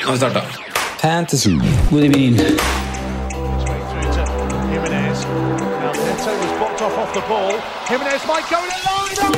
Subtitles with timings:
[0.00, 0.42] Nå har vi starta.
[1.02, 1.58] Fantasy.
[1.90, 2.36] God evening.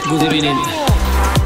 [0.03, 1.42] through to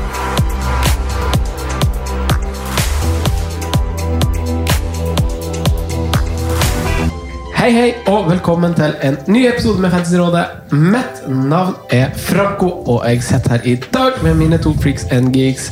[7.57, 10.43] Hei, hei, og velkommen til en ny episode med Fantasyrådet.
[10.77, 15.33] Mitt navn er Franco, og jeg sitter her i dag med mine to freaks and
[15.33, 15.71] geeks.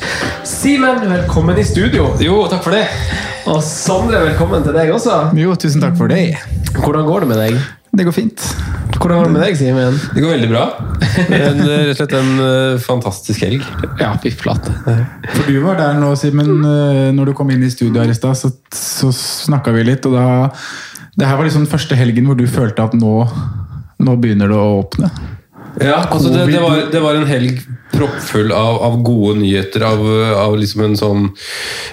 [0.48, 2.06] Simen, velkommen i studio.
[2.24, 2.86] Jo, takk for det.
[3.52, 5.18] Og Sondre, velkommen til deg også.
[5.36, 6.38] Jo, tusen takk for det.
[6.78, 7.60] Hvordan går det med deg?
[7.92, 8.46] Det går fint.
[8.96, 10.00] Hvordan går det med deg, Simen?
[10.14, 10.64] Det går veldig bra.
[11.20, 13.68] En, rett og slett en eh, fantastisk helg.
[14.00, 14.72] Ja, fy flate.
[15.34, 18.16] For du var der nå, Simen, eh, når du kom inn i studio her i
[18.16, 20.26] stad, så, så snakka vi litt, og da
[21.14, 23.14] Det her var liksom den første helgen hvor du følte at nå,
[24.02, 25.10] nå begynner det å åpne.
[25.82, 27.62] Ja, altså det, det, var, det var en helg
[27.94, 30.04] proppfull av, av gode nyheter, av,
[30.40, 31.28] av liksom en sånn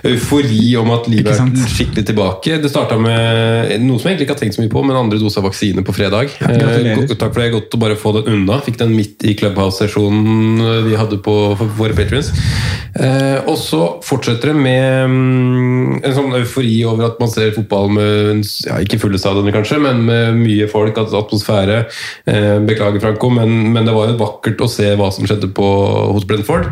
[0.07, 2.59] eufori om at livet er skikkelig tilbake.
[2.61, 5.21] Det starta med noe som jeg egentlig ikke har tenkt så mye på, men andre
[5.21, 6.35] dose av vaksine på fredag.
[6.41, 8.59] Ja, Eh, takk for det, godt å bare få den unna.
[8.65, 11.35] Fikk den midt i Clubhouse-sesjonen vi hadde på
[11.77, 12.31] våre patrions.
[12.95, 17.91] Eh, og så fortsetter det med mm, en sånn eufori over at man ser fotball
[17.95, 21.83] med ja, ikke fulle stadioner, kanskje, men med mye folk, atmosfære.
[22.29, 25.69] Eh, beklager, Franco, men, men det var jo vakkert å se hva som skjedde på,
[26.11, 26.69] hos Brentford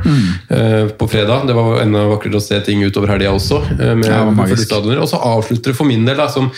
[0.50, 1.48] eh, på fredag.
[1.50, 4.24] Det var enda vakrere å se ting utover helga også, eh, med Ja.
[5.00, 6.50] Og så avslutter det for min del, da, som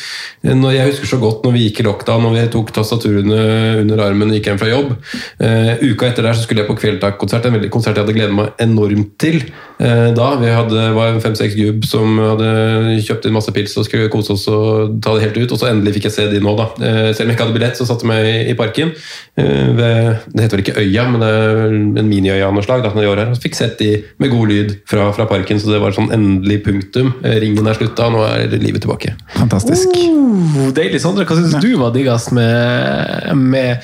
[0.44, 3.42] eh, når jeg husker så godt når vi gikk i lockdown og vi tok tastaturene
[3.82, 4.96] under armen og gikk hjem fra jobb.
[5.42, 8.38] Eh, uka etter der så skulle jeg på Kveldtak-konsert, en veldig konsert jeg hadde gledet
[8.38, 9.42] meg enormt til.
[9.82, 14.12] Eh, da vi hadde, var fem-seks gubb som hadde kjøpt inn masse pils og skulle
[14.14, 16.54] kose oss og ta det helt ut, og så endelig fikk jeg se de nå,
[16.60, 16.68] da.
[16.78, 18.94] Eh, selv om jeg ikke hadde billett, så satte jeg meg i parken.
[19.40, 22.84] Eh, ved, det heter vel ikke Øya, men det er en miniøya av noe slag.
[22.86, 23.92] da, når de var her, og fikk sett de
[24.22, 27.14] med god lyd fra, fra parken, så det var sånn endelig punktum.
[27.24, 29.16] Eh, Ringen er slutta, nå er livet tilbake.
[29.38, 29.96] Fantastisk.
[29.98, 31.26] Oh, deilig, Sondre.
[31.28, 33.80] Hva syns du var diggest med, med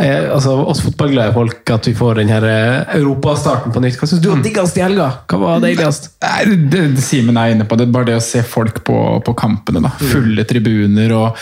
[0.00, 3.98] eh, altså, oss fotballglade folk, at vi får den her eh, europastarten på nytt?
[4.00, 5.08] Hva syns du var diggest i helga?
[5.30, 6.10] Hva var deiligst?
[6.20, 7.88] Det, det Simen er inne på det.
[7.92, 9.82] Bare det å se folk på, på kampene.
[9.84, 9.92] da.
[10.12, 11.40] Fulle tribuner og,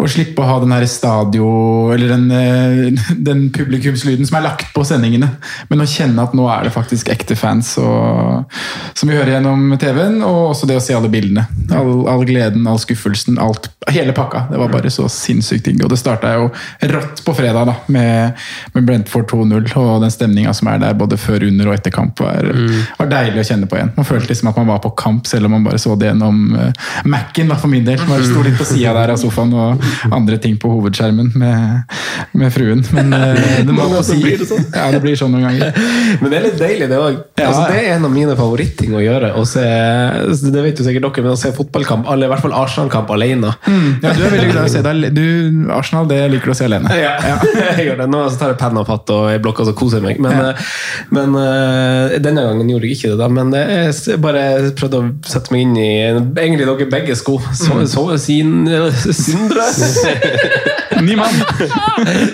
[0.00, 1.50] og slippe å ha den her stadio
[1.94, 5.32] Eller den, eh, den publikumslyden som er lagt på sendingene.
[5.70, 8.56] Men å kjenne at nå er det faktisk ekte fans og,
[8.94, 10.20] som vi hører gjennom TV-en.
[10.26, 11.46] Og også det å se alle bildene.
[11.76, 14.46] All, all gleden, all skuffelsen, alt, hele pakka.
[14.50, 15.80] Det var bare så sinnssykt ting.
[15.84, 16.50] Og det starta jo
[16.92, 18.40] rått på fredag da, med,
[18.74, 22.20] med Brentford 2-0 og den stemninga som er der både før, under og etter kamp.
[22.20, 22.46] var,
[22.98, 23.92] var deilig å kjenne på igjen.
[23.96, 26.40] Man følte liksom at man var på kamp, selv om man bare så det gjennom
[26.56, 28.00] uh, Mac-en, for min del.
[28.08, 31.96] Man sto litt på sida der av sofaen og andre ting på hovedskjermen med,
[32.36, 32.84] med fruen.
[32.96, 34.20] Men uh, det må på si.
[34.46, 34.68] sånn.
[34.74, 35.74] Ja, det blir sånn noen ganger.
[36.20, 37.18] Men det er litt deilig, det òg.
[37.38, 37.48] Ja.
[37.48, 39.32] Altså, det er en av mine favoritting å gjøre.
[39.38, 39.64] Å se,
[40.50, 43.52] det vet jo sikkert dere, men å se fotballkamp, eller i hvert fall Arsenal-kamp alene.
[44.02, 45.06] Ja, du er veldig glad i å se deg.
[45.16, 45.24] Du,
[45.74, 46.92] Arsenal, det liker du å se alene.
[46.98, 47.14] Ja,
[47.78, 48.08] jeg gjør det.
[48.12, 50.22] Nå så tar jeg penn og fatt og jeg blokker og så koser jeg meg.
[50.24, 50.74] Men, eh,
[51.16, 53.18] men eh, denne gangen gjorde jeg ikke det.
[53.20, 54.44] da Men jeg bare
[54.78, 57.38] prøvde å sette meg inn i egentlig dere begge sko.
[57.56, 58.68] Så, så, sin,
[59.10, 59.68] Sindre
[61.00, 61.36] Ny mann!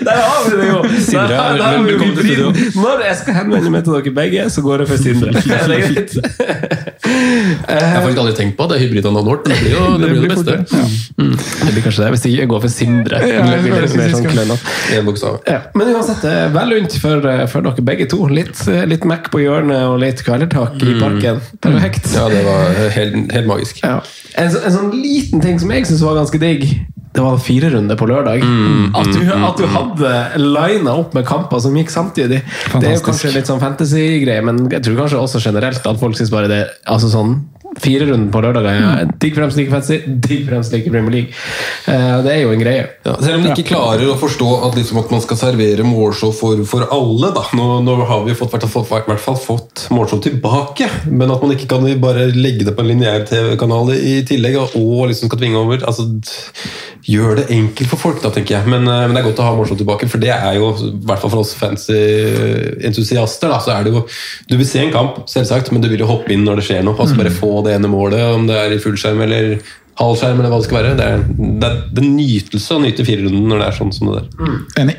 [0.05, 0.79] Der har vi det jo!
[1.05, 2.47] Sindre, har vi til studio.
[2.75, 5.33] Når jeg skal henvende meg til dere begge, så går jeg for Sindre.
[5.57, 6.17] Er det greit?
[7.07, 10.07] Jeg har faktisk aldri tenkt på det hybrida navnet vårt, men det blir jo det,
[10.09, 10.55] blir jo det beste.
[10.57, 11.67] fort det.
[11.67, 13.21] Det blir kanskje det, hvis jeg går for Sindre.
[13.23, 14.73] Ja, Det blir litt mer sånn klønete.
[15.47, 18.19] Ja, men uansett, det er vel lunt for, for dere begge to.
[18.31, 18.59] Litt,
[18.91, 21.41] litt Mac på hjørnet og litt kvelertak i parken.
[21.63, 22.11] Perfekt.
[22.17, 23.81] Ja, det var helt, helt magisk.
[23.85, 23.99] Ja.
[24.37, 26.67] En, en sånn liten ting som jeg syns var ganske digg,
[27.17, 28.43] det var fire runder på lørdag.
[28.93, 32.43] at, du, at du hadde lina opp med kamper som gikk samtidig.
[32.77, 36.17] Det er jo kanskje litt sånn fantasy-greie, men jeg tror kanskje også generelt at folk
[36.19, 37.39] syns bare det altså sånn
[37.77, 38.77] Firerunden på lørdager.
[38.79, 39.05] Ja.
[39.21, 41.33] Digg fremst like fancy, digg fremst like Premier League.
[41.85, 42.85] Eh, det er jo en greie.
[43.05, 46.33] Ja, selv om de ikke klarer å forstå at, liksom, at man skal servere målshow
[46.35, 47.31] for, for alle.
[47.35, 47.43] Da.
[47.57, 51.53] Nå, nå har vi fått, hvert fall, hvert fall fått målshow tilbake, men at man
[51.53, 55.61] ikke kan bare legge det på en lineær TV-kanal i tillegg og liksom skal tvinge
[55.61, 56.07] over altså,
[57.07, 58.67] Gjør det enkelt for folk, da, tenker jeg.
[58.67, 61.05] Men, eh, men det er godt å ha målshow tilbake, for det er jo, i
[61.07, 61.95] hvert fall for oss fancy
[62.87, 64.01] entusiaster, da, så er det jo
[64.49, 66.83] Du vil se en kamp, selvsagt, men du vil jo hoppe inn når det skjer
[66.83, 66.97] noe.
[66.99, 69.57] altså Bare få det ene målet, om det er i fullskjerm eller
[69.97, 70.93] halvskjerm eller hva det skal være.
[70.97, 74.11] Det er, det er, det er nytelse å nyte firerunden når det er sånn som
[74.11, 74.55] det der.
[74.83, 74.95] Enig.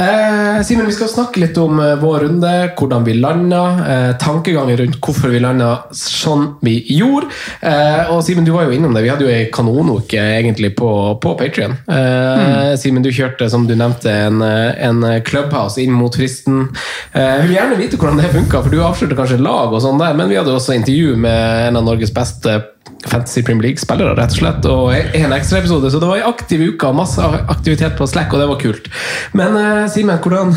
[0.00, 4.82] Eh, Simen, vi skal snakke litt om eh, vår runde, hvordan vi landa, eh, tankeganger
[4.84, 7.30] rundt hvorfor vi landa sånn vi gjorde.
[7.66, 9.04] Eh, og Simen, du var jo innom det.
[9.06, 10.90] Vi hadde jo ei kanonuke egentlig på,
[11.22, 11.76] på Patrion.
[11.90, 16.68] Eh, Simen, du kjørte, som du nevnte, en, eh, en clubhouse inn mot fristen.
[17.12, 20.00] Eh, jeg vil gjerne vite hvordan det funka, for du avslørte kanskje lag og sånn
[20.00, 22.60] der, men vi hadde også intervju med en av Norges beste
[23.08, 24.68] Fantasy Premier League-spillere, rett og slett.
[24.68, 28.42] Og en ekstraepisode, så det var ei aktiv uke og masse aktivitet på Slack, og
[28.42, 28.90] det var kult.
[29.36, 30.52] Men eh, Simen, hvordan,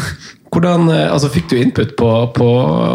[0.53, 2.47] hvordan eh, altså, fikk du input på, på,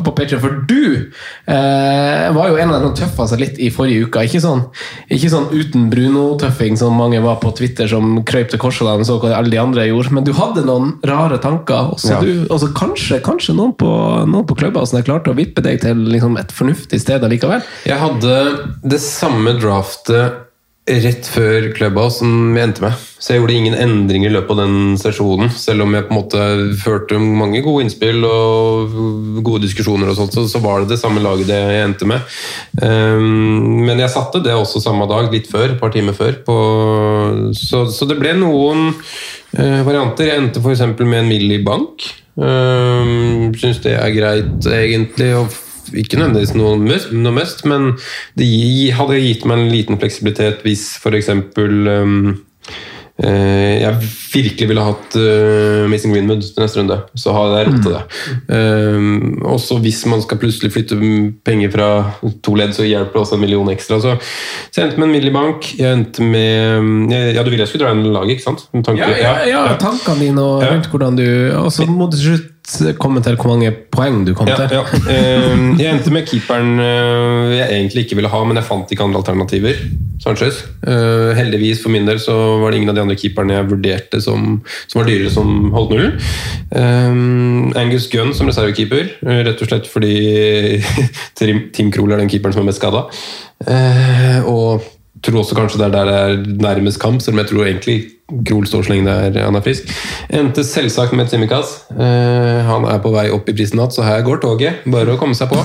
[0.06, 0.43] på Patreon?
[0.43, 1.10] For du
[1.50, 4.25] eh, var jo en av de som tøffa seg litt i forrige uke.
[4.28, 4.64] Ikke sånn,
[5.12, 9.19] ikke sånn uten Bruno-tøffing som mange var på Twitter som krøp til korset og så
[9.20, 11.94] hva alle de andre gjorde, men du hadde noen rare tanker.
[11.96, 12.20] Også Ja.
[12.25, 13.90] du, også kanskje, kanskje noen på,
[14.28, 17.64] noen på Clubhousen klarte å vippe deg til liksom, et fornuftig sted allikevel?
[17.88, 18.37] Jeg hadde
[18.87, 20.48] det samme draftet
[20.88, 23.06] rett før Clubhouse som jeg endte med.
[23.19, 25.50] Så jeg gjorde ingen endringer i løpet av den sesjonen.
[25.50, 26.44] Selv om jeg på en måte
[26.79, 28.94] førte mange gode innspill og
[29.46, 32.38] gode diskusjoner, og sånt, så, var det det samme laget det jeg endte med.
[32.81, 36.38] Um, men jeg satte det også samme dag, litt før, et par timer før.
[37.58, 40.31] Så, så det ble noen eh, varianter.
[40.31, 40.87] Jeg endte f.eks.
[41.02, 42.06] med en mill i bank.
[42.38, 45.32] Um, Syns det er greit, egentlig.
[45.43, 45.64] og
[45.94, 47.93] ikke nødvendigvis noe noe must, men
[48.38, 48.50] det
[48.99, 51.31] hadde gitt meg en liten fleksibilitet hvis f.eks.
[51.58, 52.37] Um,
[53.19, 57.79] eh, jeg virkelig ville hatt uh, Missing Greenwood til neste runde, så har jeg råd
[57.87, 58.02] til det.
[58.52, 60.99] Um, også hvis man skal plutselig flytte
[61.46, 61.88] penger fra
[62.44, 64.00] to ledd, så hjelper det også en million ekstra.
[64.05, 64.14] Så,
[64.69, 65.73] så jeg endte med en mill i bank.
[65.79, 68.69] Jeg endte med Ja, du ville jeg skulle dra inn laget, ikke sant?
[68.76, 70.76] Med ja, Ja, ja, ja, tankene dine og Ja.
[70.90, 71.26] hvordan du
[71.58, 72.38] Og så må du til
[72.69, 74.76] slutt komme til hvor mange poeng du kom Ja, til.
[74.76, 74.82] ja.
[75.09, 79.06] Eh, Jeg endte med keeperen eh, jeg egentlig ikke ville ha, men jeg fant ikke
[79.06, 79.81] andre alternativer.
[80.20, 80.65] Sanchez.
[80.82, 84.20] Eh, Heldigvis for min del så var det ingen av de andre keeperne jeg vurderte
[84.20, 84.59] som,
[84.91, 86.17] som var dyrere, som holdt nullen.
[86.75, 90.82] Eh, Angus Gunn som reservekeeper, eh, rett og slett fordi
[91.73, 93.06] Tim Krohl er den keeperen som er mest skada.
[94.49, 94.82] Og
[95.25, 97.99] tror også kanskje det er der det er nærmest kamp, selv om jeg tror egentlig
[98.29, 99.88] Krohl står så lenge det er, han er frisk.
[100.37, 101.70] Endte selvsagt med Tsimikas.
[101.88, 104.82] Uh, han er på vei opp i prisen natt, så her går toget.
[104.85, 105.62] Bare å komme seg på.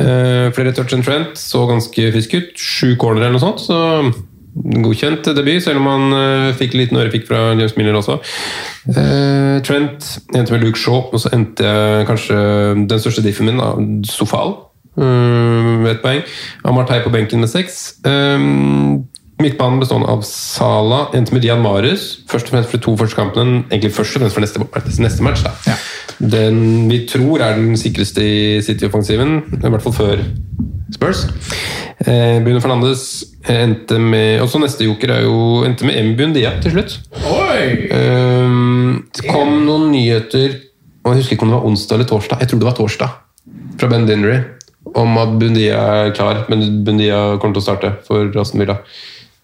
[0.00, 2.56] Uh, flere touch and Trent så ganske frisk ut.
[2.56, 3.76] Sju corner eller noe sånt, så
[4.80, 8.16] godkjent debut, selv om han uh, fikk en liten ørefik fra James Miller også.
[8.88, 12.40] Eh, Trent endte med Luke Shaw, og så endte jeg kanskje
[12.88, 13.74] den største diffen min, da,
[14.08, 14.56] Sofal.
[15.00, 16.20] Uh, med ett poeng.
[16.64, 17.94] Amartey på benken med seks.
[18.04, 19.06] Um,
[19.40, 22.20] midtbanen bestående av Sala, endte med Dian Marius.
[22.28, 23.62] Først og fremst for de to første kampene.
[23.70, 25.46] Egentlig først og fremst for neste, neste match.
[25.46, 25.78] Da.
[26.20, 30.24] Den vi tror er den sikreste i City-offensiven, i hvert fall før
[30.92, 31.24] Spurs.
[32.00, 36.32] Eh, Bruno Fernandes endte med Også neste joker er jo endte med M.
[36.34, 36.98] Dia til slutt.
[37.28, 37.88] Oi!
[39.10, 40.56] det kom noen nyheter
[41.04, 42.40] og Jeg husker ikke om det var onsdag eller torsdag.
[42.40, 43.12] Jeg tror det var torsdag.
[43.80, 44.40] Fra Ben Dinnery
[44.96, 48.80] om at Bundia er klar, men Bundia kommer til å starte for Aston Villa.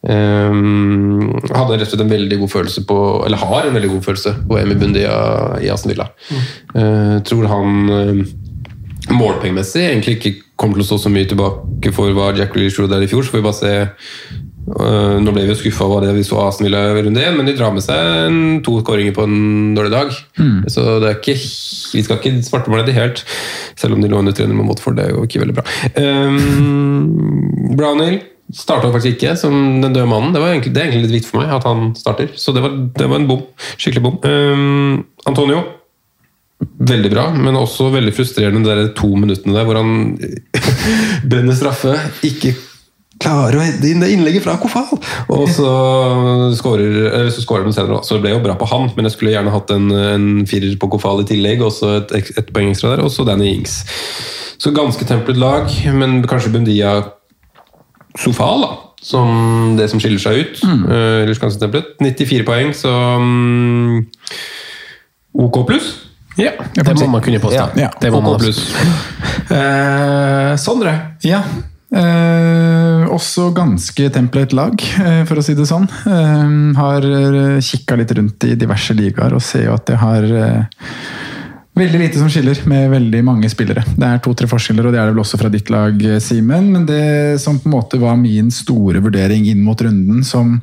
[0.06, 4.04] Um, hadde rett og slett en veldig god følelse på Eller har en veldig god
[4.04, 5.14] følelse på Emi Bundia
[5.58, 6.06] i Aston Villa.
[6.76, 8.20] Uh, tror han uh,
[9.16, 12.94] målpengemessig egentlig ikke kommer til å stå så mye tilbake for hva Jack Grealish gjorde
[12.94, 13.24] der i fjor.
[13.24, 13.74] Så får vi bare se
[14.66, 17.54] nå ble vi jo skuffa over det vi så Asen ville runde én, men de
[17.54, 20.14] drar med seg en, to skåringer på en dårlig dag.
[20.72, 21.36] Så det er ikke,
[21.94, 23.22] vi skal ikke svartmale det helt,
[23.78, 24.98] selv om de lå under 300 med Watford.
[24.98, 25.66] Det er jo ikke veldig bra.
[26.00, 28.20] Um, Brownhill
[28.54, 30.34] starta faktisk ikke som den døde mannen.
[30.34, 32.66] Det, var egentlig, det er egentlig litt viktig for meg at han starter, så det
[32.66, 33.42] var, det var en bom.
[33.76, 34.20] Skikkelig bom.
[34.26, 35.64] Um, Antonio
[36.56, 40.14] Veldig bra, men også veldig frustrerende de to minuttene der hvor han
[41.30, 41.92] brenner straffe,
[42.24, 42.54] ikke
[43.22, 44.98] klarer å hente inn det innlegget fra Kofal!
[45.32, 45.70] Og så
[46.58, 48.00] skårer de senere.
[48.04, 50.76] Så det ble jo bra på han, men jeg skulle gjerne hatt en, en firer
[50.80, 53.78] på Kofal i tillegg, og så et, et poeng ekstra der, og så Danny Ings.
[54.60, 56.98] Så ganske templet lag, men kanskje Bundia
[58.20, 58.74] Sofal, da.
[59.06, 60.62] Som det som skiller seg ut.
[60.64, 61.92] Eh, ellers ganske templet.
[62.02, 64.00] 94 poeng, så um,
[65.44, 65.92] OK pluss.
[66.36, 67.68] Ja, det må man kunne påstå.
[67.78, 67.90] Ja.
[68.00, 68.64] Det må OK man pluss.
[69.52, 71.44] Uh, Sondre, Ja.
[71.96, 75.86] Eh, også ganske template lag, eh, for å si det sånn.
[76.06, 77.06] Eh, har
[77.64, 80.84] kikka litt rundt i diverse ligaer og ser jo at det har eh,
[81.76, 83.82] Veldig lite som skiller med veldig mange spillere.
[84.00, 86.70] Det er to-tre forskjeller, og det er det vel også fra ditt lag, Simen.
[86.72, 90.54] Men det som på en måte var min store vurdering inn mot runden, som,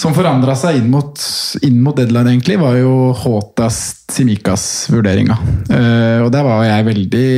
[0.00, 1.20] som forandra seg inn mot,
[1.60, 3.82] inn mot deadline, egentlig, var jo Håtas
[4.16, 5.36] Simikas-vurderinga.
[5.68, 7.28] Uh, og der var jeg veldig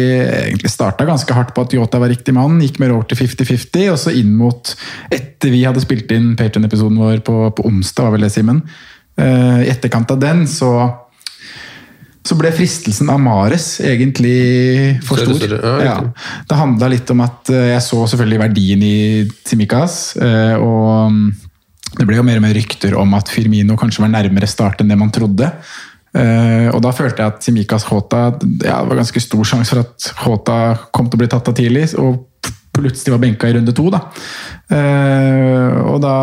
[0.47, 3.91] Egentlig starta ganske hardt på at Yota var riktig mann, gikk mer over til 50-50,
[3.91, 4.77] og så inn mot
[5.11, 8.63] Etter vi hadde spilt inn Patron-episoden vår på, på onsdag, var vel det, Simen.
[9.19, 10.77] Uh, I etterkant av den så
[12.33, 15.37] så ble fristelsen av Mares egentlig for stor.
[15.37, 15.53] stor.
[15.53, 15.85] sorry.
[15.85, 15.97] Ja, Ja,
[16.49, 18.97] det handla litt om at eh, jeg så selvfølgelig verdien i
[19.45, 20.17] Tsimikas.
[20.17, 21.23] eh, Og mm,
[21.99, 24.89] det ble jo mer og mer rykter om at Firmino kanskje var nærmere start enn
[24.89, 25.51] det man trodde.
[26.17, 28.23] Eh, Og da følte jeg at Simikas-Hota
[28.65, 30.59] ja, Det var ganske stor sjanse for at Hota
[30.93, 31.91] kom til å bli tatt av tidlig.
[31.99, 32.29] og
[32.73, 33.91] plutselig var benka i runde to.
[33.93, 33.99] Da.
[35.93, 36.15] Og da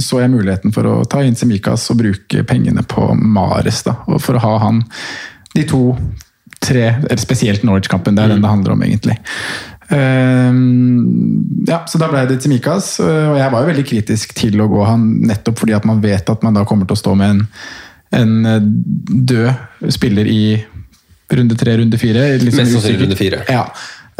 [0.00, 3.82] så jeg muligheten for å ta inn Semikas og bruke pengene på Mares.
[3.84, 4.80] Da, og for å ha han
[5.56, 5.82] de to,
[6.60, 6.86] tre,
[7.20, 8.16] spesielt Norwich-kampen.
[8.16, 9.18] Det er den det handler om, egentlig.
[9.90, 10.58] Eh,
[11.70, 14.84] ja, så da ble det Tsimikas, og jeg var jo veldig kritisk til å gå
[14.86, 17.46] han nettopp fordi at man vet at man da kommer til å stå med en,
[18.20, 18.76] en
[19.32, 20.42] død spiller i
[21.30, 22.26] runde tre, runde fire.
[22.38, 23.42] Liksom Mest sannsynlig runde fire.
[23.50, 23.64] Ja.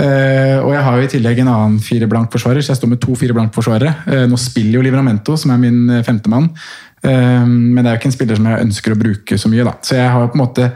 [0.01, 3.03] Uh, og jeg har jo i tillegg en annen fire blank-forsvarer, så jeg står med
[3.03, 3.93] to fire blank-forsvarere.
[4.07, 6.49] Uh, nå spiller jo Livramento, som er min eh, femtemann,
[7.05, 9.67] uh, men det er jo ikke en spiller som jeg ønsker å bruke så mye.
[9.67, 9.75] da.
[9.85, 10.71] Så jeg har på en måte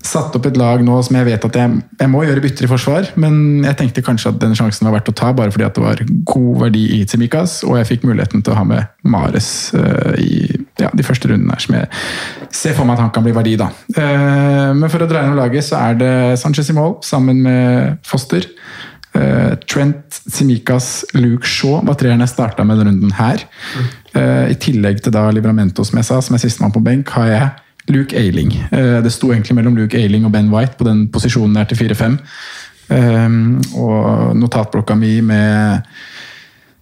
[0.00, 2.70] satt opp et lag nå som jeg vet at jeg, jeg må gjøre bytter i
[2.70, 5.76] forsvar, men jeg tenkte kanskje at den sjansen var verdt å ta, bare fordi at
[5.76, 9.50] det var god verdi i Tsimikas, og jeg fikk muligheten til å ha med Mares
[9.76, 10.48] uh, i
[10.80, 11.90] ja, de første rundene her, som jeg
[12.62, 13.68] ser for meg at han kan bli verdi, da.
[13.92, 18.00] Uh, men for å dra gjennom laget, så er det Sanchez i mål, sammen med
[18.08, 18.48] Foster.
[19.12, 23.44] Uh, Trent, Simikas, Luke Shaw var treerne jeg starta med denne runden her.
[24.16, 27.28] Eh, I tillegg til da Libramento, som jeg sa, som er sistemann på benk, har
[27.30, 27.50] jeg
[27.94, 28.54] Luke Ailing.
[28.70, 31.78] Eh, Det sto egentlig mellom Luke Ailing og Ben White på den posisjonen der til
[31.78, 32.18] 4-5.
[32.90, 33.28] Eh,
[33.76, 35.82] Og notatblokka mi med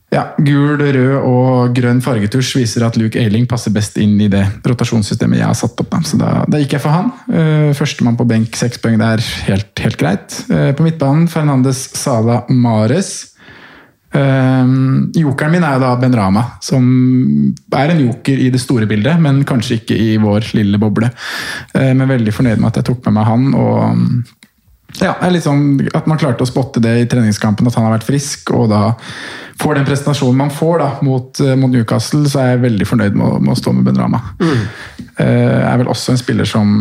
[0.08, 4.40] ja, gul, rød og grønn fargetusj viser at Luke Ailing passer best inn i det
[4.64, 5.98] rotasjonssystemet jeg har satt opp.
[6.08, 7.10] Så da, da gikk jeg for han.
[7.28, 8.96] Uh, Førstemann på benk, seks poeng.
[8.96, 10.38] Det er helt, helt greit.
[10.48, 13.34] Eh, på midtbanen Fernandes Sala Mares.
[14.14, 16.84] Uh, jokeren min er jo da Ben Rama, som
[17.76, 21.10] er en joker i det store bildet, men kanskje ikke i vår lille boble.
[21.76, 23.48] Uh, men veldig fornøyd med at jeg tok med meg han.
[23.54, 24.34] og
[25.02, 25.12] ja,
[25.44, 28.70] sånn At man klarte å spotte det i treningskampen, at han har vært frisk, og
[28.72, 28.94] da
[29.60, 33.14] får den prestasjonen man får da, mot, eh, mot Newcastle, så er jeg veldig fornøyd
[33.18, 34.22] med, å- med å stå med Ben Rama.
[34.40, 36.72] Eh, er vel også en spiller som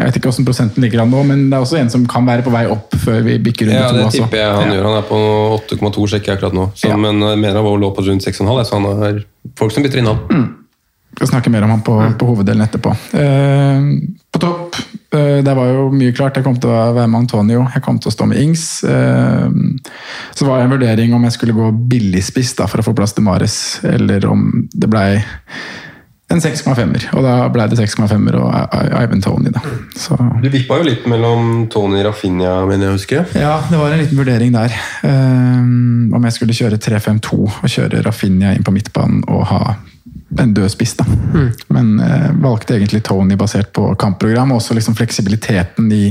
[0.00, 2.24] Jeg vet ikke hvordan prosenten ligger an nå, men det er også en som kan
[2.24, 3.96] være på vei opp før vi bikker runde Ja, to.
[3.98, 4.22] det også.
[4.24, 4.76] tipper jeg han Ja.
[4.78, 4.86] gjør.
[4.88, 5.18] Han er på
[5.60, 6.64] 8,2, sjekker jeg akkurat nå.
[6.74, 6.96] Så, Ja.
[6.96, 9.24] Men jeg mener han lå på rundt 6,5, så han er
[9.60, 10.56] folk som bytter inn han.
[11.16, 12.92] skal snakke mer om han på, på hoveddelen etterpå.
[13.12, 13.80] Eh,
[14.32, 14.76] på topp,
[15.12, 16.36] eh, der var jo mye klart.
[16.38, 18.84] Jeg kom til å være med Antonio, jeg kom til å stå med Ings.
[18.84, 19.50] Eh,
[20.34, 23.12] så var det en vurdering om jeg skulle gå billigspiss da, for å få plass
[23.12, 25.22] til Mares, eller om det blei
[26.30, 27.08] en 6,5-er.
[27.18, 29.62] Og da ble det 6,5-er og Ivan Tony, da.
[29.98, 33.22] Så Du vippa jo litt mellom Tony Rafinha, mener jeg å huske.
[33.34, 34.74] ja, det var en liten vurdering der.
[35.02, 39.62] Um, om jeg skulle kjøre 3-5-2 og kjøre Rafinha inn på midtbanen og ha
[40.38, 40.94] en død spiss.
[41.00, 41.06] da.
[41.74, 46.04] Men uh, valgte egentlig Tony basert på kampprogram, og også liksom fleksibiliteten i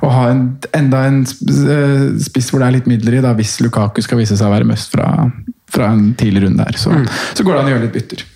[0.00, 0.42] å ha en,
[0.76, 4.38] enda en eh, spiss hvor det er litt midler i, da, hvis Lukaku skal vise
[4.38, 5.28] seg å være must fra,
[5.68, 6.80] fra en tidlig runde her.
[6.80, 6.96] Så,
[7.36, 8.26] så går det an å gjøre litt bytter.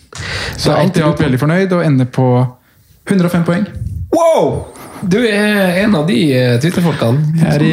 [0.57, 2.26] Så alt i alt veldig fornøyd, og ender på
[3.09, 3.66] 105 poeng.
[4.12, 4.72] Wow!
[5.02, 7.23] Du er en av de eh, Twitter-folkene.
[7.40, 7.73] Jeg er i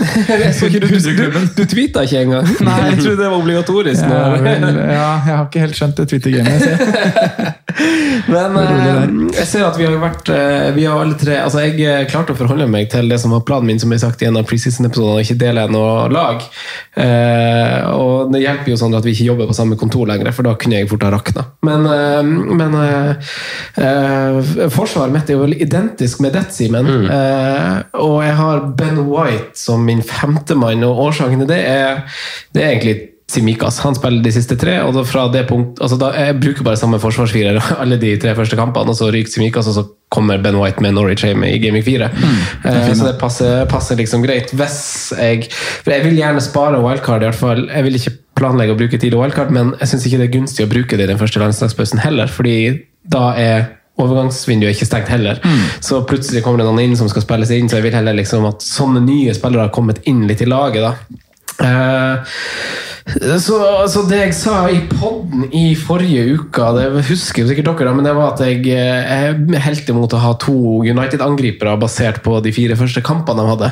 [0.62, 2.48] Jeg du, du, du tweeta ikke engang.
[2.68, 2.78] Nei.
[2.92, 4.06] Jeg trodde det var obligatorisk.
[4.08, 7.58] Ja, vel, ja, jeg har ikke helt skjønt det Twitter-gamet.
[8.32, 11.78] Men eh, jeg ser at vi har vært eh, Vi har alle tre Altså Jeg
[11.80, 14.28] eh, klarte å forholde meg til det som var planen min, som jeg sagt i
[14.28, 16.44] en av preseason-episodene, og ikke dele noe lag.
[17.00, 20.46] Eh, og det hjelper jo sånn at vi ikke jobber på samme kontor lenger, for
[20.46, 21.46] da kunne jeg fort ha rakna.
[21.66, 22.20] Men, eh,
[22.60, 23.32] men eh,
[23.86, 26.90] eh, forsvaret mitt er jo vel identisk med ditt, Simen.
[27.12, 32.04] Eh, og jeg har Ben White som min femtemann, og årsaken til det er,
[32.54, 33.00] det er egentlig
[33.32, 33.78] Simikas.
[33.80, 36.76] Han spiller de siste tre, og da fra det punkt, altså da, jeg bruker bare
[36.80, 40.58] samme forsvarsfirer alle de tre første kampene, og så ryker Simikas, og så kommer Ben
[40.60, 42.10] White med Norwich hjemme i Gaming 4.
[42.68, 44.52] Eh, så det passer, passer liksom greit.
[44.52, 47.64] Hvis jeg For jeg vil gjerne spare wildcard, i hvert fall.
[47.70, 50.66] Jeg vil ikke planlegge å bruke tidlig wildcard, men jeg syns ikke det er gunstig
[50.66, 52.56] å bruke det i den første landslagspausen heller, fordi
[53.08, 53.70] da er
[54.00, 55.40] overgangsvinduet er ikke stengt heller.
[55.84, 58.46] Så plutselig kommer det noen inn som skal spilles inn, så jeg vil heller liksom
[58.48, 60.82] at sånne nye spillere har kommet inn litt i laget.
[60.86, 61.20] da.
[61.62, 62.38] Eh,
[63.02, 68.06] Så, altså, det jeg sa i podden i forrige uke, det husker sikkert dere, men
[68.06, 70.54] det var at jeg, er helt imot å ha to
[70.86, 73.70] United-angripere basert på de fire første kampene de hadde.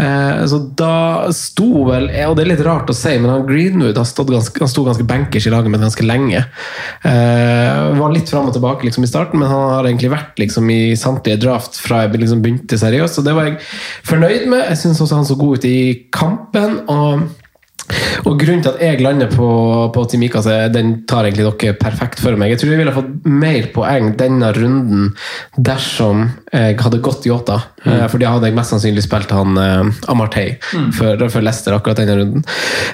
[0.00, 3.98] Eh, så da sto vel Og det er litt rart å si, men han Greenwood
[3.98, 6.40] han stod ganske, han sto ganske bankers i laget mitt ganske lenge.
[7.08, 10.70] Eh, var litt fram og tilbake liksom, i starten, men han har egentlig vært liksom,
[10.72, 13.60] i samtlige draft fra jeg liksom, begynte seriøst, så det var jeg
[14.08, 14.64] fornøyd med.
[14.70, 15.78] Jeg syns også han så god ut i
[16.14, 16.80] kampen.
[16.88, 17.28] og
[18.26, 19.48] og Grunnen til at jeg lander på,
[19.94, 22.54] på Timikaz, den tar egentlig dere perfekt for meg.
[22.54, 25.12] Jeg tror jeg ville fått mer poeng denne runden
[25.56, 27.58] dersom jeg hadde gått Yota.
[27.82, 27.92] Mm.
[27.92, 30.90] Eh, for da hadde jeg mest sannsynlig spilt han uh, Amartey mm.
[30.94, 32.44] for, for, Leicester akkurat denne runden.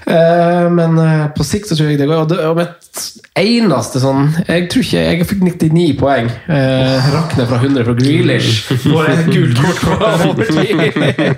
[0.06, 2.22] Uh, men uh, på sikt så tror jeg det går.
[2.22, 2.76] Og, det, og mitt
[3.38, 6.30] eneste sånn Jeg tror ikke Jeg fikk 99 poeng.
[6.48, 8.70] Uh, Rakner fra 100 fra Grealish.
[8.86, 10.84] Får et gult kort på overtid!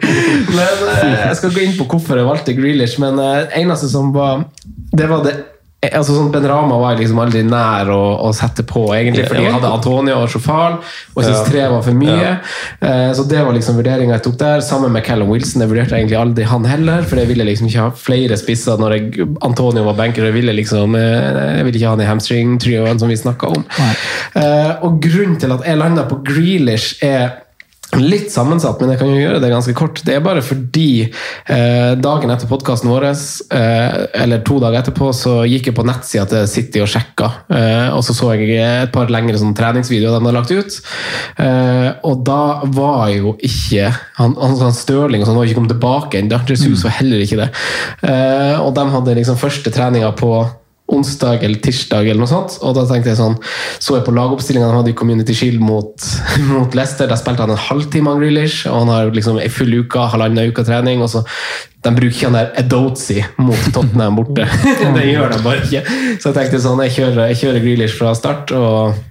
[0.56, 3.00] men jeg skal gå inn på hvorfor jeg valgte Grealish.
[3.02, 3.18] men
[3.56, 4.44] eneste som var
[4.92, 5.34] Det var det
[5.80, 9.54] altså sånn Ben Rama var liksom aldri nær å, å sette på, egentlig, fordi jeg
[9.54, 10.76] hadde Antonio og Sjofal,
[11.14, 12.18] og jeg syntes tre var for mye.
[12.20, 12.34] Ja.
[12.82, 15.64] Uh, så det var liksom vurderinga jeg tok der, sammen med Callum Wilson.
[15.64, 18.96] Jeg vurderte egentlig aldri han heller, for jeg ville liksom ikke ha flere spisser når
[18.98, 20.28] jeg, Antonio var banker.
[20.28, 23.64] Jeg ville liksom uh, Jeg ville ikke ha han i hamstring-trioen som vi snakka om.
[24.36, 27.40] Uh, og grunnen til at jeg landa på Grealish, er
[27.98, 29.98] Litt sammensatt, men jeg kan jo gjøre det ganske kort.
[30.06, 35.40] Det er bare fordi eh, dagen etter podkasten vår, eh, eller to dager etterpå, så
[35.50, 37.32] gikk jeg på nettsida til City og sjekka.
[37.50, 40.78] Eh, og så så jeg et par lengre sånn, treningsvideoer de hadde lagt ut.
[41.42, 42.40] Eh, og da
[42.78, 46.40] var jo ikke han, han, han Stirling og sånn var ikke kommet tilbake ennå.
[46.46, 46.86] Jesus mm.
[46.86, 47.50] var heller ikke det.
[48.06, 50.34] Eh, og de hadde liksom første treninga på
[50.96, 52.58] onsdag eller tirsdag, eller noe sånt.
[52.66, 53.36] Og da tenkte jeg sånn,
[53.78, 56.06] så jeg på lagoppstillingene han hadde i Community Shield mot,
[56.52, 57.10] mot Leicester.
[57.10, 60.52] Da spilte han en halvtime av Grealish, og han har liksom ei full uke, halvannen
[60.52, 61.04] uke trening.
[61.04, 61.24] og så
[61.80, 64.48] de bruker ikke han der Edozi mot Tottenham borte.
[64.96, 65.84] det gjør de bare ikke.
[66.20, 68.52] Så jeg tenkte sånn, jeg kjører, jeg kjører Grealish fra start.
[68.56, 69.06] og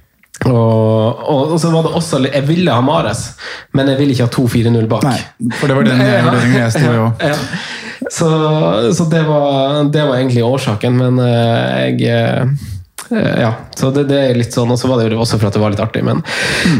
[0.47, 3.25] og, og, og, så var det også Jeg ville ha Mares,
[3.75, 5.03] men jeg ville ikke ha 2-4-0 bak.
[5.03, 7.25] Nei, for det var den vurderingen jeg sto i òg.
[8.09, 8.29] Så,
[8.93, 12.69] så det, var, det, var, egentlig årsaken, men uh, jeg uh,
[13.09, 15.55] ja, så det, det, er litt sånn, og så var det jo også for at
[15.57, 16.03] det var litt artig.
[16.05, 16.21] Men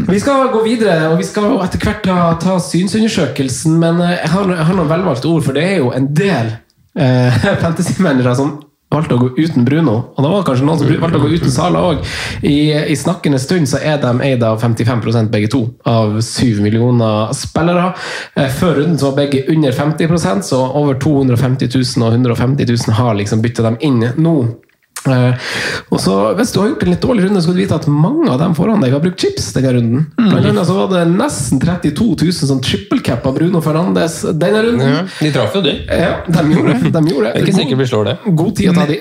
[0.06, 3.78] vi skal gå videre, og vi skal etter hvert ta, ta synsundersøkelsen.
[3.82, 6.52] Men eh, jeg har, jeg har, noen velvalgte ord, for det er jo en del
[6.98, 8.58] uh, fantasy-managere som
[8.90, 9.96] valgte å gå uten Bruno.
[10.16, 12.00] Og det var kanskje noen som valgte å gå uten Sala òg.
[12.42, 12.56] I,
[12.90, 17.92] I, snakkende stund så er de eid av 55% begge to, av 7 millioner spillere.
[18.34, 22.98] Eh, før runden så var begge under 50% så over 250 000 og 150 000
[22.98, 24.36] har liksom bytta dem inn nå.
[25.08, 25.32] Uh,
[25.88, 27.86] og så, Hvis du har gjort en litt dårlig runde, så skal du vite at
[27.88, 30.02] mange av dem foran deg har brukt chips denne runden.
[30.18, 30.26] Mm.
[30.28, 34.92] Blant annet så var det nesten 32 000 som trippelcap av Bruno Fernandes denne runden.
[34.98, 35.76] Ja, de traff jo, de.
[35.88, 36.92] Ja, de gjorde det.
[36.96, 37.32] De gjorde det.
[37.32, 38.16] Er ikke sikker vi slår det.
[38.42, 39.00] God tid å ta de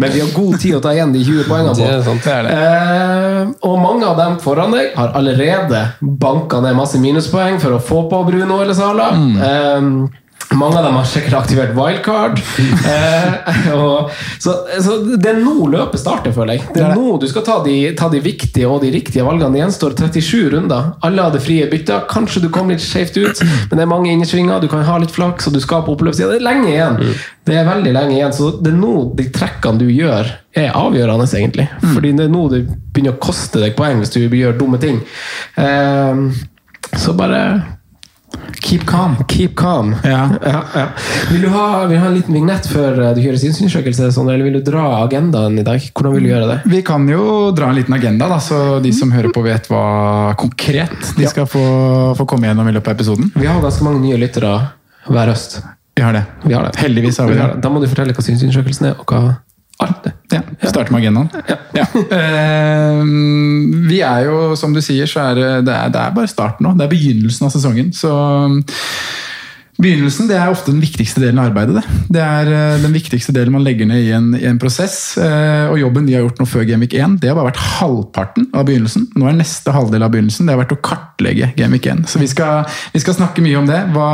[0.00, 1.84] Men vi har god tid å ta igjen de 20 poengene på.
[1.84, 2.56] Det er sant, det er det.
[2.56, 7.82] Uh, og mange av dem foran deg har allerede banka ned masse minuspoeng for å
[7.82, 9.12] få på Bruno eller Sala.
[9.20, 9.34] Mm.
[9.40, 10.20] Uh,
[10.52, 12.40] mange av dem har sikkert aktivert wildcard.
[12.92, 16.66] eh, og, så, så, det er nå løpet starter, føler jeg.
[16.74, 19.52] Det er nå du skal ta de, ta de, viktige og de riktige valgene.
[19.54, 20.92] Det gjenstår 37 runder.
[21.06, 22.06] Alle hadde frie bytter.
[22.10, 24.62] Kanskje du kom litt skjevt ut, men det er mange innersvinger.
[24.62, 26.32] Du kan ha litt flaks, og du skal på oppløpssida.
[26.34, 27.00] Det er lenge igjen.
[27.44, 31.28] Det er veldig lenge igjen, så det er nå de trekkene du gjør, er avgjørende,
[31.34, 31.68] egentlig.
[31.82, 35.00] Fordi det er nå det begynner å koste deg poeng hvis du gjør dumme ting.
[35.60, 36.22] Eh,
[36.94, 37.40] så bare
[38.64, 39.16] Keep calm.
[39.28, 39.94] Keep calm.
[40.04, 40.30] Ja.
[40.42, 40.86] Ja, ja.
[41.30, 44.44] Vil, du ha, vil, du ha, en liten vignett før eh, du gjør synsundersøkelse, eller
[44.46, 45.84] vil du dra agendaen i dag?
[45.92, 46.58] Hvordan vil du gjøre det?
[46.72, 49.84] Vi kan jo dra en liten agenda, da, så de som hører på, vet hva
[50.40, 51.64] konkret de skal få,
[52.18, 53.32] få komme gjennom i løpet av episoden.
[53.36, 54.56] Vi har ganske mange nye lyttere
[55.10, 55.60] hver høst.
[55.94, 56.24] Vi har det.
[56.42, 56.76] Vi har det.
[56.80, 57.50] Heldigvis har vi det.
[57.62, 59.36] Da må du fortelle hva synsundersøkelsen er, og hva
[59.84, 60.13] alt.
[60.32, 61.28] Ja, Starte med agendaen.
[61.48, 61.58] Ja.
[61.74, 61.84] Ja.
[61.92, 63.02] Uh,
[63.88, 66.74] vi er jo, som du sier, så er det, er, det er bare starten nå.
[66.78, 67.92] Det er begynnelsen av sesongen.
[67.96, 68.14] Så
[69.74, 71.80] Begynnelsen det er ofte den viktigste delen av arbeidet.
[71.82, 75.16] Det, det er uh, den viktigste delen man legger ned i en, i en prosess.
[75.18, 78.46] Uh, og Jobben vi har gjort nå før Gamevik 1, det har bare vært halvparten
[78.54, 79.08] av begynnelsen.
[79.18, 82.06] Nå er neste halvdel av begynnelsen det har vært å kartlegge Gamevik 1.
[82.12, 83.82] Så vi skal, vi skal, snakke mye om det.
[83.96, 84.12] Hva,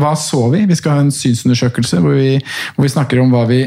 [0.00, 0.64] hva, så vi?
[0.70, 2.38] Vi skal ha en synsundersøkelse hvor vi,
[2.72, 3.66] hvor vi snakker om hva vi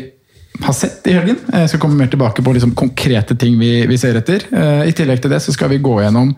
[0.64, 1.40] har sett i helgen.
[1.52, 4.46] Jeg skal komme mer tilbake på liksom konkrete ting vi, vi, ser etter.
[4.86, 6.34] I tillegg til det så skal vi gå gjennom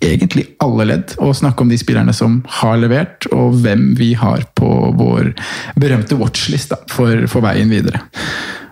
[0.00, 4.46] egentlig alle ledd og snakke om de spillerne som har levert, og hvem vi har
[4.56, 5.34] på vår
[5.80, 8.00] berømte watchlist for, for, veien videre.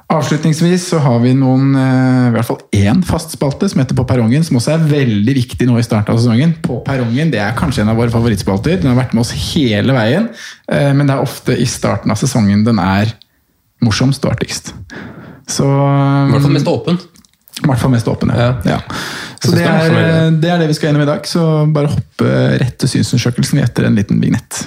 [0.09, 4.41] Avslutningsvis så har vi noen, i hvert fall én fast spalte som heter På perrongen,
[4.47, 6.55] som også er veldig viktig nå i starten av sesongen.
[6.65, 8.81] På perrongen det er kanskje en av våre favorittspalter.
[8.81, 10.31] Den har vært med oss hele veien,
[10.97, 13.13] men det er ofte i starten av sesongen den er
[13.85, 14.73] morsomst og artigst.
[15.49, 16.99] Så I hvert fall mest åpen.
[17.59, 18.53] I hvert fall mest åpen, ja.
[18.69, 18.81] Ja.
[19.43, 21.25] Så det er det er det vi skal gjennom i dag.
[21.27, 21.43] Så
[21.75, 24.67] bare hoppe rett til synsundersøkelsen etter en liten vignett.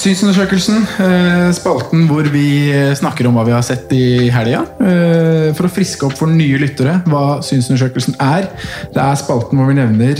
[0.00, 4.62] Synsundersøkelsen, eh, spalten hvor vi snakker om hva vi har sett i helga.
[4.80, 8.48] eh, For å friske opp for nye lyttere hva synsundersøkelsen er.
[8.94, 10.16] Det er spalten hvor vi nevner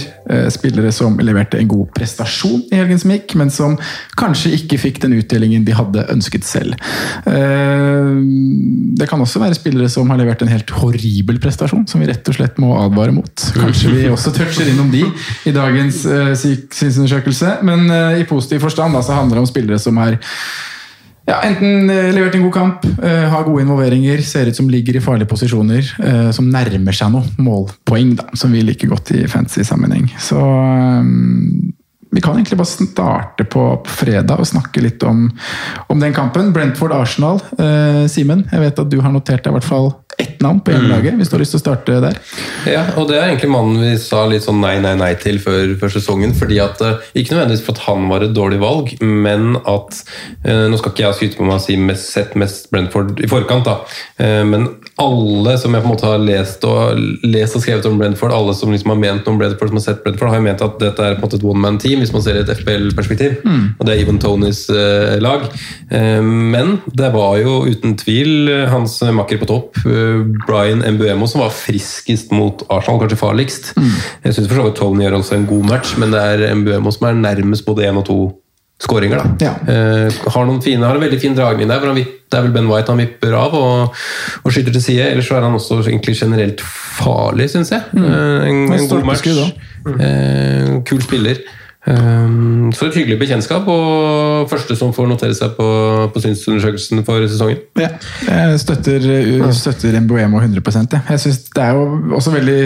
[0.53, 3.77] spillere som leverte en god prestasjon i helgen som gikk, men som
[4.21, 6.77] kanskje ikke fikk den utdelingen de hadde ønsket selv.
[7.27, 8.11] Eh,
[9.01, 12.27] Det kan også være spillere som har levert en helt horribel prestasjon, som vi rett
[12.29, 13.47] og slett må advare mot.
[13.57, 15.05] Kanskje vi også toucher innom de
[15.49, 19.81] i dagens eh, synsundersøkelse, men eh, i positiv forstand da, så handler det om spillere
[19.81, 20.19] som har
[21.31, 24.99] ja, enten eh, levert en god kamp, eh, har gode involveringer, ser ut som ligger
[24.99, 29.27] i farlige posisjoner, eh, som nærmer seg noe målpoeng, da, som vi liker godt i
[29.31, 30.11] fantasy-sammenheng.
[30.21, 31.13] Så eh,
[32.11, 35.29] vi kan egentlig bare starte på, på fredag og snakke litt om,
[35.87, 36.53] om den kampen.
[36.55, 37.39] Brentford-Arsenal.
[37.55, 40.73] Eh, Simen, jeg vet at du har notert deg i hvert fall ett navn på
[40.75, 42.19] hjemmelaget, hvis du har lyst til å starte der.
[42.69, 45.77] Ja, og det er egentlig mannen vi sa litt sånn nei, nei, nei til før,
[45.81, 46.35] før sesongen.
[46.37, 50.03] fordi at, eh, Ikke nødvendigvis for at han var et dårlig valg, men at
[50.45, 53.31] eh, Nå skal ikke jeg skryte på meg og si mest, sett mest Brentford i
[53.31, 53.79] forkant, da.
[54.19, 54.69] Eh, men
[55.01, 58.55] alle som jeg på en måte har lest og, lest og skrevet om Brentford, alle
[58.57, 60.77] som liksom har ment noe om Brentford, som har sett Brentford, har jo ment at
[60.83, 63.39] dette er på en måte et one man team, hvis man ser i et FBL-perspektiv.
[63.79, 65.47] Og det er Even Tonys eh, lag.
[65.91, 71.29] Eh, men det var jo uten tvil eh, hans makker på topp, eh, Brian Mbuemo,
[71.31, 73.73] som var friskest mot Arsenal, kanskje farligst.
[74.25, 76.93] Jeg syns for så vidt Tony gjør også en god match, men det er Mbuemo
[76.95, 78.21] som er nærmest både én og to
[78.81, 79.21] skåringer.
[79.21, 79.47] da.
[79.47, 79.53] Ja.
[79.69, 81.79] Eh, har noen fine, har en veldig fin dragning der.
[81.79, 83.95] hvor han Det er vel Ben White han vipper av og,
[84.45, 85.09] og skyter til side.
[85.11, 86.61] Ellers så er han også egentlig generelt
[87.01, 87.83] farlig, syns jeg.
[87.97, 89.25] Eh, en, en god match.
[89.25, 91.41] stolpeskudd Eh, kul spiller.
[91.89, 92.33] Eh,
[92.77, 95.67] så et hyggelig bekjentskap, og første som får notere seg på,
[96.13, 97.63] på synsundersøkelsen for sesongen.
[97.81, 97.89] Ja,
[98.27, 99.07] jeg støtter,
[99.57, 101.03] støtter Mbuemo 100 jeg.
[101.09, 102.59] jeg synes Det er jo også veldig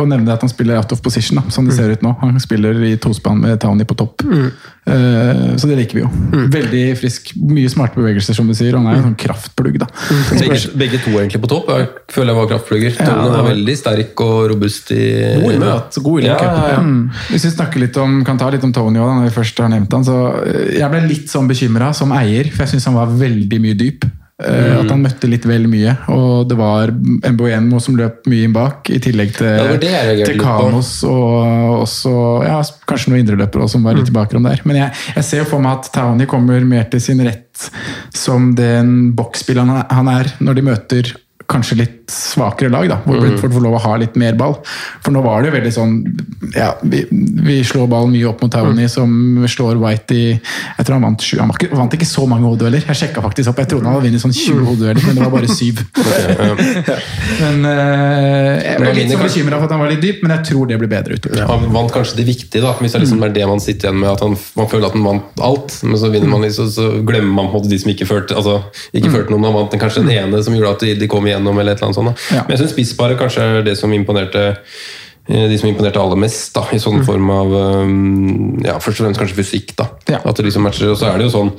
[0.00, 2.14] å nevne at han spiller out of position, da, som det ser ut nå.
[2.22, 4.24] Han spiller i tospann med Townie på topp.
[4.90, 6.10] Eh, Så det liker vi jo.
[6.50, 7.34] Veldig frisk.
[7.36, 8.74] Mye smarte bevegelser, som du sier.
[8.78, 9.76] Han er en sånn kraftplugg.
[9.82, 9.88] da.
[10.32, 11.68] Begge, begge to egentlig på topp.
[11.76, 12.96] Jeg føler jeg var kraftplugger.
[12.98, 15.02] Tone var veldig sterk og robust i
[15.42, 16.80] God i møt, god i Ja, ja, ja.
[16.80, 17.10] Mm.
[17.30, 19.68] Hvis vi snakker litt om, kan ta litt om Tony òg, når vi først har
[19.74, 20.16] nevnt han, så
[20.46, 23.76] eh, Jeg ble litt sånn bekymra som eier, for jeg syns han var veldig mye
[23.84, 24.08] dyp.
[24.40, 24.78] Mm.
[24.80, 28.88] At han møtte litt vel mye, og det var Mboemo som løp mye inn bak,
[28.88, 30.38] i tillegg til, Ja, det det til.
[30.40, 32.14] Kanos og også
[32.46, 32.56] ja,
[32.88, 34.62] kanskje noen indreløpere som var litt i bakgrunnen der.
[34.64, 37.68] Men jeg, jeg ser jo for meg at Townie kommer mer til sin rett
[38.16, 41.12] som den boksspilleren han er- han er, når de møter
[41.50, 44.56] kanskje litt svakere lag, da, hvor Brentford får lov å ha litt mer ball.
[45.04, 45.94] For nå var det jo veldig sånn
[46.54, 49.10] ja, vi, vi slår ballen mye opp mot Townie, som
[49.50, 51.36] slår White i Jeg tror han vant sju.
[51.38, 52.82] Han var ikke, vant ikke så mange hodedueller.
[52.90, 55.34] Jeg sjekka faktisk opp, jeg trodde han hadde vunnet sånn 20 hodedueller, men det var
[55.36, 55.84] bare syv.
[57.44, 60.48] men eh, Jeg ble litt sånn bekymra for at han var litt dyp, men jeg
[60.50, 61.44] tror det blir bedre utover.
[61.52, 64.10] Han vant kanskje det viktige, da, hvis det liksom er det man sitter igjen med.
[64.10, 67.36] At han, man føler at han vant alt, men så vinner man liksom, så glemmer
[67.38, 68.58] man på de som ikke førte altså,
[68.96, 69.46] ikke førte noen.
[69.46, 71.58] han vant kanskje den ene som gjorde at de, kom kom igjennom.
[71.58, 72.26] eller et eller annet sånt.
[72.36, 72.44] Ja.
[72.46, 74.52] Men jeg syns spissparet kanskje er det som imponerte
[75.30, 79.04] eh, de som imponerte aller mest, da, i sånn form av um, ja, Først og
[79.06, 79.74] fremst kanskje fysikk.
[79.78, 80.18] da, Ja.
[80.24, 81.52] at det liksom matcher, Og så er det jo sånn,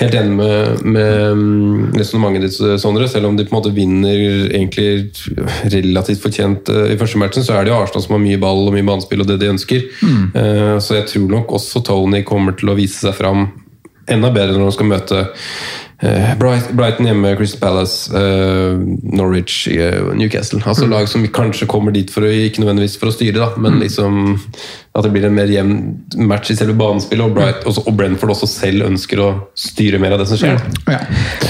[0.00, 4.16] helt enig med, med um, resonnementet ditt, Sondre, selv om de på en måte vinner
[4.48, 5.10] egentlig
[5.74, 8.64] relativt fortjent eh, i første matchen, så er det jo Arsenal som har mye ball
[8.70, 9.84] og mye banespill og det de ønsker.
[10.34, 13.50] Eh, så jeg tror nok også Tony kommer til å vise seg fram
[14.10, 15.50] enda bedre når han skal møte eh,
[16.00, 20.62] Brighton hjemme, Crystal Palace, eh, Norwich, eh, Newcastle.
[20.64, 23.80] Altså Lag som kanskje kommer dit for å, ikke nødvendigvis for å styre, da, men
[23.82, 24.38] liksom
[24.96, 25.74] at det blir en mer jevn
[26.24, 27.26] match i selve banespillet.
[27.26, 30.56] Og, Bright, også, og Brentford også selv ønsker å styre mer av det som skjer.
[30.88, 31.02] Ja.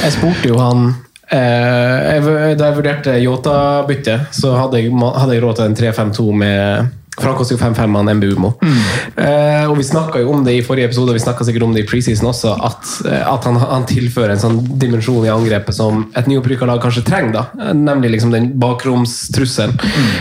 [0.02, 0.88] Jeg spurte jo han
[1.30, 6.26] eh, jeg, Da jeg vurderte Yota-byttet, så hadde jeg, hadde jeg råd til en 3-5-2
[6.42, 8.20] med for han koster jo 5-5 av en
[8.60, 8.78] Mm.
[9.16, 11.74] Eh, og vi snakka jo om det i forrige episode, og vi snakka sikkert om
[11.74, 15.74] det i preseason også, at, eh, at han, han tilfører en sånn dimensjon i angrepet
[15.76, 17.32] som et nyopprykka lag kanskje trenger.
[17.32, 19.76] da, Nemlig liksom den bakromstrusselen.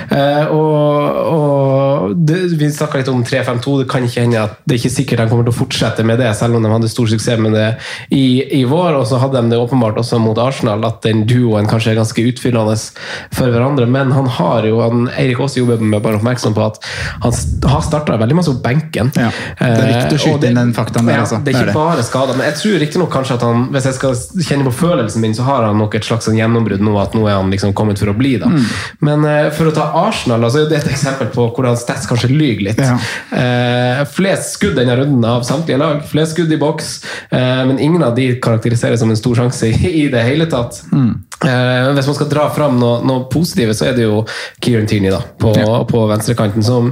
[0.09, 3.75] Eh, og og det, vi snakka litt om 3-5-2.
[3.81, 6.21] Det kan ikke hende at det er ikke sikkert de kommer til å fortsette med
[6.21, 7.67] det, selv om de hadde stor suksess med det
[8.15, 8.97] i, i vår.
[8.99, 12.25] Og så hadde de det åpenbart også mot Arsenal, at den duoen kanskje er ganske
[12.31, 12.77] utfyllende
[13.35, 13.87] for hverandre.
[13.89, 16.78] Men han har jo, han, Eirik også jobber med bare oppmerksom på at
[17.21, 17.33] han
[17.71, 19.11] har starta veldig masse på benken.
[19.15, 21.43] Ja, det er viktig å Eh, skyte det- inn den faktaen der, altså.
[21.43, 24.13] det er ikke bare skader, men jeg tror riktignok kanskje at han, hvis jeg skal
[24.49, 27.27] kjenne på følelsen min, så har han nok et slags sånn gjennombrudd nå, at nå
[27.27, 28.37] er han liksom kommet for å bli.
[28.37, 28.45] da.
[28.47, 28.65] Mm.
[29.01, 32.29] Men eh, for å ta Arsenal, altså, det er et eksempel på hvordan Stats kanskje
[32.31, 32.79] lyver litt.
[32.79, 32.97] Ja.
[33.35, 36.03] Eh, flest skudd denne runden av samtlige lag.
[36.09, 40.05] Flest skudd i boks, eh, men ingen av de karakteriseres som en stor sjanse i,
[40.05, 40.81] i det hele tatt.
[40.91, 41.23] Mm.
[41.39, 44.25] Eh, hvis man skal dra fram noe, noe positive, så er det jo
[44.59, 45.53] Kieran Tierney da, på,
[45.87, 46.89] på venstrekanten, som,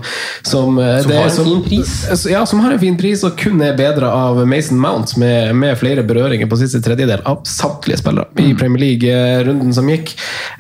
[0.47, 2.25] som, eh, Som det- har en fin pris.
[2.31, 5.75] Ja, som har en fin pris, og kun er bedre av Mason Mount, med, med
[5.81, 10.13] flere berøringer på siste tredjedel av samtlige spillere i Premier League-runden som gikk.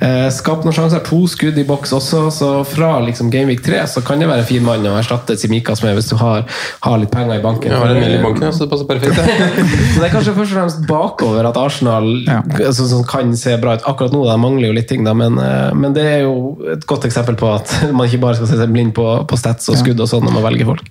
[0.03, 4.03] Eh, Skapt noen sjanser, to skudd i boks også, så fra liksom Gameweek 3 så
[4.05, 6.43] kan det være en fin mann å erstatte Simikas med hvis du har,
[6.83, 7.71] har litt penger i banken.
[7.71, 9.15] Jeg har en mill i banken, ja, så det passer perfekt.
[9.95, 12.41] Så det er kanskje først og fremst bakover at Arsenal Ja.
[12.67, 13.87] altså, kan se bra ut.
[13.89, 16.85] Akkurat nå det mangler jo litt ting, da, men, eh, men det er jo et
[16.89, 19.79] godt eksempel på at man ikke bare skal se seg blind på, på stats og
[19.79, 20.89] skudd og sånn når man velger folk.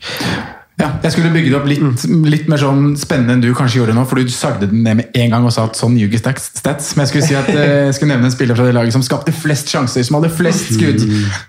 [0.76, 3.94] Ja, jeg skulle bygge det opp litt, litt mer sånn spennende enn du kanskje gjorde
[3.96, 6.90] nå, for du sagde den ned med en gang og sa at sånn ljuger stats.
[6.92, 9.04] Men jeg skulle si at eh, jeg skulle nevne en spiller fra det laget som
[9.06, 11.00] skapte flest sjanser, som hadde flest skudd.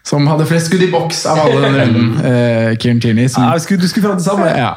[0.08, 2.08] Som hadde flest skudd i boks av alle denne runden.
[2.28, 3.28] Uh, Kieran Tierney.
[3.32, 3.44] Som,
[3.80, 4.48] du skulle fram det samme!
[4.52, 4.72] ja,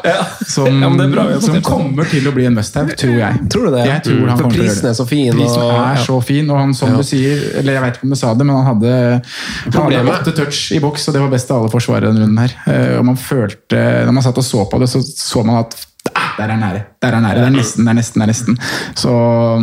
[0.46, 3.38] som, Ja, det bra, som kommer til å bli en must-have, tror jeg.
[3.52, 3.84] Tror du det?
[3.88, 6.04] Jeg tror han For prisen er så fin, Prisen og- er ja.
[6.04, 8.46] så fin, og han som du sier, eller jeg vet ikke om du sa det,
[8.46, 8.92] men han hadde,
[9.70, 12.42] han hadde åtte touch i boks, og det var best av alle forsvarere denne runden
[12.44, 12.56] her.
[12.66, 15.76] Eh, Og man følte, når man satt og så på det, så så man at
[16.16, 18.31] ah, der er nære, der er nære, det er nesten, det er nesten, det er
[18.33, 18.59] nesten.
[18.98, 19.12] Så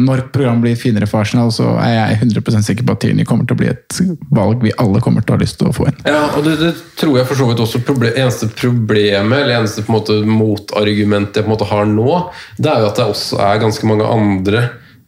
[0.04, 3.48] når programmet blir finere for Arsenal, så er jeg 100% sikker på at Tierney kommer
[3.48, 4.00] til å bli et
[4.38, 6.02] valg vi alle kommer til å ha lyst til å få inn.
[6.08, 9.86] Ja, og det, det tror jeg for så vidt også proble eneste problemet, eller eneste
[9.86, 12.12] på en måte motargumentet jeg på en måte har nå,
[12.58, 14.68] det er jo at det også er ganske mange andre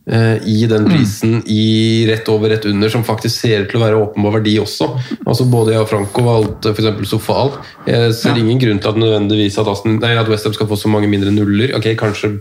[0.10, 4.00] i den prisen i rett over, rett under, som faktisk ser ut til å være
[4.02, 4.88] åpenbar verdi også.
[5.22, 7.12] Altså Både jeg og Franco valgte f.eks.
[7.12, 7.54] Sofal.
[7.86, 10.92] Jeg ser ingen grunn til at nødvendigvis at, Aston, nei, at Westham skal få så
[10.92, 11.76] mange mindre nuller.
[11.78, 12.40] Ok, kanskje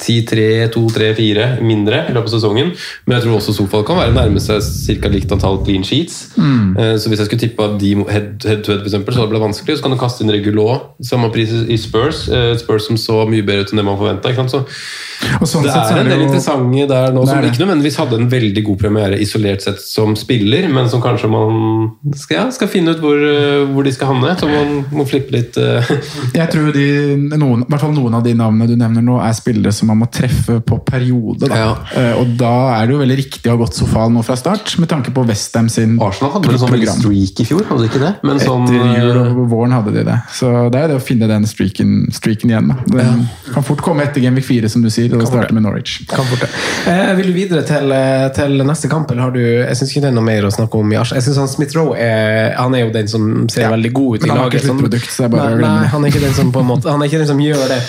[0.00, 2.72] 10-3, 2-3-4 mindre i løpet av sesongen.
[3.06, 4.62] Men jeg tror også Sofal kan være nærme seg
[5.00, 5.08] ca.
[5.12, 6.30] likt antall clean sheets.
[6.36, 6.74] Mm.
[7.00, 9.76] Så hvis jeg skulle tippa de head head så hadde det blitt vanskelig.
[9.78, 10.66] Så kan du kaste inn Regulå,
[11.04, 12.28] samme pris i Spurs.
[12.28, 14.30] Eh, Spurs som så mye bedre ut enn det man forventa.
[14.30, 14.64] Sånn
[15.64, 18.28] det er, så er en del jo- interessante der nå som ikke nødvendigvis hadde en
[18.32, 22.94] veldig god premiere isolert sett som spiller, men som kanskje man skal, ja, skal finne
[22.94, 24.32] ut hvor, eh, hvor de skal havne.
[24.40, 25.90] Så man må flippe litt eh,
[26.34, 26.86] Jeg tror de,
[27.36, 30.00] noen, i hvert fall noen av de navnene du nevner nå, er spillere som man
[30.04, 31.48] må treffe på periode.
[31.50, 31.58] Da.
[31.60, 31.70] Ja.
[31.98, 34.76] Eh, Og da er det jo veldig riktig å ha gått sofaen nå fra start,
[34.80, 37.88] med tanke på Westham sin Arsenal hadde vel en sånn streak i fjor, hadde de
[37.90, 38.12] ikke det?
[38.26, 40.18] Men sånn, Etter jul eh, og våren hadde de det.
[40.36, 42.72] Så det er det å finne den streaken, streaken igjen.
[42.72, 42.76] Da.
[43.02, 43.24] Den
[43.54, 45.98] kan fort komme etter Week 4, som du sier, og starte med Norwich.
[46.10, 46.50] Kan fort det.
[46.90, 47.90] Eh, vil du videre til,
[48.36, 50.78] til neste kamp, eller har du Jeg syns ikke det er noe mer å snakke
[50.78, 51.10] om i Ars.
[51.16, 54.24] Jeg synes han Smith-Roe er, han er jo den som ser Ja, veldig god ut
[54.24, 54.62] i laget.
[54.62, 55.88] sånn- sluttprodukt, så det er bare nei, nei, det.
[55.94, 57.80] han er ikke den som på en måte Han er ikke den som gjør det.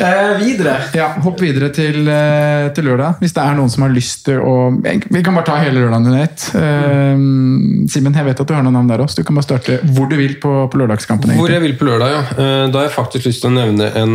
[0.00, 0.74] Eh, videre.
[0.98, 4.40] Ja, Hopp videre til, eh, til lørdag, hvis det er noen som har lyst til
[4.40, 6.46] å Vi kan bare ta hele lørdagen under ett.
[6.54, 9.20] Uh, Simen, jeg vet at du har noen navn der også.
[9.20, 11.34] Du kan bare starte hvor du vil på, på lørdagskampen.
[11.38, 12.22] Hvor jeg vil på lørdag, ja.
[12.34, 14.14] Eh, Da har jeg faktisk lyst til å nevne en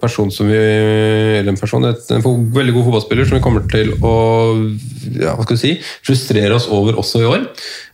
[0.00, 4.14] person som vi Eller en person, en veldig god fotballspiller som vi kommer til å
[5.16, 5.74] ja, hva skal vi si,
[6.06, 7.46] frustrere oss over også i år.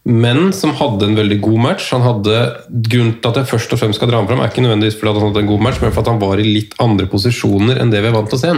[0.04, 1.86] Men som hadde en veldig god match.
[1.94, 4.64] Han hadde, Grunnen til at jeg først og fremst skal dra ham fram, er ikke
[4.64, 7.80] nødvendigvis fordi han hadde en god match, men fordi han var i litt andre posisjoner
[7.80, 8.54] enn det vi er vant til å se.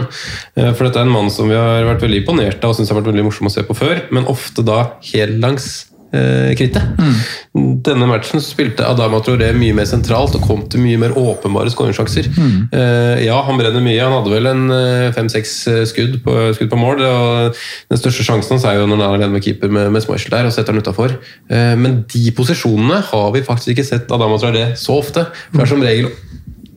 [0.59, 2.91] Eh, For dette er en mann som vi har vært veldig imponert av og syns
[2.91, 4.81] har vært veldig morsom å se på før, men ofte da
[5.13, 5.69] helt langs
[6.13, 6.53] eh,
[6.97, 7.77] Mm.
[7.83, 12.27] Denne matchen spilte Adama Traoré mye mer sentralt og kom til mye mer åpenbare skåringssjanser.
[12.71, 14.01] Eh, ja, han brenner mye.
[14.03, 15.53] Han hadde vel en eh, fem-seks
[15.89, 17.01] skudd, på- skudd på mål.
[17.07, 17.57] Og
[17.89, 20.35] den største sjansen hans er jo når han er alene med keeper med, med Schmeichel
[20.35, 21.17] der og setter han utafor.
[21.49, 25.25] Men de posisjonene har vi faktisk ikke sett Adama Traoré så ofte.
[25.51, 26.11] For det er som regel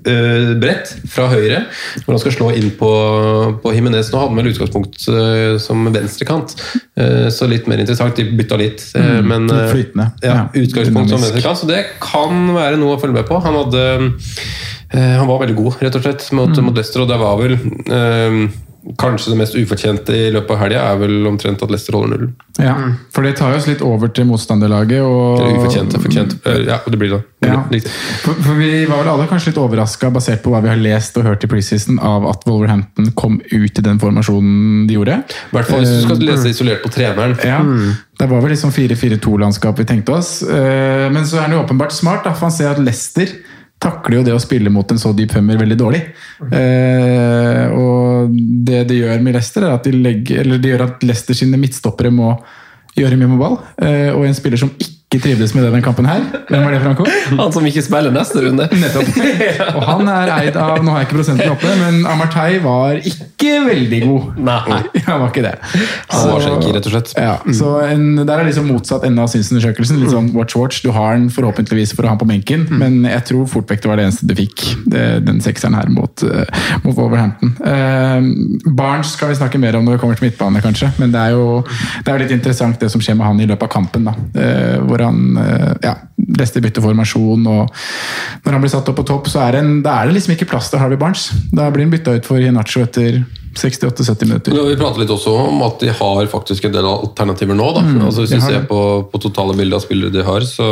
[0.09, 1.65] eh, bredt fra høyre,
[2.05, 2.91] hvor han skal slå inn på,
[3.63, 4.13] på Jimenez.
[4.13, 6.55] Nå hadde han vel utgangspunkt uh, som venstrekant,
[7.01, 8.17] uh, så litt mer interessant.
[8.17, 10.11] De bytta litt, uh, men flytende.
[10.25, 13.41] Ja, utgangspunkt som venstrekant, så det kan være noe å følge med på.
[13.45, 13.87] Han hadde
[14.91, 16.65] han var veldig god, rett og slett, mot, Mm.
[16.67, 17.55] mot Leicester, og der var vel
[18.99, 22.31] Kanskje det mest ufortjente i løpet av helga er vel omtrent at Leicester holder null.
[22.59, 22.73] Ja,
[23.13, 25.03] For det tar oss litt over til motstanderlaget.
[25.05, 26.33] Og, Eller ufortjent, fortjent.
[26.49, 27.19] Eh, Ja, det blir det.
[27.43, 27.59] det Ja.
[27.69, 27.81] blir.
[28.25, 31.17] For, for Vi var vel alle kanskje litt overraska, basert på hva vi har lest
[31.21, 35.19] og hørt i preseason, av at Wolverhampton kom ut i den formasjonen de gjorde.
[35.29, 37.37] I hvert fall hvis du skal lese isolert på treneren.
[37.45, 37.61] Ja,
[38.21, 40.43] Det var vel liksom 4-4-2-landskap vi tenkte oss.
[40.43, 43.29] Eh, Men så er han jo åpenbart smart, da, for han ser at Leicester
[43.81, 46.01] takler jo det å spille mot en så dyp femmer veldig dårlig.
[46.53, 48.35] Eh, og
[48.67, 51.61] det det gjør med Leicester, er at de legger, eller det gjør at Leicester sine
[51.61, 52.35] midtstoppere må
[52.99, 53.61] gjøre mye med ball.
[53.81, 56.21] Eh, og en spiller som ikke ikke trivdes med denne kampen her.
[56.47, 57.05] Hvem var det, Franco?
[57.35, 58.69] Han som ikke spiller neste runde.
[58.79, 59.09] Nettopp.
[59.81, 63.57] Og han er eid av Nå har jeg ikke prosenten oppe, men Amartey var ikke
[63.65, 64.29] veldig god.
[64.47, 64.79] Nei.
[65.09, 65.57] Han var ikke det.
[66.13, 67.15] Han var shaky, rett og slett.
[67.19, 69.99] Ja, så en, Der er liksom motsatt ende av synsundersøkelsen.
[69.99, 70.79] Litt sånn watch watch.
[70.85, 73.83] Du har den forhåpentligvis for å ha den på benken, men jeg tror fort vekk
[73.83, 74.67] det var det eneste du fikk.
[75.27, 77.57] Den sekseren her mot, eh, mot Wolverhampton.
[77.65, 80.93] Uh, Barnes skal vi snakke mer om når vi kommer til midtbane, kanskje.
[81.03, 81.65] Men det er jo
[82.07, 84.07] det er litt interessant det som skjer med han i løpet av kampen.
[84.07, 84.15] da.
[84.15, 85.95] uh, hvor han eh, ja,
[86.39, 87.75] leste bytteformasjon og
[88.45, 90.71] når han blir satt opp på topp, så er, en, er det liksom ikke plass
[90.71, 91.31] til Harvey Barnes.
[91.53, 93.23] Da blir han bytta ut for Hinacho etter
[93.55, 94.55] 68-70 minutter.
[94.69, 97.67] Vi prater litt også om at de har faktisk en del alternativer nå.
[97.75, 97.83] Da.
[97.83, 98.79] Mm, altså Hvis vi ser på,
[99.11, 100.67] på totale bilder av spillere de har, så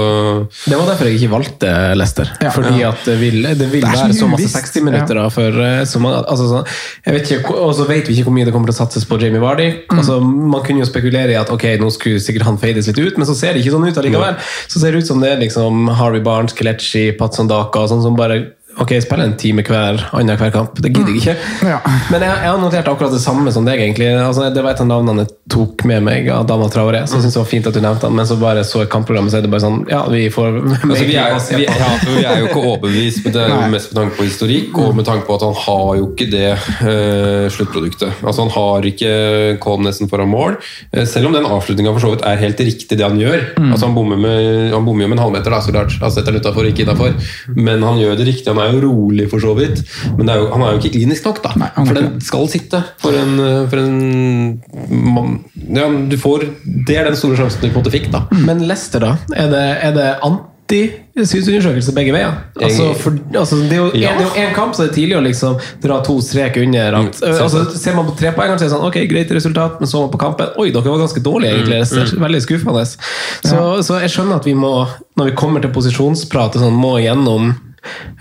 [0.47, 2.31] Det var derfor jeg ikke valgte Lester.
[2.45, 2.53] Ja.
[2.55, 5.63] Fordi at det vil, det vil Det så være så masse 60 minutter da, for
[5.65, 6.63] eh, så man, altså, så,
[7.07, 9.09] jeg vet ikke, Og så vet vi ikke hvor mye det kommer til å satses
[9.09, 9.69] på Jamie Vardy.
[9.89, 9.99] Mm.
[9.99, 13.19] Altså, man kunne jo spekulere i at ok, nå skulle sikkert han fades litt ut,
[13.19, 14.39] men så ser det ikke sånn ut allikevel.
[14.71, 18.07] Så ser det ut som det er liksom Harvey Barnes, Kelechi, Patson Daka og sånn
[18.07, 20.79] som bare Ok, spiller en time hver annenhver kamp.
[20.79, 21.37] Det gidder jeg ikke.
[21.67, 21.81] Ja.
[22.13, 24.11] Men jeg, jeg har notert akkurat det samme som deg, egentlig.
[24.15, 27.25] Altså, det var et av navnene jeg tok med meg av Dama Traoré, så jeg
[27.25, 29.41] synes det var fint at du nevnte han, men så bare så jeg kampprogrammet, så
[29.41, 32.51] er det bare sånn Ja, vi får altså, vi, er, vi, ja, vi er jo
[32.51, 35.39] ikke overbevist, men det er jo mest med tanke på historikk og med tanke på
[35.39, 38.23] at han har jo ikke det uh, sluttproduktet.
[38.23, 39.13] Altså Han har ikke
[39.63, 40.59] Colnessen foran mål,
[40.93, 43.41] eh, selv om den avslutninga for så vidt er helt riktig, det han gjør.
[43.71, 45.97] Altså Han bommer med, han bommer jo med en halvmeter, da, så klart.
[46.03, 47.17] Han setter den utafor, ikke innafor.
[47.57, 48.53] Men han gjør det riktig.
[48.53, 49.83] Han er jo rolig, for så vidt.
[50.17, 51.55] Men det er jo, han er jo ikke klinisk nok, da.
[51.57, 52.83] Nei, er for den skal sitte.
[53.03, 53.39] For en,
[53.71, 54.61] for en
[55.15, 56.49] man, ja, du får,
[56.87, 58.25] Det er den store sjansen du på en måte fikk, da.
[58.45, 59.17] Men Lester, da?
[59.37, 62.35] Er det, er det anti-synsundersøkelse begge veier?
[62.61, 64.11] Altså, for, altså, det er jo Ja.
[64.37, 66.95] er kamp, så det er tidlig å liksom dra to strek under.
[67.01, 69.89] At, Mm, altså, ser man på trepoengeren, så er det sånn Ok, greit resultat, men
[69.89, 71.79] så man på kampen Oi, dere var ganske dårlige, egentlig.
[71.81, 72.19] Leicester.
[72.21, 72.85] Veldig skuffende.
[73.45, 77.55] Så, så jeg skjønner at vi må, når vi kommer til posisjonspratet, sånn, må gjennom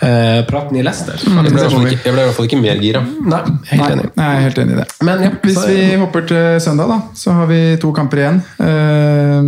[0.02, 1.20] eh, praten i Leicester.
[1.22, 3.02] Jeg ble, ikke, jeg ble i hvert fall ikke mer gira.
[3.04, 3.42] Nei,
[3.72, 4.08] helt Nei, enig.
[4.12, 4.88] jeg er helt enig i det.
[5.08, 8.42] Men ja, Hvis vi hopper til søndag, da, så har vi to kamper igjen.
[8.62, 9.40] Uh,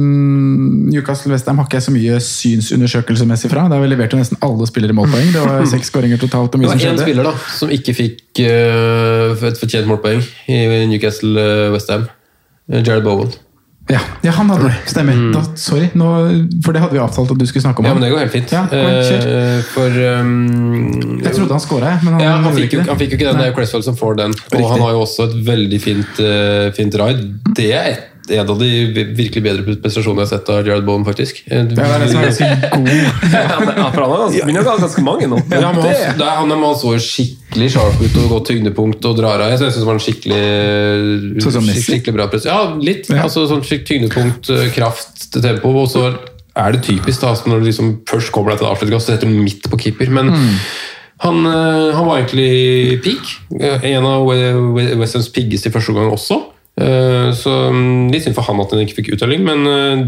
[0.93, 3.65] Newcastle-Westham har ikke jeg så mye synsundersøkelsesmessig fra.
[3.69, 5.33] Der har vi levert jo nesten alle spillere målpoeng.
[5.35, 6.53] Det var seks skåringer totalt.
[6.53, 10.63] og Det var som én spiller da, som ikke fikk uh, et fortjent målpoeng i
[10.91, 12.09] Newcastle uh, Westham.
[12.69, 13.31] Jared Bowen.
[13.89, 14.75] Ja, ja, han hadde det.
[14.91, 15.17] Stemmer.
[15.33, 16.09] Da, sorry, nå,
[16.61, 17.87] for det hadde vi avtalt at du skulle snakke om.
[17.89, 18.51] Ja, men det går helt fint.
[18.53, 18.67] Ja.
[18.69, 21.95] Eh, for um, Jeg trodde han skåra.
[22.03, 23.41] Men han, ja, han, fikk jo, han fikk jo ikke den.
[23.41, 24.35] Det er jo Cresswell som får den.
[24.37, 24.69] Og Riktig.
[24.75, 27.25] han har jo også et veldig fint, uh, fint ride.
[27.57, 28.69] Det er et, en av de
[29.17, 31.41] virkelig bedre prestasjonene jeg har sett av Jared Bowen, faktisk.
[31.49, 32.89] Det er det som er ganske god.
[33.33, 35.39] ja, for han ganske, begynner å ha ganske mange nå.
[35.53, 39.49] Ja, men Det- han, er, skikkelig sharp ut og godt tyngdepunkt og drar av.
[39.53, 42.45] Jeg synes han var en skikkelig Sånn skikkelig bra press.
[42.45, 43.09] Ja, litt.
[43.09, 43.23] Ja.
[43.25, 45.73] Altså sånn skikk- tyngdepunkt, eh, kraft, tempo.
[45.83, 46.05] Og så
[46.55, 49.39] er det typisk da, når du liksom først kommer deg til avslutning, så setter du
[49.41, 50.09] midt på keeper.
[50.09, 50.31] Men
[51.19, 53.83] han, eh, han var egentlig peak.
[53.83, 56.43] En av Westlands piggeste i første gang også.
[56.79, 60.03] Eh, Så mm, litt synd for han at han ikke fikk uttelling, men eh,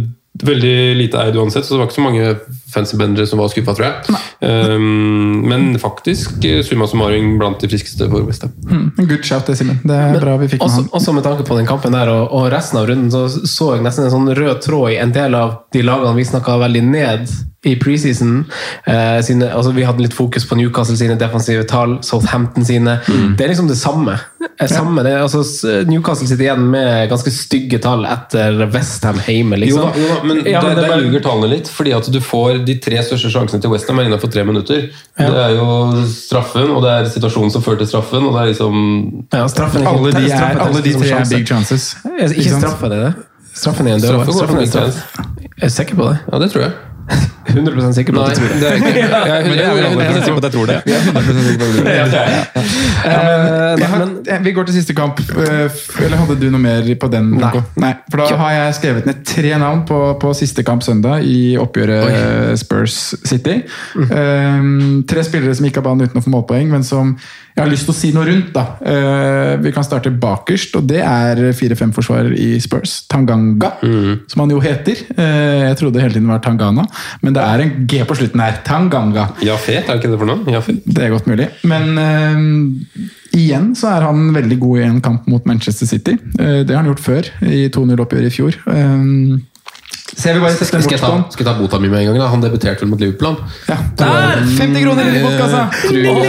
[0.48, 2.28] veldig lite eid uansett, så det var ikke så mange
[2.74, 4.18] fancy bendere som var skuffa, tror jeg.
[4.42, 8.52] Um, men faktisk eh, summa summarum blant de friskeste for Westham.
[8.70, 9.80] Mm, good shout, det, Simen.
[9.84, 10.90] Det er bra vi fikk med Også, han.
[11.00, 13.86] også med tanke på den kampen der og, og resten av runden, så så jeg
[13.86, 17.32] nesten en sånn rød tråd i en del av de lagene vi snakka veldig ned
[17.70, 18.40] i preseason.
[18.90, 22.96] Eh, sine, altså vi hadde litt fokus på Newcastle sine defensive tall, Southampton sine.
[23.38, 24.16] Det er liksom det samme.
[24.58, 25.44] Eh, samme det, er- altså,
[25.86, 29.60] Newcastle sitter igjen med ganske stygge tall etter Westham hjemme.
[29.62, 29.92] Liksom.
[29.94, 31.70] Jo, jo men Ja, der, det der bare- ljuger tallene litt.
[31.70, 34.88] fordi at du får De tre største sjansene til Westham er innenfor tre minutter.
[35.18, 35.68] Det er jo
[36.12, 38.28] straffen, og det er situasjonen som fører til straffen.
[38.28, 38.78] og det er liksom
[39.34, 41.92] ja, straffen Alle de, er, straffen alle de tre er big chances.
[42.06, 43.14] Eh, Ikke straffe, det er det?
[43.54, 45.04] Straffen er en går Straffen er for en big straff.
[45.58, 46.18] Jeg er sikker på det.
[46.32, 46.72] Ja, det tror jeg.
[47.52, 48.60] 100% sikker på at du tror det.
[48.62, 48.96] det er jeg.
[48.96, 50.04] Jeg er Men det er vi alle.
[50.08, 50.78] 100% sikker på at jeg tror det.
[53.78, 55.20] Jeg har, men- jeg- vi går til siste kamp.
[55.20, 55.70] eh,
[56.06, 57.32] Eller hadde du noe mer på den?
[57.32, 57.52] Nei.
[57.78, 57.94] Nei.
[58.12, 62.06] For da har jeg skrevet ned tre navn på, på siste kamp søndag i oppgjøret
[62.52, 62.56] Oi.
[62.58, 63.62] Spurs City.
[63.96, 67.18] Um, tre spillere som gikk av banen uten å få målpoeng, men som
[67.56, 68.52] jeg har lyst til å si noe rundt.
[68.56, 68.64] da.
[68.82, 73.02] Eh, vi kan starte bakerst, og det er 4-5-forsvarer i Spurs.
[73.12, 73.74] Tanganga,
[74.32, 75.04] som han jo heter.
[75.16, 76.86] Eh, jeg trodde hele tiden var Tangana,
[77.22, 78.62] men det er en G på slutten her.
[78.68, 79.30] Tanganga.
[79.44, 80.46] Jafet, er ikke det for noe?
[80.52, 80.82] Jafet.
[80.86, 81.50] Det er godt mulig.
[81.68, 86.18] Men uh, igjen så er han veldig god i en kamp mot Manchester City.
[86.38, 88.58] Det har han gjort før, i 2-0-oppgjøret i fjor.
[88.72, 89.42] Eh,
[90.12, 92.18] Skal jeg ta, skal jeg ta bota mi med en gang?
[92.20, 92.28] da?
[92.34, 93.38] Han debuterte vel mot Liverpool?
[93.70, 93.78] Ja.
[93.98, 94.42] Der!
[94.58, 95.62] 50 kroner i postkassa!
[95.90, 96.20] Ding.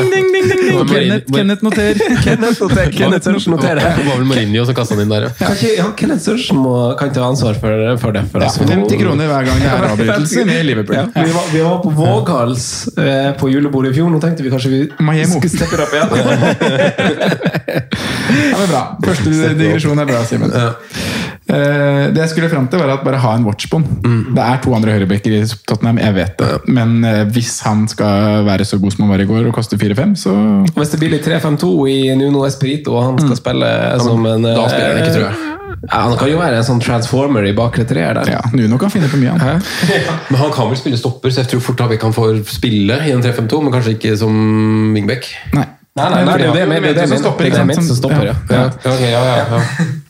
[0.93, 1.99] Kenneth, Kenneth noter.
[2.24, 3.83] Kenneth noter- Kenneth Sørensen noterer.
[3.97, 5.33] Det var vel Mourinho som kasta den inn der, ja.
[5.39, 8.22] Kan ikke, ja, Kenneth Sørensen må, kan ta ansvar for, for det.
[8.33, 10.97] For Ja, 50 kroner hver gang det er avbrytelse med Liverpool.
[10.99, 12.66] Ja, vi, var, vi var på Vågals
[12.97, 14.11] eh, på julebordet i fjor.
[14.14, 15.26] Nå tenkte vi kanskje vi Miami.
[15.37, 16.09] skulle steppe det opp igjen.
[18.33, 18.80] Ja, men bra.
[19.05, 20.53] Første digresjon er bra, Simen.
[21.51, 23.88] Eh, det jeg skulle frem til, var at bare ha en watchbond.
[24.32, 26.51] Det er to andre høyrebacker i Tottenham, jeg vet det.
[26.70, 29.78] Men eh, hvis han skal være så god som han var i går og koste
[29.80, 30.34] 4-5, så
[30.76, 33.72] Hvis det blir litt 3-5-2 i Nuno Espirito, og han skal spille
[34.05, 35.49] som en Da spiller han ikke, tror jeg.
[35.82, 38.28] Ja, han kan jo være en sånn transformer i bakre treer der.
[38.36, 39.64] ja, Nuno kan finne på mye, han.
[40.30, 43.01] Men han kan vel spille stopper, så jeg tror fort at vi kan få spille
[43.03, 44.36] i en 3-5-2, men kanskje ikke som
[44.95, 45.26] wingback.
[45.57, 45.66] Nei.
[45.99, 47.99] Nei, nei, nei, det er jo det, det, det, det, det, det, det, det som
[47.99, 48.36] stopper, ja.
[48.49, 48.62] Ja.
[48.62, 49.90] Ja, ok, ja, ja, ja.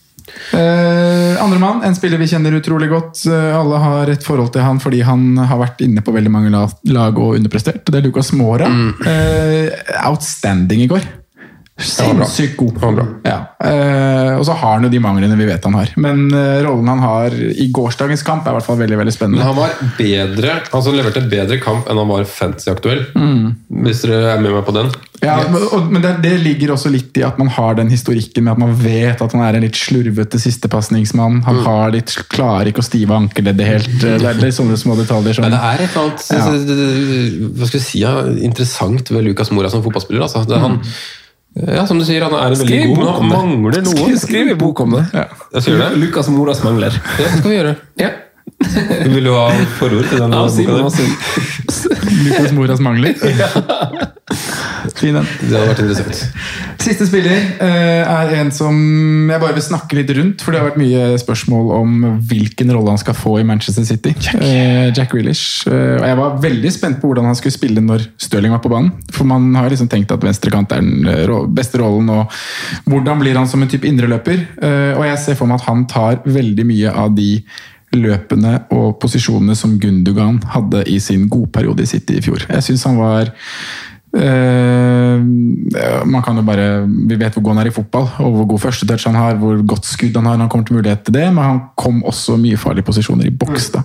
[0.53, 3.23] Eh, Andremann, en spiller vi kjenner utrolig godt.
[3.29, 6.53] Uh, alle har et forhold til han fordi han har vært inne på veldig mange
[6.53, 7.87] lag og underprestert.
[7.89, 8.69] Det er Lucas Mora.
[9.09, 9.73] Eh,
[10.07, 11.09] outstanding i går.
[11.81, 12.99] Sinnssykt god.
[13.25, 13.39] Ja.
[13.65, 15.91] Eh, og så har han jo de manglene vi vet han har.
[16.01, 19.41] Men eh, rollen han har i gårsdagens kamp, er i hvert fall veldig veldig spennende.
[19.41, 23.07] Men han var bedre, altså han leverte bedre kamp enn han var fantasy-aktuell.
[23.87, 24.93] Hvis dere er med meg på den.
[25.23, 28.45] Ja, men- og, men det, det ligger også litt i at man har den historikken
[28.45, 31.41] med at man vet at han er en litt slurvete sistepasningsmann.
[31.47, 33.97] Han har litt, klarer ikke å stive ankeleddet helt.
[34.03, 37.49] Det er litt sånne små detaljer som Men det er et eller annet Ja.
[37.57, 38.15] hva skal jeg si, ja,
[38.45, 40.27] interessant ved Lucas Mora som fotballspiller.
[40.27, 40.45] Altså.
[40.47, 40.81] Det, er han,
[41.55, 43.37] ja, som du sier, han er en veldig god, bok men om han det.
[43.37, 43.97] mangler noe.
[43.99, 45.03] Skriv, skriv i bok om det.
[45.13, 45.89] Jeg sier det.
[46.01, 46.97] Lukas Moras mangler.
[47.19, 47.75] Det skal vi gjøre.
[48.01, 48.13] Ja.
[49.03, 49.49] Du vil jo ha
[49.79, 51.07] forord til den boka.
[52.25, 53.15] Lucas Moras mangler.
[54.99, 55.27] Fin en.
[55.41, 56.21] Det hadde vært interessant.
[56.83, 58.77] Siste spiller eh, er en som
[59.31, 60.45] jeg bare vil snakke litt rundt.
[60.45, 61.97] For det har vært mye spørsmål om
[62.29, 64.15] hvilken rolle han skal få i Manchester City.
[64.19, 64.43] Jack,
[64.99, 65.67] Jack Grealish.
[65.69, 68.73] Eh, og jeg var veldig spent på hvordan han skulle spille når Stirling var på
[68.73, 68.93] banen.
[69.15, 72.11] For man har liksom tenkt at venstrekant er den eh, beste rollen.
[72.13, 74.47] Og hvordan blir han som en type indreløper?
[74.63, 77.37] Eh, og jeg ser for meg at han tar veldig mye av de
[77.93, 82.47] løpene og posisjonene som Gundogan hadde i sin godperiode i City i fjor.
[82.49, 83.33] Jeg syns han var
[84.13, 85.21] Eh,
[86.05, 88.61] man kan jo bare, Vi vet hvor god han er i fotball, og hvor god
[88.67, 91.25] førstetouch han har, hvor godt skudd han har når han kommer til mulighet til det,
[91.33, 93.71] men han kom også mye farlige posisjoner i boks.
[93.73, 93.83] da.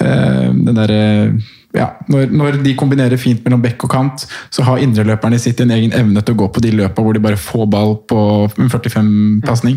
[0.00, 1.32] Uh, den der, eh,
[1.76, 5.70] ja, når, når de kombinerer fint mellom bekk og kant, så har indreløperne i en
[5.70, 8.20] egen evne til å gå på de løpa hvor de bare får ball på
[8.56, 9.76] 45-pasning.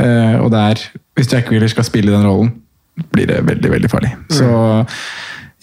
[0.00, 0.80] Uh, og der,
[1.14, 2.54] hvis Jack Wheeler skal spille den rollen,
[3.12, 4.14] blir det veldig, veldig farlig.
[4.32, 4.48] Så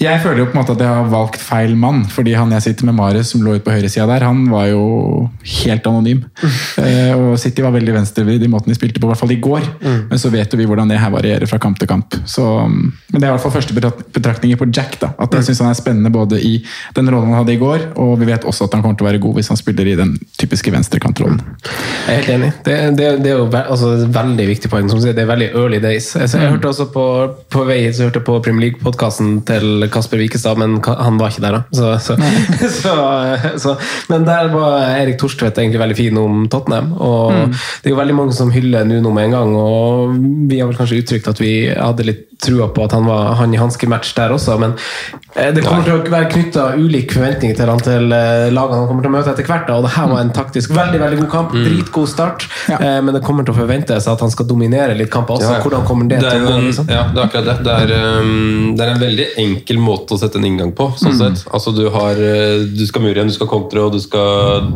[0.02, 2.64] jeg føler jo på en måte at jeg har valgt feil mann, fordi han jeg
[2.66, 4.82] sitter med, Marius, som lå ute på høyresida der, han var jo
[5.62, 6.24] helt anonym.
[6.82, 9.38] Eh, og City var veldig venstrevridd i måten de spilte på, i hvert fall i
[9.44, 9.68] går.
[10.10, 12.18] Men så vet jo vi hvordan det her varierer fra kamp til kamp.
[12.28, 14.98] Så, men det er i hvert fall første betrakt- betraktninger på Jack.
[15.00, 16.56] da, At jeg syns han er spennende både i
[16.98, 19.12] den rollen han hadde i går, og vi vet også at han kommer til å
[19.12, 21.40] være god hvis han spiller i den typiske venstrekantrollen.
[22.10, 22.52] Jeg er helt enig.
[22.66, 24.90] Det, det, det er jo ve altså, et veldig viktig poeng.
[24.92, 26.12] Som du sier, det er veldig early days.
[26.18, 27.08] Jeg, jeg hørte også på,
[27.54, 31.34] på vei hit, så hørte jeg på Premier League-podkasten til Kasper Wikestad, men han var
[31.34, 31.64] ikke der, da.
[31.74, 32.16] Så,
[32.74, 32.98] så,
[33.64, 33.76] så,
[34.12, 36.94] men der var Erik Torstvedt egentlig veldig fin om Tottenham.
[36.98, 40.16] Og Det er jo veldig mange som hyller Nuno med en gang, og
[40.50, 43.54] vi har vel kanskje uttrykt at vi hadde litt trua på at han var han
[43.56, 44.74] i hanskematch der også, men
[45.36, 48.88] eh, det kommer til å være knytta ulik forventning til han til eh, lagene han
[48.90, 49.68] kommer til å møte etter hvert.
[49.70, 51.56] da, og det her var en taktisk veldig veldig god kamp.
[51.56, 52.78] Dritgod start, Ja.
[52.80, 55.50] eh, men det kommer til å forventes at han skal dominere litt kamper også.
[55.50, 55.64] Ja, ja.
[55.66, 56.60] Hvordan kommer det, Det til å gå?
[56.68, 56.90] liksom?
[56.92, 57.58] ja, det er akkurat det.
[57.64, 60.90] Det er, um, det er en veldig enkel måte å sette en inngang på.
[61.00, 61.46] Sånn sett.
[61.54, 62.20] Altså, du, har,
[62.76, 64.68] du skal mure igjen, du skal kontre, og du skal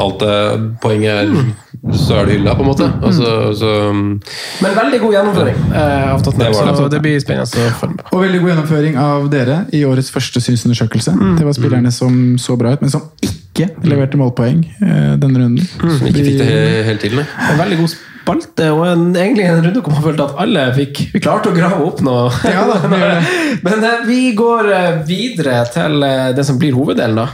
[0.00, 0.36] Alt det
[0.82, 2.88] Poenget er Så er det hylla, på en måte.
[3.04, 4.20] Altså, så, um,
[4.64, 6.76] Men veldig god gjennomføring eh, av Tottenham, Det var det.
[6.78, 8.06] så det blir spennende å følge med.
[8.12, 11.14] Og veldig god gjennomføring av dere i årets første synsundersøkelse.
[11.38, 15.68] Det var spillerne som så bra ut, men som ikke leverte målpoeng eh, denne runden.
[15.68, 17.26] som ikke fikk det he- hele til, nei.
[17.52, 21.02] En veldig god spalte, og en, egentlig en runde hvor man følte at alle fikk
[21.12, 22.30] Vi klarte å grave opp noe.
[22.48, 23.00] Ja da, vi
[23.68, 27.28] Men eh, vi går eh, videre til eh, det som blir hoveddelen, da.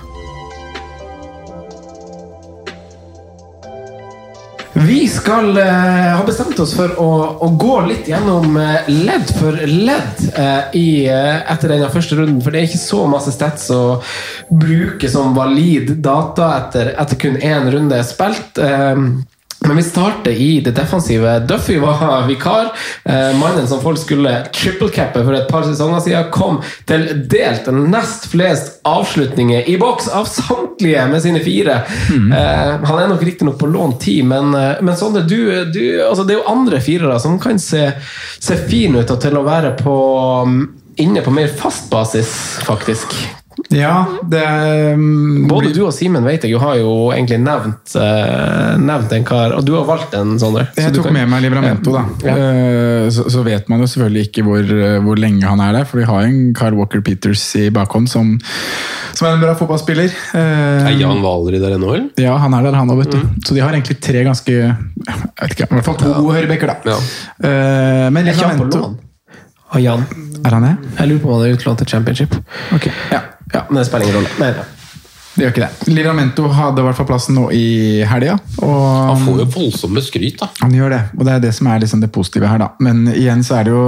[4.80, 7.08] Vi skal uh, ha bestemt oss for å,
[7.44, 12.38] å gå litt gjennom uh, ledd for ledd uh, i, eh, etter denne første runden.
[12.40, 13.98] For det er ikke så masse stats å
[14.48, 18.60] bruke som valid data etter, etter kun én runde er spilt.
[18.62, 19.04] Eh,
[19.66, 21.38] Men vi starter i det defensive.
[21.38, 22.72] Duffy var vikar.
[23.04, 28.30] Eh, mannen som folk skulle triple-cappe for et par sesonger siden, kom til delt nest
[28.32, 31.82] flest avslutninger i boks av samtlige med sine fire.
[32.08, 36.24] Eh, han er nok riktignok på lånt tid, men, eh, men Sondre, du, du, altså
[36.24, 37.90] det er jo andre firere som kan se,
[38.40, 39.98] se fine ut og til å være på
[40.48, 40.62] mm,
[41.04, 42.32] inne på mer fast basis,
[42.64, 43.16] faktisk.
[43.70, 44.42] Ja, det
[44.98, 49.26] mm, Både du og Simen vet jeg jo har jo egentlig nevnt, uh, nevnt en
[49.26, 50.64] kar, og du har valgt en, Sondre.
[50.74, 52.02] Jeg tok kan- med meg Livramento, da.
[52.26, 52.34] Ja.
[52.34, 55.84] Eh, Så, så vet man jo selvfølgelig ikke hvor, eh, hvor lenge han er der,
[55.88, 58.36] for vi har en Carl Walker Peters i bakhånd som,
[59.14, 60.10] som er en bra fotballspiller.
[60.34, 62.10] Uh, Er Jan Valeri der ennå, eller?
[62.18, 63.20] Ja, han er der, han òg, vet du.
[63.46, 64.74] Så de har egentlig tre ganske Jeg
[65.40, 66.22] vet ikke, i hvert fall to ja.
[66.38, 66.94] høyrebekker, da.
[66.94, 66.98] Ja.
[67.42, 68.96] Uh, men Livramento.
[69.78, 70.76] Er han det?
[70.98, 72.34] Jeg lurer på om han er utlånt til Championship.
[72.74, 73.20] Ok, ja.
[73.52, 74.54] Ja, men det spiller ingen rolle.
[75.30, 75.88] Det gjør ikke det.
[75.94, 78.34] Livramento hadde i hvert fall plassen nå i helga.
[78.60, 80.48] Han får jo voldsomme skryt, da.
[80.58, 82.58] han gjør det, og det er det som er liksom det positive her.
[82.58, 82.66] da.
[82.82, 83.84] Men igjen så er det jo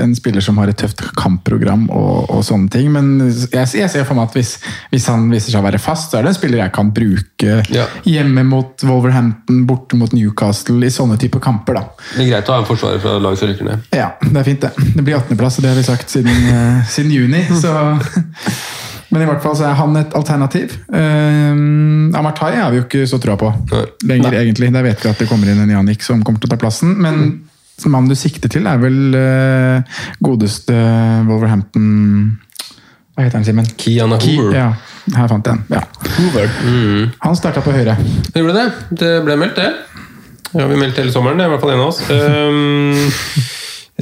[0.00, 2.88] en spiller som har et tøft kampprogram og, og sånne ting.
[2.94, 4.54] Men jeg, jeg ser for meg at hvis,
[4.94, 7.58] hvis han viser seg å være fast, så er det en spiller jeg kan bruke
[7.74, 7.86] Ja.
[8.08, 11.78] hjemme mot Wolverhampton, borte mot Newcastle, i sånne typer kamper.
[11.78, 11.84] da.
[12.16, 13.84] Det er greit å ha en forsvarer fra lag som rykker ned.
[13.92, 14.72] Ja, det er fint, det.
[14.96, 17.44] Det blir 18.-plass, og det har vi sagt siden, eh, siden juni.
[17.60, 17.76] Så.
[19.12, 20.74] Men i hvert fall så er han et alternativ.
[20.88, 23.82] Uh, Amartai har vi jo ikke så troa på Nei.
[24.08, 24.70] lenger, egentlig.
[24.72, 26.94] Der vet vi at det kommer inn en Janik som kommer til å ta plassen.
[27.02, 27.20] Men
[27.92, 30.76] mannen du sikter til, er vel uh, godeste
[31.28, 32.38] Wolverhampton
[33.12, 33.66] Hva heter han, Simen?
[33.76, 34.54] Kiana Ki- Hoover.
[34.56, 34.68] Ja,
[35.18, 35.64] her fant jeg den.
[35.76, 35.82] Ja.
[37.26, 37.98] Han starta på høyre.
[38.32, 38.68] Gjorde det?
[39.02, 39.72] Det ble meldt, det.
[40.52, 42.00] Ja, vi meldte hele sommeren, det er i hvert fall en av oss.
[42.12, 43.12] Ehm,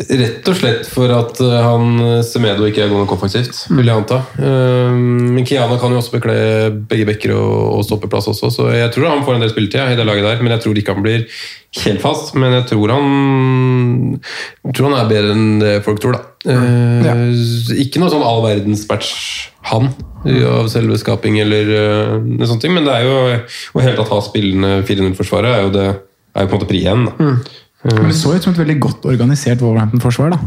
[0.08, 4.00] rett og slett for at eh, han Semedo ikke er god nok offensivt, vil jeg
[4.00, 4.20] anta.
[4.40, 6.34] Ehm, men Kiana kan jo også bekle
[6.90, 10.06] begge bekker og, stoppeplass også, så jeg tror han får en del spilletid i det
[10.08, 10.42] laget der.
[10.44, 11.24] Men jeg tror ikke han blir
[11.84, 12.34] helt fast.
[12.38, 13.08] Men jeg tror han,
[14.66, 16.26] jeg tror han er bedre enn det folk tror, da.
[16.50, 17.14] Eh, Ja.
[17.80, 19.14] Ikke noe sånn all verdens match,
[19.70, 19.90] han,
[20.24, 21.68] av selve skaping eller
[22.24, 23.16] noe sånt, men det er jo
[23.76, 26.80] å helt tatt ha spillende 4-0-forsvaret er jo det er jo på en måte pri
[26.86, 27.06] én.
[27.82, 27.94] Da.
[27.96, 30.34] Men det så ut som et veldig godt organisert Wolverhampton-forsvar.
[30.34, 30.38] da.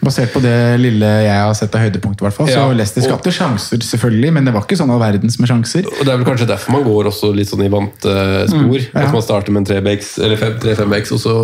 [0.00, 2.20] Basert på det lille jeg har sett av høydepunkt.
[2.22, 2.48] i hvert fall.
[2.48, 5.84] Så Leicester skapte og- sjanser, selvfølgelig, men det var ikke sånn all verdens med sjanser.
[5.84, 8.78] Og Det er vel kanskje derfor man går også litt sånn i vante uh, spor.
[8.78, 9.04] ja.
[9.06, 11.34] At man starter med en 3-backs, eller 3-5-backs, og så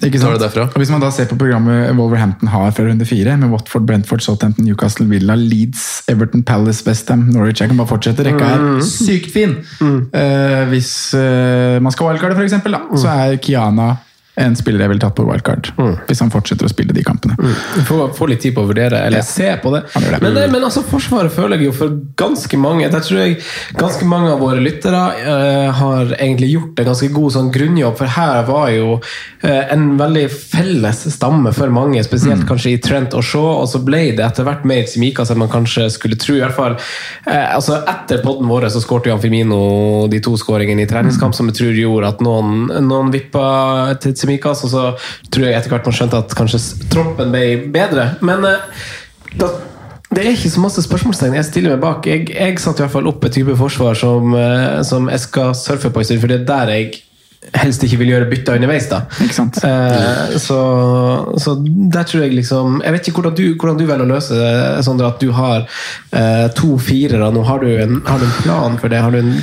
[0.00, 0.68] tar det derfra.
[0.70, 4.22] Og Hvis man da ser på programmet Wolverhampton har fra runde fire, med Watford, Brentford,
[4.22, 8.24] Southampton, Newcastle, Villa, Leeds, Everton, Palace, Westham, Norwich Jeg kan bare fortsette.
[8.24, 9.58] Rekka er sykt fin!
[9.82, 13.96] Uh, hvis uh, man skal wildcarde, for eksempel, så er Kiana
[14.36, 15.68] en spiller jeg ville tatt på wildcard.
[16.08, 17.36] Hvis han fortsetter å spille de kampene.
[17.38, 17.84] Mm.
[17.86, 19.26] får, får litt tid på å vurdere, eller Ja.
[19.26, 19.84] se på det.
[19.94, 20.18] Det.
[20.20, 23.36] Men, men altså, Forsvaret føler jeg jo for ganske mange Der tror jeg
[23.78, 28.10] ganske mange av våre lyttere uh, har egentlig gjort en ganske god sånn grunnjobb, for
[28.16, 33.24] her var jo uh, en veldig felles stamme for mange, spesielt kanskje i Trent og
[33.26, 36.36] Shaw, og så ble det etter hvert mer Simikaz enn man kanskje skulle tro.
[36.36, 40.84] i hvert fall uh, altså Etter podden vår så skårte Jan Firmino de to skåringene
[40.84, 43.46] i treningskamp, som jeg tror gjorde at noen, noen vippa
[44.02, 44.88] til Simikas, og så
[45.30, 46.62] tror jeg etter hvert man skjønte at kanskje
[46.92, 48.10] troppen ble bedre.
[48.24, 48.84] Men eh,
[49.38, 49.52] da,
[50.14, 51.38] det er ikke så masse spørsmålstegn.
[51.38, 52.06] Jeg stiller meg bak.
[52.10, 55.54] Jeg, jeg satte i hvert fall opp et type forsvar som, eh, som jeg skal
[55.58, 56.94] surfe på en stund, for det er der jeg
[57.54, 58.88] helst ikke vil gjøre bytter underveis.
[58.90, 59.02] da.
[59.20, 60.58] Eh, så,
[61.40, 64.38] så der tror jeg liksom Jeg vet ikke hvordan du, hvordan du velger å løse
[64.38, 67.30] det, Sondre, at du har eh, to firere.
[67.34, 69.02] Nå har du, en, har du en plan for det?
[69.04, 69.34] Har du en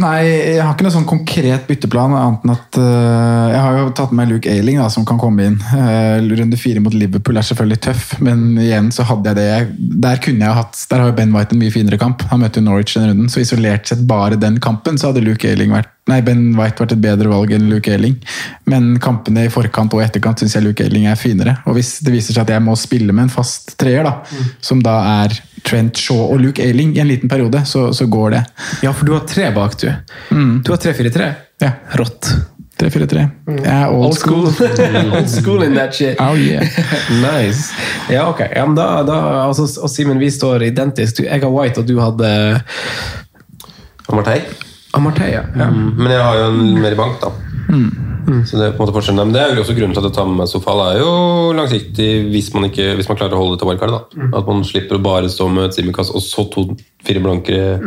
[0.00, 3.88] Nei, jeg har ikke noe sånn konkret bytteplan, annet enn at uh, jeg har jo
[3.96, 5.56] tatt med Luke Ailing, da, som kan komme inn.
[5.72, 10.22] Uh, runde fire mot Liverpool er selvfølgelig tøff, men igjen så hadde jeg det Der
[10.22, 12.24] kunne jeg hatt, der har jo Ben White en mye finere kamp.
[12.30, 15.48] Han møtte jo Norwich den runden, så isolert sett bare den kampen, så hadde Luke
[15.48, 18.16] Ailing vært Nei, Ben White vært et bedre valg enn Luke Elling.
[18.70, 21.58] Men kampene i forkant og etterkant syns jeg Luke Elling er finere.
[21.70, 24.16] Og hvis det viser seg at jeg må spille med en fast treer, da,
[24.64, 25.36] som da er
[25.66, 28.44] Trent Shaw og Luke Elling i en liten periode, så, så går det.
[28.86, 29.90] Ja, for du har tre bak, du.
[30.64, 31.28] Du har 3-4-3.
[31.62, 31.74] Ja.
[32.00, 32.32] Rått.
[32.80, 33.24] 3-4-3.
[33.60, 34.46] Jeg er old, Old school.
[35.18, 36.16] Old school in that shit.
[36.22, 36.64] Oh yeah.
[37.20, 37.74] Nice.
[38.08, 38.40] Ja, ok.
[38.54, 41.20] Ja, men da, da, altså, og Simen, vi står identisk.
[41.20, 42.32] Du, jeg har White, og du hadde
[44.08, 44.40] Amartey.
[44.96, 45.44] Amarteia.
[45.56, 45.68] Ja.
[45.70, 47.30] Mm, Men jeg har jo en mer i bank, da.
[48.46, 49.26] Så det er på en måte forskjellen.
[49.26, 50.80] Men det er jo også grunnen til at jeg tar med meg Sofal.
[50.92, 51.10] er jo
[51.56, 53.96] langsiktig hvis man, ikke, hvis man klarer å holde det til wildcard.
[54.14, 54.34] Mm.
[54.38, 57.80] At man slipper å bare stå med et Simikaz og så to-fire blankere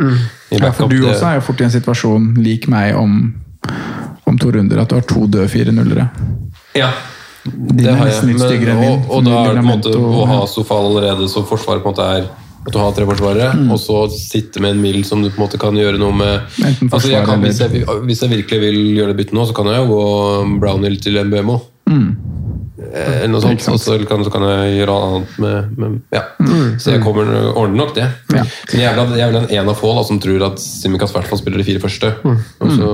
[0.50, 3.34] i Ja, for du Det- også er jo fort i en situasjon lik meg om,
[4.26, 6.10] om to runder, at du har to døde fire nullere.
[6.74, 6.90] Ja.
[7.44, 8.24] Det har jeg.
[8.24, 11.82] Men- og, og da er det på en måte å ha Sofal allerede, så forsvaret
[11.84, 12.28] på en måte er
[12.64, 13.66] At du har tre mm.
[13.74, 16.46] og så sitte med en mild som du på en måte kan gjøre noe med
[16.88, 19.68] altså, jeg kan, hvis, jeg, hvis jeg virkelig vil gjøre det byttet nå, så kan
[19.68, 20.06] jeg jo gå
[20.62, 21.58] Brownhill til Mbemo.
[22.94, 23.66] Eh, Eller noe sånt.
[23.68, 26.24] Og så kan, så kan jeg gjøre annet med, med ja.
[26.80, 28.08] Så jeg kommer ordner nok det.
[28.32, 31.30] Men jeg er vel en en av få da, som tror at Simikaz i hvert
[31.30, 32.14] fall spiller de fire første.
[32.24, 32.90] Og så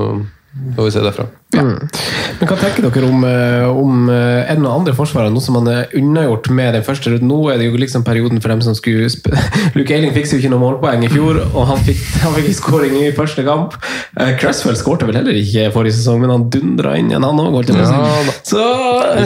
[0.77, 1.27] får vi se derfra.
[1.51, 5.69] Men hva tenker dere om, eh, om er det noen andre forsvarere, noe som man
[5.71, 7.29] er unnagjort med den første runden?
[7.31, 9.31] Nå er det jo liksom perioden for dem som skulle sp
[9.77, 12.97] Luke Eiling fikk jo ikke noe målpoeng i fjor, og han fikk, han fikk skåring
[13.03, 13.77] i første kamp.
[14.17, 17.59] Uh, Cresswell skårte vel heller ikke forrige sesong, men han dundra inn igjen, han òg.
[17.71, 18.01] Ja, så,
[18.43, 18.65] så,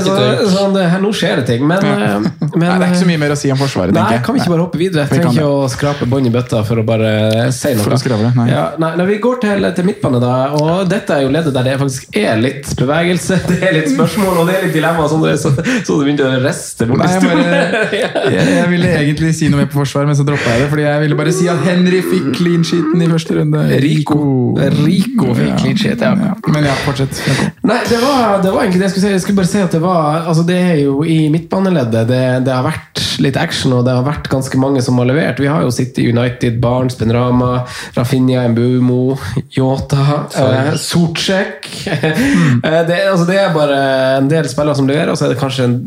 [0.04, 0.16] så,
[0.50, 1.64] så her, nå skjer det ting.
[1.68, 2.18] Men, ja.
[2.20, 4.24] men Nei, det er ikke så mye mer å si om Forsvaret, Nei, tenker jeg.
[4.26, 5.04] kan vi ikke bare hoppe videre?
[5.04, 7.12] Jeg trenger ikke å skrape bånd i bøtta for å bare
[7.54, 7.84] si noe.
[7.86, 8.48] For å skravle, nei.
[8.50, 10.34] Ja, nei, nei, vi går til, til midtbane, da.
[10.58, 14.42] Og dette er jo leddet der det faktisk er litt bevegelse, det er litt spørsmål
[14.42, 15.06] og det er litt dilemma.
[15.10, 17.54] Sånn, så, så du begynte å riste bort Nei, i jeg, stolen.
[18.34, 20.70] jeg, jeg ville egentlig si noe mer på forsvar, men så droppa jeg det.
[20.72, 23.64] Fordi jeg ville bare si at Henry fikk clean sheeten i første runde.
[23.84, 24.20] Rico.
[24.84, 26.34] Rico fikk clean sheet, ja.
[26.50, 27.22] Men ja, fortsett.
[27.64, 29.14] Nei, det var, det var egentlig det jeg skulle si.
[29.14, 32.52] Jeg skulle bare si at det var altså Det er jo i midtbaneleddet det, det
[32.54, 35.42] har vært litt action, og det har vært ganske mange som har levert.
[35.42, 37.64] Vi har jo City United, Barnes, Benrama,
[37.96, 39.16] Rafinha, Mbumo,
[39.56, 42.60] Yota, eh, Sortsjek mm.
[42.88, 43.80] det, altså det er bare
[44.18, 45.80] en del spillere som leverer, og så er det kanskje en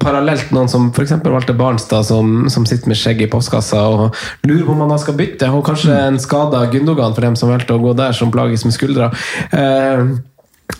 [0.00, 1.12] Parallelt noen som f.eks.
[1.20, 4.16] valgte Barnstad, som, som sitter med skjegg i postkassa og
[4.48, 5.50] lurer på om han da skal bytte.
[5.52, 8.72] Og kanskje en skada Gundogan for dem som valgte å gå der, som plages med
[8.72, 9.10] skuldra.
[9.52, 10.00] Eh,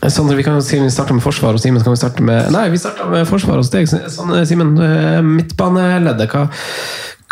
[0.08, 2.80] Sondre, vi kan Simen starte med forsvar, og Simen kan vi starte med Nei, vi
[2.80, 3.88] starter med forsvar hos deg.
[3.88, 6.28] Sånn, Simen, eh, midtbaneleddet.
[6.32, 6.44] Hva,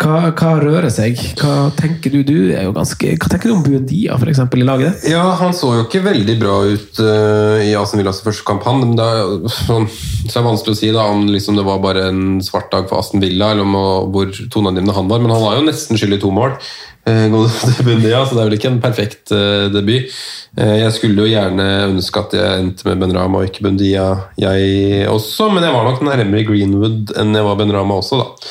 [0.01, 1.19] hva, hva rører seg?
[1.39, 2.23] Hva tenker du?
[2.25, 5.11] Du er jo ganske Hva tenker du om Buendia, for eksempel, i laget ditt?
[5.13, 8.81] Ja, han så jo ikke veldig bra ut uh, i Aston Villas første kamp, han.
[8.81, 11.83] Men det er, sånn, så er det vanskelig å si da, om liksom det var
[11.83, 13.77] bare en svart dag for Aston Villa, eller om
[14.13, 15.21] hvor toneangivende han var.
[15.21, 16.57] Men han var jo nesten skyld i to mål.
[17.05, 20.07] Eh, Buendia, så det er vel ikke en perfekt uh, debut.
[20.55, 24.05] Uh, jeg skulle jo gjerne ønske at jeg endte med Benrama og ikke Bundia,
[24.39, 25.49] jeg også.
[25.51, 28.49] Men jeg var nok nærmere Greenwood enn jeg var Benrama også, da.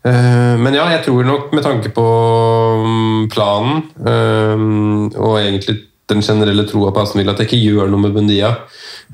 [0.00, 2.06] Uh, Men ja, jeg tror nok med tanke på
[2.86, 3.82] mm, planen
[5.20, 5.76] og egentlig
[6.10, 8.54] den generelle troa på Aston Villa at jeg ikke gjør noe med Bundia.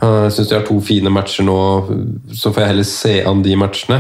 [0.01, 1.59] Jeg syns de har to fine matcher nå,
[2.33, 3.99] så får jeg heller se an de matchene.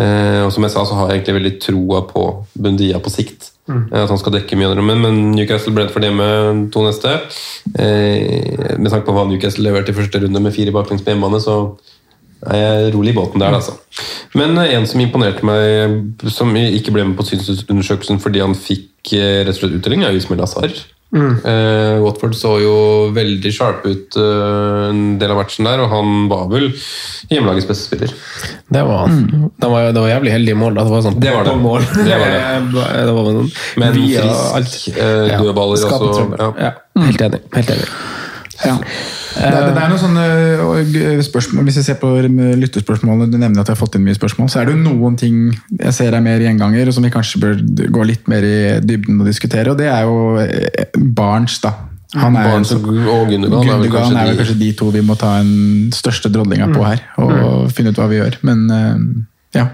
[0.00, 2.24] Og som jeg sa, så har jeg egentlig veldig troa på
[2.56, 3.50] Bundia på sikt.
[3.70, 6.28] Eh, At han skal dekke mye av rommet, men Newcastle Brentford hjemme
[6.74, 7.14] to neste.
[7.78, 11.40] Eh, Med tanke på hva Newcastle leverte i første runde med fire baklengs på hjemmebane,
[11.42, 11.56] så
[12.50, 13.74] er jeg rolig i båten der, altså.
[14.34, 19.12] Men eh, en som imponerte meg, som ikke ble med på synsundersøkelsen fordi han fikk
[19.18, 20.72] eh, rett og slett uttelling, er Ismail Azar.
[21.10, 22.74] Eh, Watford så jo
[23.14, 26.68] veldig sharp ut eh, en del av matchen der, og han var vel
[27.30, 28.14] hjemmelagets beste spiller.
[28.70, 29.48] Det var han.
[29.50, 30.78] Det, var, det var jævlig heldige mål.
[30.78, 30.86] da.
[30.86, 31.56] Det var sånn Det var det.
[31.64, 31.88] mål.
[31.96, 32.44] Det var det.
[33.08, 33.50] det var sånn,
[33.82, 36.28] Men via frisk, uh, dødballer også.
[36.60, 36.74] Ja.
[37.08, 37.42] Helt enig.
[37.58, 37.90] Helt enig.
[38.60, 38.76] Ja.
[39.34, 42.08] Det, det er noen sånne spørsmål, Hvis jeg ser på
[42.60, 45.16] lyttespørsmålene, du nevner at jeg har fått inn mye spørsmål, så er det jo noen
[45.20, 45.36] ting
[45.78, 47.60] jeg ser er mer gjenganger, og som vi kanskje bør
[47.94, 50.18] gå litt mer i dybden og diskutere, og det er jo
[50.98, 51.74] barns, Barents, da.
[52.18, 54.88] Han er Barnes og og Gundogan er vel kanskje er vel de- kanskje de to
[54.90, 58.38] vi må ta den største drodlinga på her, og finne ut hva vi gjør.
[58.42, 58.96] Men eh,
[59.52, 59.66] ja.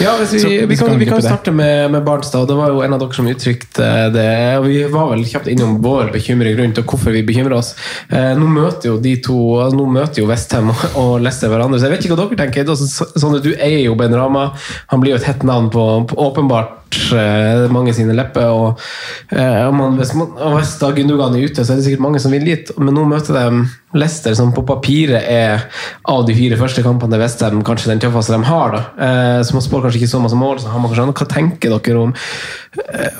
[0.00, 2.46] Ja, vi, Så vi, kan, vi kan starte med, med Barnstad.
[2.48, 4.28] Det var jo en av dere som uttrykte det.
[4.56, 7.74] og Vi var vel kjapt innom vår bekymring rundt og hvorfor vi bekymrer oss.
[8.08, 9.36] Eh, nå møter jo de to
[9.76, 12.72] Nå møter jo Westham og, og Leicester hverandre, så jeg vet ikke hva dere tenker.
[12.80, 14.54] Så- sånn at Du eier jo Ben Rama.
[14.94, 16.79] Han blir jo et hett navn på, på åpenbart
[17.16, 18.48] eh, mange sine lepper.
[18.50, 18.80] Og,
[19.30, 22.06] eh, og man, hvis, man, og hvis da Gundogan er ute, så er det sikkert
[22.06, 22.72] mange som vil dit.
[22.78, 23.46] Men nå møter de
[23.90, 25.64] Leicester, som på papiret er
[26.06, 28.76] av de fire første kampene til Westham kanskje den tøffeste de har.
[28.76, 28.82] da.
[29.06, 30.60] Eh, så man spår kanskje ikke så masse mål.
[30.62, 32.14] Så har man kanskje, hva tenker dere om,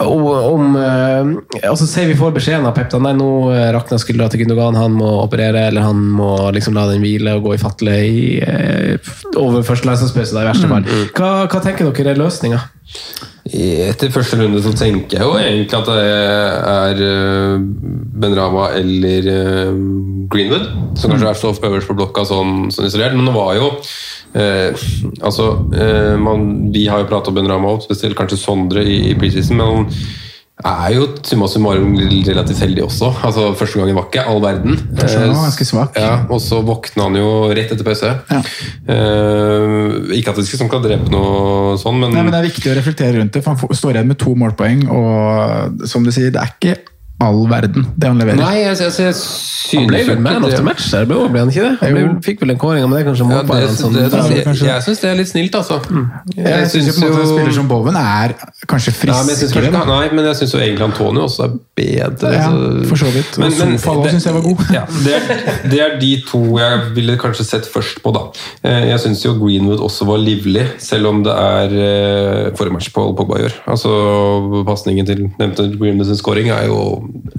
[0.07, 3.99] og om, om eh, altså Sier vi får beskjeden av Pep nei, nå rakner rakna
[3.99, 7.57] skuldra til Gundogan, han må operere, eller han må liksom la den hvile og gå
[7.57, 9.11] i fatle i, eh,
[9.41, 10.87] over første landslagspause, i verste fall.
[11.17, 12.63] Hva, hva tenker dere er løsninga?
[13.49, 16.03] Etter første runde så tenker jeg jo egentlig at det
[16.71, 17.63] er eh,
[18.21, 19.79] Ben Rama eller eh,
[20.31, 20.67] Greenwood,
[21.01, 23.17] som kanskje er så øverst på blokka sånn, sånn isolert.
[23.17, 23.71] Men det var jo
[24.37, 24.85] eh,
[25.25, 29.01] Altså, eh, man, vi har jo pratet om Ben Rama, og spesielt kanskje Sondre i,
[29.11, 29.89] i preseason, men
[30.65, 33.11] er jo summa summarum relativt heldig også.
[33.27, 34.77] Altså, Første gangen var ikke all verden.
[34.99, 35.97] Første gangen var Eh, ganske svak.
[35.97, 38.13] Ja, og så våkna han jo rett etter pause.
[38.31, 38.41] Ja.
[38.91, 42.73] Uh, ikke at det skal, skal drepe noe sånn, men, Nei, men Det er viktig
[42.73, 44.87] å reflektere rundt det, for han står igjen med to målpoeng.
[44.91, 46.77] og som du sier, Det er ikke
[47.21, 48.39] all verden, det han leverer.
[48.41, 51.19] Nei, jeg, jeg, jeg synes Han ble vel man of det- the match der, ble
[51.39, 51.73] han ikke det?
[51.83, 54.57] Han ble, fikk vel en kåring, men det er kanskje Ja, det, det, det, jeg,
[54.71, 55.77] jeg syns det er litt snilt, altså.
[56.37, 58.35] Jeg syns på en måte en spiller som Boven er
[58.71, 59.71] kanskje jeg friskere.
[59.91, 62.33] nei, men jeg syns egentlig Antonio også er bedre.
[62.35, 63.39] Ja, så- for så vidt.
[63.39, 64.65] Men- men Sofal også det- jeg var god.
[64.79, 68.25] Ja, det, er, det er de to jeg ville kanskje sett først på, da.
[68.65, 72.91] Eh, Jeg syns jo Greenwood også var livlig, selv om det er eh, forrige match
[72.95, 73.53] Paul Pogba gjør.
[73.69, 76.81] Altså, Pasningen til nevnte Greenwood sin scoring er jo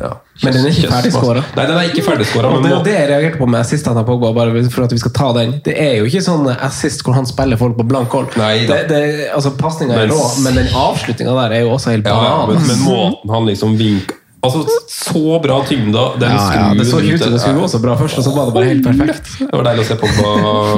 [0.02, 0.12] ja,
[0.44, 1.44] Men den er ikke ferdigskåra.
[1.58, 2.52] Nei, den er ikke ferdigskåra.
[2.56, 4.98] Og det må- det jeg reagerte på med assistene til Pogba, bare for at vi
[4.98, 5.54] skal ta den.
[5.66, 8.38] Det er jo ikke sånn assist hvor han spiller folk på blank hold.
[8.38, 9.02] Nei det, det,
[9.36, 12.24] altså Pasninga er rå, men den avslutninga der er jo også helt banan.
[12.24, 16.88] ja, men, men måten han liksom vinker Altså, så bra tyngde den Ja, ja, det
[16.90, 18.84] så ut som det skulle gå så bra først, og så var det bare helt
[18.88, 19.28] perfekt.
[19.38, 20.32] Det var deilig å se Pogba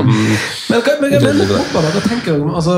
[0.04, 0.10] mm,
[0.70, 2.76] Men, hva- men, men, men Pogba, da, tenker du altså,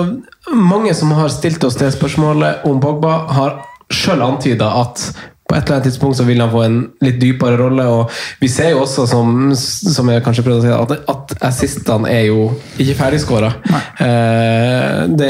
[0.53, 3.57] Mange som har stilt oss det spørsmålet om Pogba, har
[3.89, 5.07] sjøl antyda at
[5.45, 7.83] på et eller annet tidspunkt så vil han få en litt dypere rolle.
[7.85, 8.09] og
[8.41, 12.23] Vi ser jo også, som, som jeg kanskje prøvde å si, at, at assistene er
[12.31, 12.47] jo
[12.81, 13.51] ikke ferdigskåra.
[14.01, 15.29] Eh, det,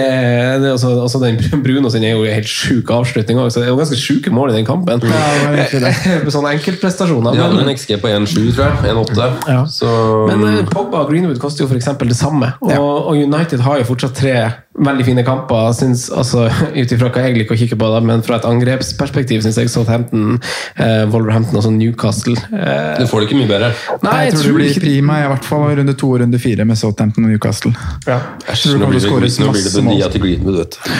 [0.63, 3.67] det, også, også den Bruno sin er jo en helt sjuk avslutning òg, så det
[3.67, 5.03] er jo ganske sjuke mål i den kampen.
[5.03, 7.35] egentlig Sånne enkeltprestasjoner.
[7.35, 8.95] Ja, men- en XG på 1,7, tror jeg.
[8.95, 9.29] 1,8.
[9.51, 9.61] Ja.
[9.67, 9.89] Så
[10.31, 12.53] Men eh, Pogba og Greenwood koster jo eksempel det samme.
[12.61, 12.79] Og, Ja.
[12.79, 14.37] og United har jo fortsatt tre
[14.75, 15.71] veldig fine kamper.
[15.73, 16.47] Synes, altså,
[16.79, 19.69] Ut ifra hva jeg liker å kikke på, da, men fra et angrepsperspektiv syns jeg
[19.71, 23.71] Southampton, eh, Wolverhampton og sånn Newcastle eh, det får det ikke mye bedre.
[24.05, 26.67] Nei, jeg tror det blir ikke prima, i hvert fall runde to og runde fire
[26.67, 27.73] med Southampton og Newcastle.
[28.05, 30.91] Æsj, Tror nå blir det, nå blir det masse til Greenwood, vet du.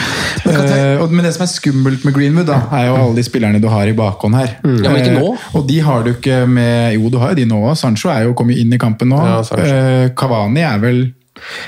[0.46, 3.68] Uh, men det som er skummelt med Greenwood, da, er jo alle de spillerne du
[3.72, 4.56] har i bakhånd her.
[4.62, 5.32] Ja, men ikke nå.
[5.32, 5.36] nå.
[5.58, 7.76] og de har du ikke med Jo, du har jo de nå òg.
[7.78, 9.20] Sancho er jo kommet inn i kampen nå.
[9.22, 9.40] Ja.
[9.60, 11.06] Eh, Cavani er vel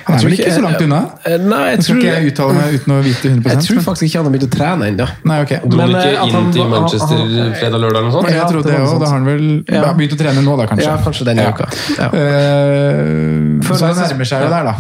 [0.06, 0.98] Han er vel ikke så langt unna?
[1.28, 4.06] Eh, Nei, jeg tror, ikke jeg uttale meg uten å vite 100 jeg tror faktisk
[4.08, 5.06] ikke han har begynt å trene ennå.
[5.28, 5.52] Nei, ok.
[5.68, 7.18] Dro han Men, eh, ikke inn han- til Manchester
[7.60, 8.30] fredag-lørdag eller noe sånt?
[8.32, 9.00] Jeg tror det det òg.
[9.00, 9.82] Da har han vel Ja.
[9.82, 10.88] ja, begynt å trene nå, da, kanskje.
[10.88, 11.52] Ja, kanskje denne Ja.
[11.52, 11.66] uka.
[11.98, 12.08] Ja.
[12.08, 14.74] Uh, så det nærmer seg jo der, da.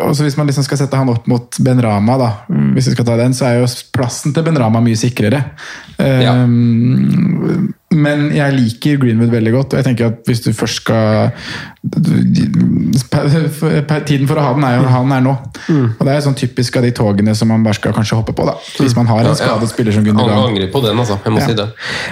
[0.00, 2.30] Og også hvis man liksom skal sette han opp mot Ben Rama, da,
[2.74, 5.44] hvis vi skal ta den, så er jo plassen til Ben Rama mye sikrere.
[5.98, 6.32] Uh, Ja.
[7.90, 11.32] Men jeg liker Greenwood veldig godt, og jeg tenker at hvis du først skal
[14.06, 15.32] Tiden for å ha den er jo han er nå.
[15.98, 18.42] Og det er sånn typisk av de togene som man bare skal kanskje hoppe på,
[18.46, 18.54] da.
[18.78, 20.42] Hvis man har en skadet spiller som Han Gundogan.
[20.52, 21.16] angrer på den, altså.
[21.24, 21.46] Jeg må Ja.
[21.48, 21.66] si det.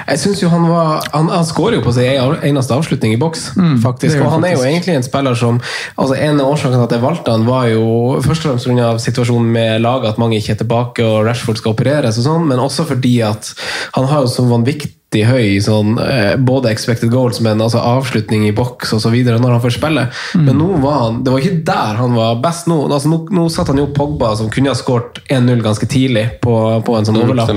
[0.09, 2.05] Jeg synes jo Han var Han, han skårer jo på sin
[2.43, 4.17] eneste avslutning i boks, mm, faktisk.
[4.19, 5.61] Og han han er jo egentlig en spiller som
[5.99, 8.99] altså En av årsakene til at jeg valgte han, var jo først og fremst pga.
[8.99, 12.59] situasjonen med laget, at mange ikke er tilbake og Rashford skal opereres, og sånn, men
[12.59, 13.55] også fordi at
[13.95, 18.53] han har jo så vanvittig høy sånn, eh, både expected goals, men altså avslutning i
[18.53, 19.15] boks osv.
[19.25, 20.05] når han får spille.
[20.37, 22.77] Men nå var han Det var ikke der han var best nå.
[22.93, 26.83] Altså, nå, nå satt han jo Pogba, som kunne ha skåret 1-0 ganske tidlig på,
[26.85, 27.51] på en sånn Mm, overlapp.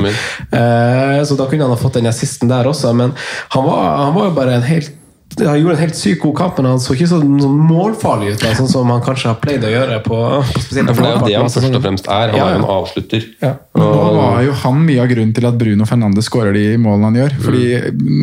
[0.55, 3.13] Eh, så da kunne han ha fått den assisten der også, men
[3.49, 4.95] han var, han var jo bare en helt
[5.39, 8.41] han gjorde en helt sykt god kamp, men han så ikke så, sånn målfarlig ut,
[8.43, 9.99] da, sånn som han kanskje har pleid å gjøre.
[10.05, 10.19] på,
[10.51, 12.33] på spesielt Ja, for det er jo det han Altså, først og fremst er.
[12.33, 13.25] Han Ja, er jo en avslutter.
[13.41, 13.53] Ja.
[13.79, 17.19] Nå var jo han mye av grunnen til at Bruno Fernandes skårer de målene han
[17.21, 17.37] gjør.
[17.47, 17.65] Fordi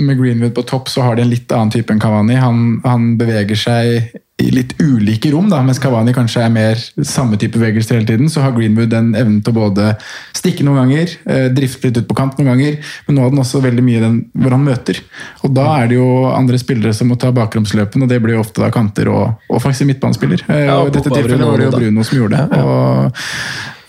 [0.08, 2.36] Med Greenwood på topp så har de en litt annen type enn Cavani.
[2.38, 7.34] Han, han beveger seg i litt ulike rom, da, mens Cavani kanskje er mer samme
[7.40, 8.28] type bevegelser hele tiden.
[8.30, 9.88] Så har Greenwood den evnen til å både
[10.36, 12.76] stikke noen ganger, eh, drifte litt ut på kant noen ganger,
[13.06, 15.00] men nå har den også veldig mye den hvor han møter.
[15.42, 18.44] Og da er det jo andre spillere som må ta bakromsløpen, og det blir jo
[18.44, 20.46] ofte da kanter og, og faktisk midtbanespiller.
[20.46, 21.74] Eh, Ja, og I dette tilfellet var det jo.
[21.78, 22.62] Bruno som gjorde det.
[22.62, 23.18] Og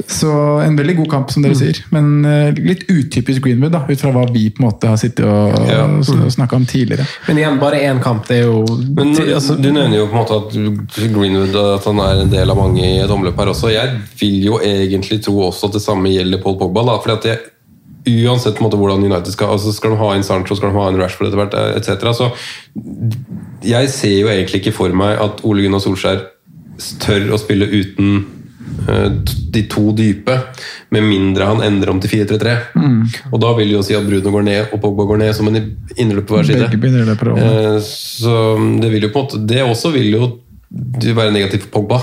[0.10, 0.32] så
[0.64, 1.78] en veldig god kamp, som dere sier.
[1.94, 5.22] Men eh, litt utypisk Greenwood, da, ut fra hva vi på en måte har sittet
[5.28, 5.84] og, Ja.
[5.86, 7.06] og snakka om tidligere.
[7.28, 8.26] Men igjen, bare én kamp.
[8.28, 8.64] Det er jo
[8.96, 12.50] Men altså, Du nevner jo på en måte at Greenwood at han er en del
[12.50, 13.70] av mange i et omløp her også.
[13.74, 16.84] Jeg vil jo egentlig tro også at det samme gjelder Paul Pogba.
[16.90, 17.40] da, fordi at jeg
[18.10, 20.78] Uansett på en måte hvordan United skal altså Skal de ha inn Sancho, skal de
[20.80, 22.14] ha inn Rashford etter hvert, eh, etc.
[22.16, 22.32] Så
[23.62, 26.22] jeg ser jo egentlig ikke for meg at Ole Gunnar Solskjær
[27.04, 28.22] tør å spille uten
[29.52, 30.36] de to dype,
[30.92, 32.56] med mindre han endrer om til 4-3-3.
[33.32, 35.48] Og da vil det jo si at Bruno går ned og Pogba går ned som
[35.48, 35.60] en
[35.96, 36.68] innløp på hver side.
[37.40, 38.36] Eh, Så
[38.82, 40.30] det vil jo på en måte Det også vil jo
[41.16, 42.02] være negativt for Pogba.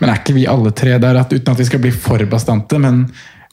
[0.00, 2.78] Men er ikke vi alle tre der, at, uten at vi skal bli for bastante,
[2.78, 3.06] men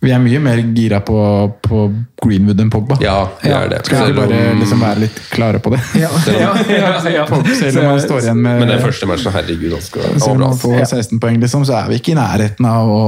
[0.03, 1.17] vi er mye mer gira på,
[1.63, 1.83] på
[2.23, 2.97] Greenwood enn Pogba?
[3.03, 3.79] Ja, det er det.
[3.87, 5.79] Skal vi bare liksom være litt klare på det?
[6.03, 6.51] ja, ja,
[7.13, 7.23] ja.
[7.61, 10.43] Selv om han står igjen med Men den første matchen, herregud, han skal Selv om
[10.43, 13.01] han man får 16 poeng, liksom, så er vi ikke i nærheten av å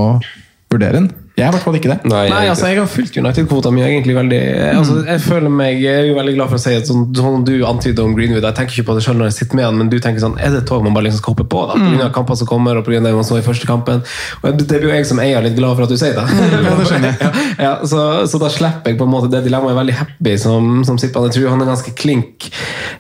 [0.72, 1.12] vurdere den.
[1.36, 1.98] Jeg er i hvert fall ikke det.
[2.08, 4.38] Nei, Nei, altså jeg har fulgt United-kvota mi egentlig veldig
[4.78, 7.44] altså, Jeg føler meg jeg er jo veldig glad for å si at sånn, sånn
[7.44, 9.76] du antyder om Greenwood Jeg tenker ikke på det selv når jeg sitter med han,
[9.82, 11.64] men du tenker sånn Er det et tog man bare liksom skal hoppe på?
[11.68, 11.76] da?
[11.82, 14.00] Grunn av kamper som kommer, og av det man så i første kampen.
[14.42, 16.24] Og Det blir jo jeg som eier litt glad for at du sier det.
[16.24, 17.20] Ja, det skjønner jeg.
[17.26, 19.74] Ja, ja, så, så da slipper jeg på en måte det dilemmaet.
[19.74, 21.30] Jeg er veldig happy som, som sitter på han.
[21.32, 22.48] Jeg tror han er ganske klink,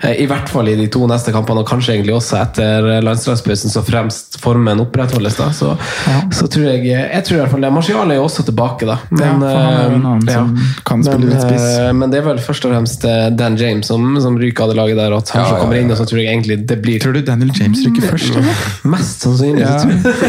[0.01, 3.71] eh, i hvert fall i de to neste kampene, og kanskje egentlig også etter landslagspausen,
[3.73, 5.39] så fremst formen opprettholdes.
[5.39, 5.73] da, Så,
[6.35, 7.73] så tror jeg Jeg tror i hvert fall det.
[7.75, 8.97] Martial er jo også tilbake, da.
[9.11, 12.73] Ja, for han er jo en annen eh, eh, Men det er vel først og
[12.73, 15.47] fremst eh, Dan James som, som ryker av det laget der, og at han Ja,
[15.53, 18.09] ja, kommer inn, og så tror jeg egentlig det blir Tror du Daniel James ryker
[18.13, 18.39] først?
[18.95, 19.65] mest sannsynlig.
[19.65, 19.77] Ja.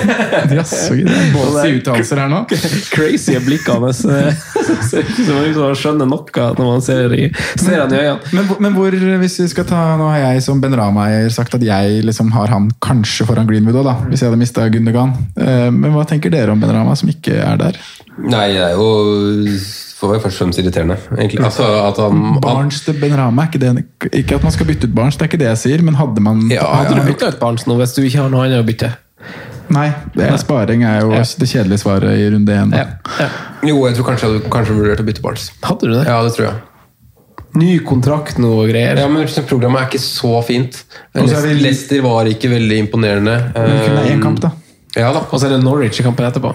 [0.58, 0.98] Jaså,
[1.34, 2.42] bossy uttalelser her nå.
[2.94, 4.02] Crazy blikk hans.
[4.02, 6.24] Ser ut som han skjønner noe
[6.56, 7.28] når man ser, i,
[7.58, 8.32] ser han i øynene.
[8.36, 11.64] Men, men hvor, hvis vi skal ta Nå har jeg som Ben Rama-eier sagt at
[11.64, 14.06] jeg liksom har han kanskje foran Greenwood òg.
[14.10, 15.14] Hvis jeg hadde mista Gundogan.
[15.38, 17.78] Eh, Men hva tenker dere om Ben Rama, som ikke er der?
[18.18, 18.86] Nei, det er jo
[19.96, 20.96] får være først og fremst irriterende.
[21.16, 21.40] Egentlig.
[21.46, 24.94] Altså, at han, Barnes til Benrama, er ikke det Ikke at man skal bytte ut
[24.94, 27.40] Barnes, det er ikke det jeg sier, men hadde man Ja, Hadde du bytta ut
[27.40, 28.92] Barnes nå hvis du ikke har noe annet å bytte?
[29.72, 31.24] Nei, det er sparing er jo Ja.
[31.24, 32.70] det kjedelige svaret i runde én.
[32.76, 33.28] Ja.
[33.66, 35.50] jo, jeg tror kanskje jeg hadde vurdert å bytte Barnes.
[35.64, 36.04] Hadde du det?
[36.06, 36.54] Ja, det tror jeg.
[37.56, 38.98] Ny kontrakt nå og greier?
[39.00, 40.84] Ja, men Programmet er ikke så fint.
[41.16, 43.36] Og så er det- Leicester var ikke veldig imponerende.
[43.56, 44.50] Men kun én kamp, da.
[44.96, 45.26] Ja da.
[45.28, 46.54] Og så er det Norwich i kampen etterpå.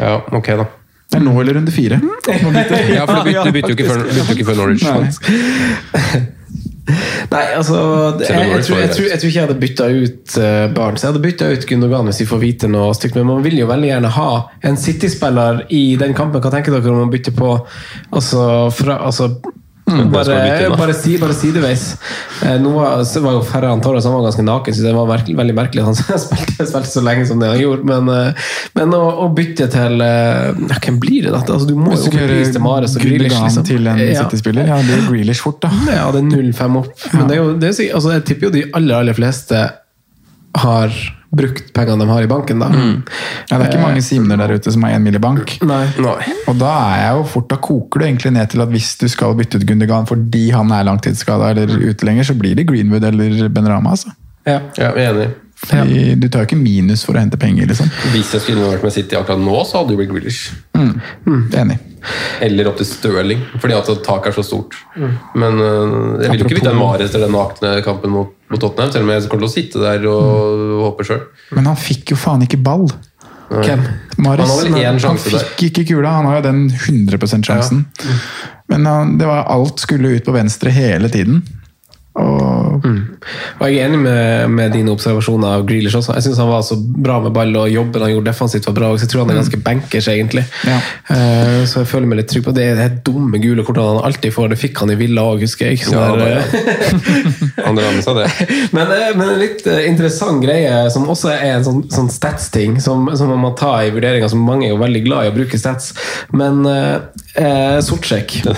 [0.00, 0.68] Ja, ok da.
[1.08, 2.00] Det er nå eller runde fire.
[2.28, 4.84] Ja, for du bytter, du bytter jo ikke før, bytter jo ikke før Norwich.
[4.84, 5.08] Nei.
[5.12, 6.34] sant?
[7.28, 7.78] Nei, altså
[8.22, 11.04] jeg, jeg, tror, jeg, tror, jeg tror ikke jeg hadde bytta ut uh, Barents.
[11.04, 13.18] Jeg hadde bytta ut Gundogan hvis vi får vite noe stygt.
[13.18, 14.30] Men man vil jo veldig gjerne ha
[14.68, 16.40] en City-spiller i den kampen.
[16.44, 18.42] Hva tenker dere om å bytte på altså,
[18.72, 19.34] fra, altså,
[19.88, 21.84] bytte bare, bare, si, bare sideveis.
[22.44, 25.08] Eh, nå var, så var jo Ferran Torres han var ganske naken, så det var
[25.10, 27.88] merkelig, veldig merkelig at han spilte, spilte så lenge som det han gjorde.
[27.88, 28.46] Men, eh,
[28.78, 31.42] men å, å bytte til eh, ja, Hvem blir det, da?
[31.42, 33.38] Altså, du må jo du opp i skal pris til Mares og Grealish.
[33.38, 33.68] Liksom.
[33.68, 34.22] til en Ja.
[34.22, 35.72] City-spiller, ja, det er Grealish fort, da.
[35.90, 37.06] Ja, det er 0-5 opp.
[37.14, 39.62] Men det er jo, det er, altså, jeg tipper jo de aller, aller fleste
[40.58, 40.94] har
[41.30, 42.68] brukt pengene de har i banken, da.
[42.72, 45.16] Ja, det er ikke mange simner der ute som har én mill.
[45.18, 45.58] i bank.
[45.66, 45.82] Nei.
[45.98, 46.16] Nei.
[46.48, 49.08] Og da er jeg jo fort, da koker du egentlig ned til at hvis du
[49.08, 53.04] skal bytte ut Gundergan fordi han er langtidsskada eller ute lenger, så blir det Greenwood
[53.04, 54.14] eller Benrama, Altså.
[54.46, 54.60] Ja.
[54.78, 55.28] Ja, jeg er enig.
[55.58, 57.90] Fordi Du tar jo ikke minus for å hente penger, liksom.
[58.14, 60.52] Hvis jeg skulle vært med City akkurat nå, så hadde det blitt Grealish.
[60.78, 61.50] Mm.
[61.52, 61.78] Enig.
[62.44, 64.76] Eller opp til Stirling, fordi at taket er så stort.
[64.98, 68.62] Men uh, jeg vil jo ikke vite en mare til den nakne kampen mot, mot
[68.62, 71.22] Tottenham, selv om jeg kommer til å sitte der og håpe sjøl.
[71.58, 72.88] Men han fikk jo faen ikke ball.
[73.48, 73.84] Hvem?
[74.20, 75.16] Mares, Han han der.
[75.16, 77.86] fikk ikke kula, han har jo den 100% sjansen.
[78.68, 81.40] Men han, det var alt skulle ut på venstre hele tiden.
[82.18, 82.84] Og
[83.58, 86.14] Og jeg er enig med, med dine observasjoner av Grealish også.
[86.16, 88.90] Jeg syns han var så bra med ball, og jobben han gjorde defensivt var bra.
[88.94, 90.44] Så jeg tror han er ganske bankers, egentlig.
[90.68, 90.78] Ja.
[91.10, 92.68] Uh, så jeg føler meg litt trygg på det.
[92.78, 94.52] Det er dumme gule kortene han alltid får.
[94.52, 95.82] Det fikk han i Villa òg, husker jeg.
[95.90, 98.28] Ja, der, eh, Han drar med seg det.
[98.76, 102.78] Men, eh, men en litt eh, interessant greie, som også er en sånn, sånn stats-ting,
[102.84, 105.34] som, som man må ta i vurderinga, som mange er jo veldig glad i å
[105.34, 105.90] bruke stats,
[106.36, 107.00] men uh,
[107.38, 108.56] uh Sortsjekk han,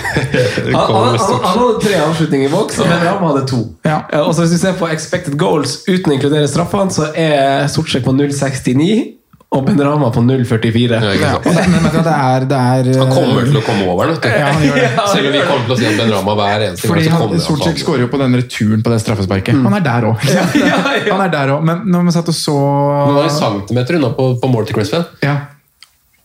[0.73, 3.50] han, han, han hadde tre avslutninger i boks, men Rama hadde to.
[3.87, 4.01] Ja.
[4.11, 7.67] Eh, og så Hvis du ser på expected goals uten å inkludere straffene, så er
[7.71, 9.17] Sortsjekk på 0,69
[9.51, 10.99] og Ben Rama på 0,44.
[11.03, 14.29] Ja, ja, er, er Han kommer til å komme over vet du.
[14.31, 14.91] Ja, han gjør det.
[15.11, 17.83] Selv om vi kommer til å si Ben Rama hver eneste gang, Fordi Solskjær altså.
[17.83, 19.59] skårer jo på den returen på det straffesparket.
[19.65, 20.23] Han er der òg.
[21.11, 21.67] Han er der også.
[21.67, 24.79] Men når vi satt og så Nå er det centimeter unna på, på mål til
[24.79, 25.09] Cresswell.
[25.25, 25.35] ja.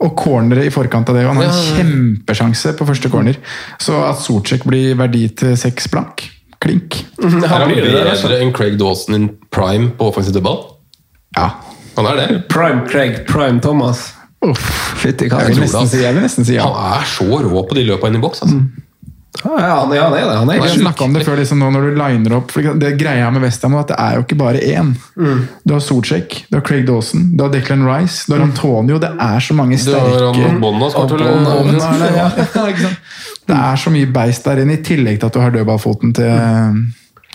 [0.04, 1.22] Og corneret i forkant av det.
[1.24, 3.38] Han har en kjempesjanse på første corner.
[3.80, 6.26] Så at Sortsjek blir verdi til seks blank,
[6.66, 6.98] klink.
[7.22, 8.28] Han Er han blir det altså.
[8.28, 10.60] bedre enn Craig Dawson in prime på offensiv dødball?
[11.38, 11.50] Ja.
[11.96, 12.28] Han er det.
[12.52, 14.10] Prime Craig, prime Thomas.
[14.44, 14.66] Uff.
[15.00, 16.66] Fytti Jeg det, si, jeg vil nesten si ja.
[16.68, 18.42] Han er så rå på de løpene inn i boks.
[18.44, 18.60] Altså.
[19.44, 20.36] Ja, han, ja, han er det.
[20.38, 22.92] Han er Vi snakka om det før, liksom, nå når du liner opp for Det
[23.00, 24.94] greia med Westham er at det er jo ikke bare én.
[25.66, 29.00] Du har Sortsjek, du har Craig Dawson, du har Declan Rice, du har Antonio.
[29.02, 32.12] Det er så mange Du har sterke han Bonna skåret vel Bånd en- er det,
[32.16, 32.90] ja.
[33.46, 36.86] Det er så mye beist der inne, i tillegg til at du har dødballfoten til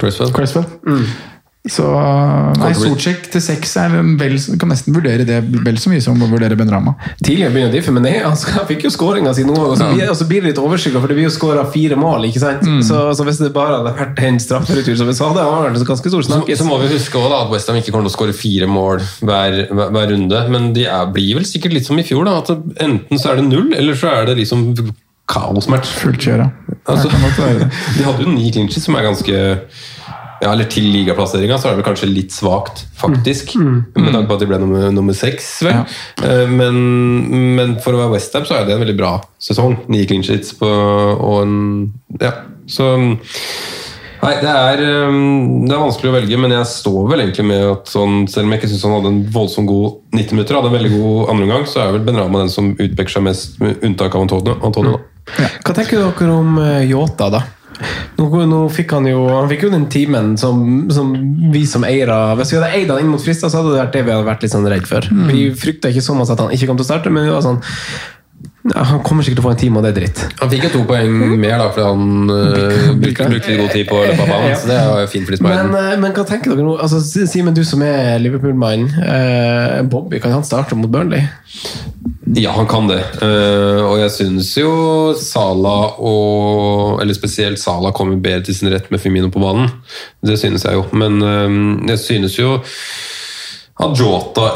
[0.02, 0.32] Cresswell.
[0.36, 0.66] Cresswell.
[1.70, 1.84] Så
[2.58, 6.26] nei, Sortsjek til seks er vel, kan nesten vurdere det vel så mye som å
[6.32, 6.96] vurdere Ben Rama.
[7.22, 10.10] Tidligere begynner å diffe, men nei, han skal- han fikk jo skåringa si noen ganger.
[10.10, 12.26] Og så blir, det litt overskygga, for det blir jo skåra fire mål.
[12.32, 12.66] ikke sant?
[12.84, 15.86] Så, så hvis det bare hadde vært en strafferetur, så så hadde han vært en
[15.86, 18.18] ganske stor Så, så må vi huske også da, at Westham ikke kommer til å
[18.18, 20.42] skåre fire mål hver, hver, hver runde.
[20.50, 22.26] Men de er, blir vel sikkert litt som i fjor.
[22.26, 22.50] da, at
[22.82, 24.74] Enten så er det null, eller så er det liksom
[25.32, 25.96] kaosmatch.
[26.02, 26.52] Fullt kjøra.
[26.90, 27.10] Altså,
[27.98, 29.42] de hadde jo ni clinches, som er ganske
[30.42, 33.54] Ja, eller til ligaplasseringa, så er det vel kanskje litt svakt, faktisk.
[33.60, 35.84] Med tanke på at de ble nummer, nummer seks, vel.
[35.84, 36.48] Ja.
[36.50, 36.80] Men,
[37.60, 39.78] men for å være Westham så er det en veldig bra sesong.
[39.94, 41.60] Ni clean sheets på, og en
[42.24, 42.34] Ja,
[42.70, 42.96] så
[44.22, 47.64] Nei, det er, um, det er vanskelig å velge, men jeg står vel egentlig med
[47.72, 50.70] at sånn, selv om jeg ikke syns han hadde en voldsomt god 90 minutter, hadde
[50.70, 53.58] en veldig god andre omgang, så er vel Ben Rama den som utpeker seg mest,
[53.64, 54.60] med unntak av Antonio.
[54.62, 55.50] Antonio da.
[55.62, 57.44] Hva tenker dere om eh, Yota, da?
[58.20, 61.14] Nå, nå fikk han jo Han fikk jo den timen som, som
[61.54, 63.96] vi som eiere Hvis vi hadde eid han inn mot frister, så hadde det vært
[63.96, 65.08] det vi hadde vært litt sånn redd for.
[65.32, 67.46] Vi frykta ikke så mye at han ikke kom til å starte, men vi var
[67.46, 67.62] sånn
[68.64, 70.24] ja, Han kommer sikkert til å få en time, og det er dritt.
[70.42, 73.98] Han fikk jo to poeng mer da, fordi han uh, brukte, litt god tid på
[73.98, 74.58] å løpe av banen.
[74.60, 76.68] Så det er jo fint for de som er Men, eh, men hva tenker dere
[76.68, 76.76] nå?
[76.82, 78.86] Altså, Simen, du som er Liverpool-mann.
[79.00, 81.26] Uh, Bobby, kan han starte mot Burnley?
[82.36, 83.02] Ja, han kan det.
[83.22, 84.72] Eh, og jeg syns jo
[85.20, 89.68] Sala og Eller spesielt Sala kommer bedre til sin rett med Firmino på banen.
[90.24, 90.86] Det synes jeg jo.
[90.96, 91.58] Men eh,
[91.92, 92.56] jeg synes jo
[93.82, 94.48] at Jota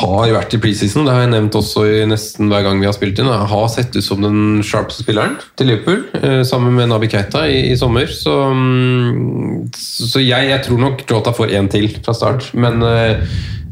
[0.00, 2.96] har vært i preseason, det har jeg nevnt også i nesten hver gang vi har
[2.96, 3.28] spilt inn.
[3.28, 7.62] Har sett ut som den sharpeste spilleren til Liverpool, eh, sammen med Nabi Keita i,
[7.70, 8.10] i sommer.
[8.10, 12.50] Så, mm, så jeg, jeg tror nok Jota får én til fra start.
[12.56, 13.24] Men eh,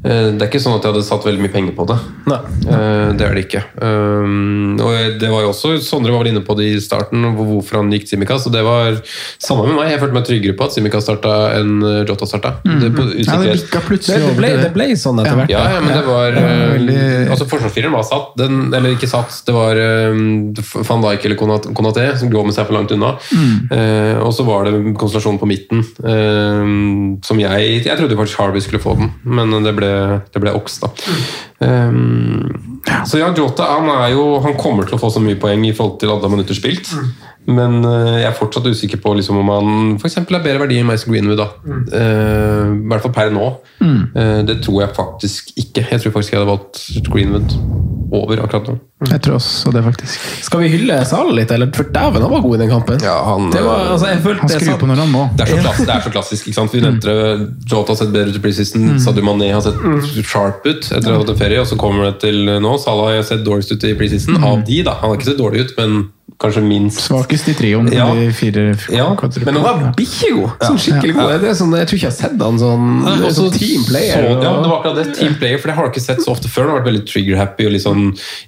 [0.03, 1.97] det er ikke sånn at jeg hadde satt veldig mye penger på det.
[2.31, 2.39] Nei.
[2.71, 3.63] Eh, Det er det ikke.
[3.83, 7.81] Um, og det var jo også, Sondre var vel inne på det i starten, hvorfor
[7.81, 8.47] han gikk Simikaz.
[8.47, 9.01] Og det var
[9.43, 9.91] samme med meg.
[9.91, 12.55] Jeg følte meg tryggere på at Simikaz starta enn Jota starta.
[12.65, 12.93] Det,
[13.27, 13.57] Ja, det
[14.07, 15.51] Det, det, ble, det ble sånn etter hvert.
[15.51, 19.35] Ja, ja, men det var eh, veldig- Altså Forsvarsfireren var satt, den, eller ikke satt.
[19.47, 19.75] Det var
[20.89, 23.17] van Dijk eller Konat- Konaté som går med seg for langt unna.
[23.73, 25.83] Eh, og så var det konstellasjonen på midten.
[26.05, 29.88] eh, som jeg Jeg trodde faktisk Harvey skulle få den, men det ble,
[30.32, 30.91] det ble Ox, da.
[31.59, 32.49] Um,
[33.09, 35.74] så ja, Jota han, er jo, han kommer til å få så mye poeng i
[35.74, 36.93] forhold til alle minutter spilt.
[37.49, 39.70] Men uh, jeg er fortsatt usikker på liksom, om han
[40.01, 41.41] for eksempel er bedre verdi enn Mason Greenwood.
[41.41, 41.49] Da.
[41.64, 43.51] Uh, I hvert fall per nå.
[43.80, 45.86] Uh, det tror jeg faktisk ikke.
[45.91, 47.57] Jeg tror faktisk jeg hadde valgt Greenwood
[48.15, 48.75] over akkurat nå.
[49.09, 50.27] Jeg tror også det, faktisk.
[50.47, 51.71] Skal vi hylle Sala litt, eller?
[51.77, 53.03] For dæven, han var god i den kampen.
[53.05, 55.25] Ja, han, det var, altså, jeg følte Han skrur på når han må.
[55.39, 56.49] Det er så, klass, det er så klassisk.
[56.49, 56.75] ikke sant?
[56.75, 58.89] Vi nevnte det, Jota har sett bedre ut i preseason.
[59.05, 61.63] Sadio Mané har sett sharp ut etter å ha hatt en ferie.
[61.63, 62.75] Og så kommer det til nå.
[62.83, 64.41] Salah har sett dårligst ut i preseason.
[64.43, 64.99] Av de, da.
[65.03, 67.01] Han har ikke sett dårlig ut, men kanskje minst.
[67.03, 67.89] Svakest i trioen.
[67.93, 68.07] Ja.
[68.14, 69.09] De fire Ja,
[69.45, 70.55] Men han var bikkjegod!
[70.62, 71.32] Sånn skikkelig god.
[71.43, 73.86] Det er sånn, jeg tror ikke jeg har sett han sånn, Nei, også sånn team
[73.89, 74.14] player.
[74.14, 75.07] Så, ja, det var akkurat det.
[75.18, 76.68] Team player, for det har du ikke sett så ofte før.
[76.68, 78.05] Han har vært veldig trigger-happy og litt sånn,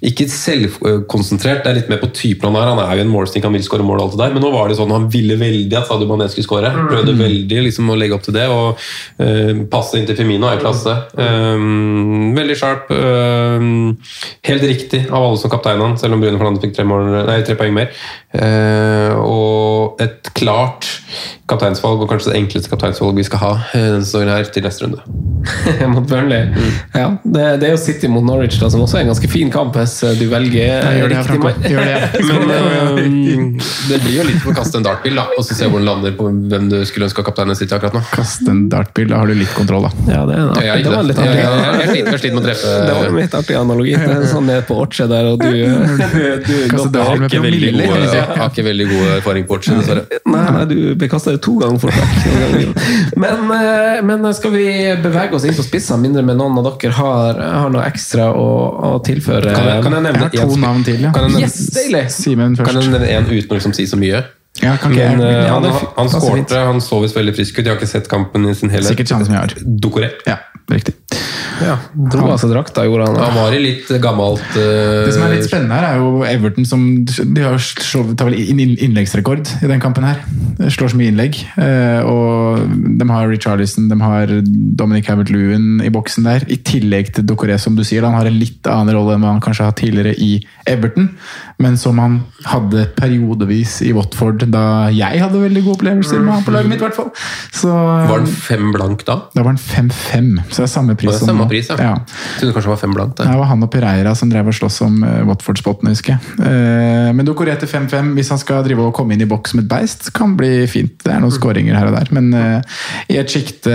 [0.07, 1.65] ikke selvkonsentrert.
[1.65, 2.71] Det er litt mer på typen han er.
[2.71, 4.53] Han er jo en målstink, han vil skåre mål og alt det der, men nå
[4.55, 6.71] var det sånn han ville veldig at Sadio Mané skulle skåre.
[6.71, 8.79] Prøvde veldig liksom å legge opp til det, og
[9.19, 10.95] uh, passe inn til Femino er klasse.
[11.19, 12.87] Um, veldig sharp.
[12.95, 13.97] Um,
[14.47, 17.39] helt riktig av alle som kaptein han, selv om Bruno Fernandes fikk tre, mål, nei,
[17.47, 18.01] tre poeng mer.
[18.31, 20.87] Eh, og et klart
[21.51, 24.85] kapteinsvalg, og kanskje det enkleste kapteinsvalg vi skal ha eh, denne sesongen her, til neste
[24.85, 25.01] runde.
[25.93, 26.47] mot Burnley.
[26.93, 29.51] Ja, det, det er jo City mot Norwich, da, som også er en ganske fin
[29.53, 31.65] kamp hvis eh, du velger Ja, gjør det, riktig mann.
[31.65, 31.97] Gjør det.
[32.29, 35.67] Men eh, det blir jo litt for å kaste en dartbil, da, og så se
[35.67, 38.03] hvor den lander på hvem du skulle ønske å kapteinen City akkurat nå.
[38.13, 39.91] Kaste en dartbil, da har du litt kontroll, da.
[40.07, 41.35] Ja, det, er, ja, det var litt artig.
[41.41, 43.97] jeg, jeg, er jeg sliter med å treffe Det var en litt artig analogi.
[43.99, 46.87] Det er sånn ned på Orche der, og du, du du, du, du, du, du,
[46.87, 50.19] du, du, ikke, veldig gode, jeg har ikke veldig god erfaring på Orchard, dessverre.
[50.31, 52.11] Nei, nei, du ble kasta to ganger for takk.
[53.21, 54.65] Men, eh, men skal vi
[55.03, 58.49] bevege oss inn på spissa, mindre med noen av dere har, har noe ekstra å,
[58.91, 59.53] å tilføre?
[59.53, 61.11] Kan jeg, kan jeg Jeg nevne har to navn til, ja.
[61.15, 62.05] Kan jeg nevne, Yes, deilig!
[62.15, 64.23] Simen kan jeg nevne en uten å liksom si så mye?
[64.59, 67.59] Ja, kan ikke Men, eh, han, er han Passer skårte, han så visst veldig frisk
[67.59, 67.63] ut.
[67.63, 68.91] Jeg har ikke sett kampen i sin helhet.
[68.91, 69.55] Sikkert samme som jeg har.
[69.85, 70.11] Dokoré.
[70.27, 70.41] Ja,
[70.71, 70.97] riktig.
[71.61, 71.75] Ja,
[72.11, 73.19] dro av seg drakta, gjorde han.
[73.21, 75.05] Han var i litt gammelt uh...
[75.05, 77.57] Det som er litt spennende her, er jo Everton som De har
[78.17, 80.21] tar vel inn- inn- innleggsrekord i den kampen her.
[80.57, 81.37] De Slår så mye innlegg.
[81.61, 82.65] Eh, Og
[82.99, 84.31] de har Richarlison, de har
[84.81, 86.45] Dominic Havert-Lewin i boksen der.
[86.51, 88.03] I tillegg til Docoré, som du sier.
[88.07, 90.31] Han har en litt annen rolle enn hva han kanskje har hatt tidligere i
[90.69, 91.09] Everton,
[91.61, 96.45] men som han hadde periodevis i Watford da jeg hadde veldig gode opplevelser med han
[96.45, 97.09] på laget mitt, i hvert fall.
[97.53, 99.17] Så Var han fem blank da?
[99.33, 101.47] da var han 5-5, så det er samme pris som nå.
[101.51, 101.77] Pris, ja.
[101.79, 101.93] ja.
[101.99, 103.21] Jeg trodde kanskje det var fem blankt.
[103.21, 106.35] Det var han og Pereira som drev og sloss om uh, Watford-spottene, husker jeg.
[106.47, 109.61] Eh, men Dokoré til 5-5, hvis han skal drive og komme inn i boks som
[109.61, 110.97] et beist, kan bli fint.
[111.03, 112.77] Det er noen skåringer her og der, men eh,
[113.13, 113.73] i et sjikte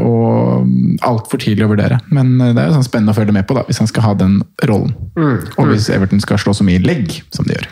[0.00, 0.68] og
[1.04, 2.00] altfor tidlig å vurdere.
[2.14, 4.08] Men eh, det er jo sånn spennende å følge med på, da, hvis han skal
[4.08, 4.94] ha den rollen.
[5.16, 7.70] Og hvis Everton skal slå så mye legg som de gjør.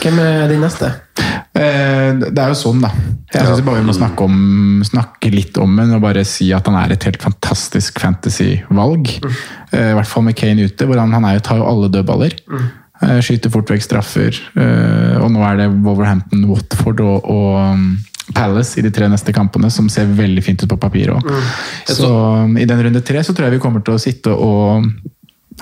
[0.00, 0.92] Hvem er din neste?
[1.18, 2.90] Eh, Det er jo sånn, da.
[3.34, 6.66] Jeg synes bare vi må snakke, om, snakke litt om den og bare si at
[6.70, 9.10] han er et helt fantastisk fantasy-valg.
[9.24, 9.36] Mm.
[9.74, 12.36] I hvert fall med Kane ute, hvor han, han er tar jo alle dødballer.
[12.50, 12.66] Mm.
[13.26, 14.36] Skyter fort vekk straffer.
[14.56, 17.88] eh, Og nå er det Wolverhampton, Watford og, og um,
[18.34, 21.26] Palace i de tre neste kampene, som ser veldig fint ut på papiret òg.
[21.90, 22.08] Så
[22.56, 24.86] i den runde tre så tror jeg vi kommer til å sitte og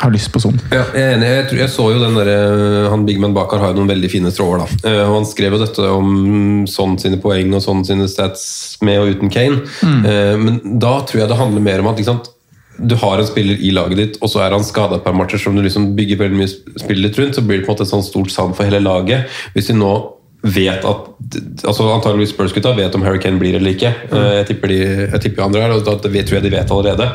[0.01, 0.57] ha lyst på sånn.
[0.73, 1.29] Ja, jeg er enig.
[1.29, 4.11] Jeg, tror, jeg så jo den der, eh, han Bigman Bakar har jo noen veldig
[4.11, 4.65] fine tråder.
[4.65, 4.91] da.
[4.91, 6.13] Eh, og Han skrev jo dette om
[6.71, 9.61] sånn sine poeng og sånn sine stats med og uten Kane.
[9.85, 10.07] Mm.
[10.43, 12.33] Men da tror jeg det handler mer om at sant?
[12.83, 15.55] du har en spiller i laget ditt, og så er han skada per matcher som
[15.55, 18.05] du liksom bygger veldig mye spillet rundt, så blir det på en måte et sånn
[18.07, 19.29] stort savn for hele laget.
[19.55, 19.93] Hvis vi nå
[20.43, 21.09] vet at
[21.65, 23.93] altså antageligvis Spurs-gutta vet om Harry Kane blir eller ikke.
[24.11, 24.79] Eh, Jeg tipper de,
[25.13, 27.07] jeg tipper andre her, og da tror jeg de vet allerede.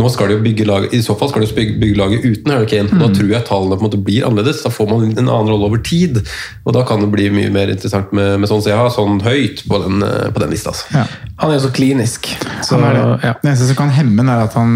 [0.00, 2.52] Nå skal de jo bygge laget, I så fall skal de bygge, bygge laget uten
[2.54, 2.88] Harry Kane.
[2.92, 4.62] og Da tror jeg tallene på en måte blir annerledes.
[4.64, 6.22] Da får man en annen rolle over tid.
[6.64, 8.62] Og da kan det bli mye mer interessant med, med sånn.
[8.64, 10.72] Så jeg har sånn høyt på den, eh, på den lista.
[10.72, 10.88] Altså.
[10.96, 11.04] Ja.
[11.42, 12.30] Han er jo så klinisk.
[12.64, 13.04] Så, Han er det.
[13.28, 13.34] ja.
[13.42, 14.72] det eneste som kan hemme er at han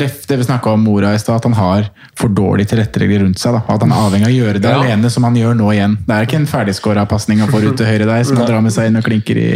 [0.00, 1.88] det vi snakket om Mora i sted, at han har
[2.18, 3.54] for dårlig tilretteregler rundt seg.
[3.56, 3.62] Da.
[3.68, 4.80] At han er avhengig av å gjøre det Ja.
[4.82, 5.96] alene, som han gjør nå igjen.
[6.06, 8.74] Det er ikke en ferdigskåra pasning han forut til høyre der, som han drar med
[8.74, 9.48] seg inn og klinker i,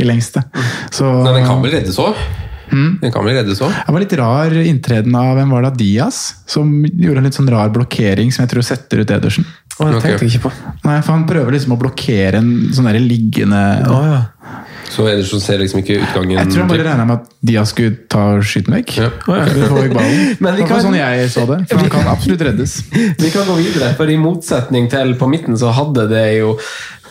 [0.00, 0.40] i lengste.
[0.90, 2.16] Så, Nei, den kan vel reddes òg?
[2.68, 3.72] Den kan vel reddes òg?
[3.72, 6.18] det var litt rar inntreden av hvem var det, Diaz,
[6.48, 9.44] som gjorde en litt sånn rar blokkering som jeg tror setter ut Edersen.
[9.78, 10.50] Oh, det tenkte jeg ikke på.
[10.88, 14.18] Nei, for Han prøver liksom å blokkere en sånn der liggende oh, ja.
[14.88, 17.92] Så Edersen ser liksom ikke utgangen Jeg tror han bare regna med at Diaz skulle
[18.10, 18.94] ta skyten vekk.
[18.98, 19.10] Ja.
[19.28, 19.44] Oh, ja.
[20.42, 21.60] Men vi kan- sånn jeg så det.
[21.70, 22.78] For han kan absolutt reddes.
[23.22, 26.56] Vi kan gå videre, for i motsetning til på midten så hadde det jo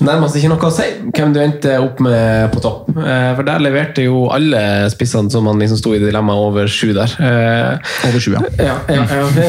[0.03, 0.85] nærmest ikke noe å si
[1.15, 2.89] hvem du endte opp med på topp.
[2.97, 4.61] Eh, For der leverte jo alle
[4.93, 7.13] spissene som man liksom sto i dilemmaet over sju der.
[7.19, 8.41] Eh, Over sju, ja.
[8.61, 9.47] Ja, ja, ja.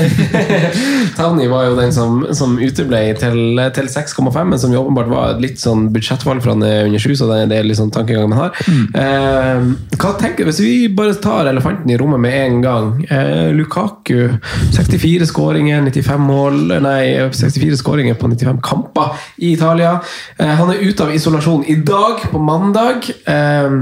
[1.18, 5.34] Tavni var jo den som, som uteble til, til 6,5, men som jo åpenbart var
[5.34, 7.78] et litt sånn budsjettvalg for han er under 7, så det er det er litt
[7.80, 8.62] sånn tankegang man har.
[8.68, 9.68] Mm.
[9.98, 12.90] hva tenker Hvis vi bare tar elefanten i rommet med en gang.
[13.10, 14.28] Eh, Lukaku,
[14.76, 17.02] 64 skåringer, 95 mål Nei,
[17.34, 19.96] 64 skåringer på 95 kamper i Italia.
[20.38, 23.08] Eh, han er ute av isolasjon i dag, på mandag.
[23.26, 23.78] Eh,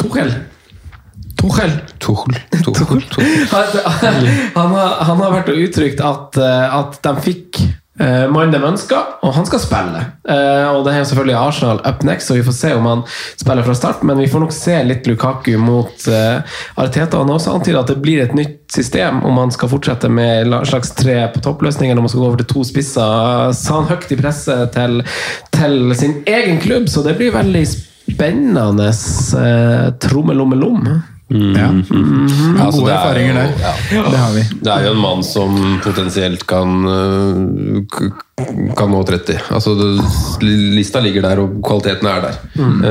[0.00, 0.32] Tuchel.
[1.36, 1.74] Tuchel.
[2.00, 2.36] Tuchel.
[2.64, 3.02] Tuchel.
[3.52, 7.60] Han, han, har, han har vært og uttrykt at, eh, at de fikk
[8.00, 10.02] uh, mannen de ønska, og han skal spille.
[10.24, 13.02] Eh, og det er jo selvfølgelig Arsenal up next, så vi får se om han
[13.36, 14.02] spiller fra start.
[14.02, 17.20] Men vi får nok se litt Lukaku mot uh, Arteta.
[17.20, 20.52] Han har også antydet at det blir et nytt system om han skal fortsette med
[20.68, 23.54] slags tre på toppløsninger når man skal gå over til to spisser.
[23.56, 25.02] Sa han høyt i presset til,
[25.54, 30.88] til sin egen klubb, så det blir veldig spennende uh, trommelommelom.
[31.30, 31.68] Ja.
[31.70, 33.52] Ja, altså, Gode det er erfaringer jo- der.
[33.64, 34.02] ja.
[34.10, 34.42] Det har vi.
[34.64, 37.82] Det er jo en mann som potensielt kan øh,
[38.76, 39.38] kan nå 30.
[39.50, 39.72] Altså,
[40.42, 42.36] lista ligger der, og kvaliteten er der.
[42.60, 42.82] Mm.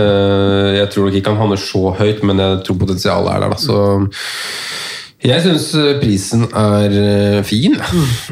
[0.80, 3.50] jeg tror nok ikke han havner så høyt, men jeg tror potensialet er der.
[3.50, 3.58] Da.
[3.62, 4.08] Så
[5.24, 5.68] jeg syns
[6.02, 7.78] prisen er øh, fin.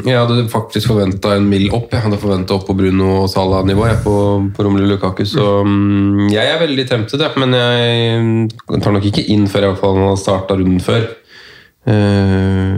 [0.06, 1.94] Jeg hadde faktisk forventa en mill opp.
[1.94, 4.16] Jeg hadde forventa opp på Bruno og Salah-nivå jeg, på,
[4.56, 5.24] på Romelu Lukaku.
[5.28, 9.74] Så mm, jeg er veldig temptet, men jeg tar nok ikke inn før jeg i
[9.74, 11.10] hvert fall har starta runden før.
[11.82, 11.94] Eh,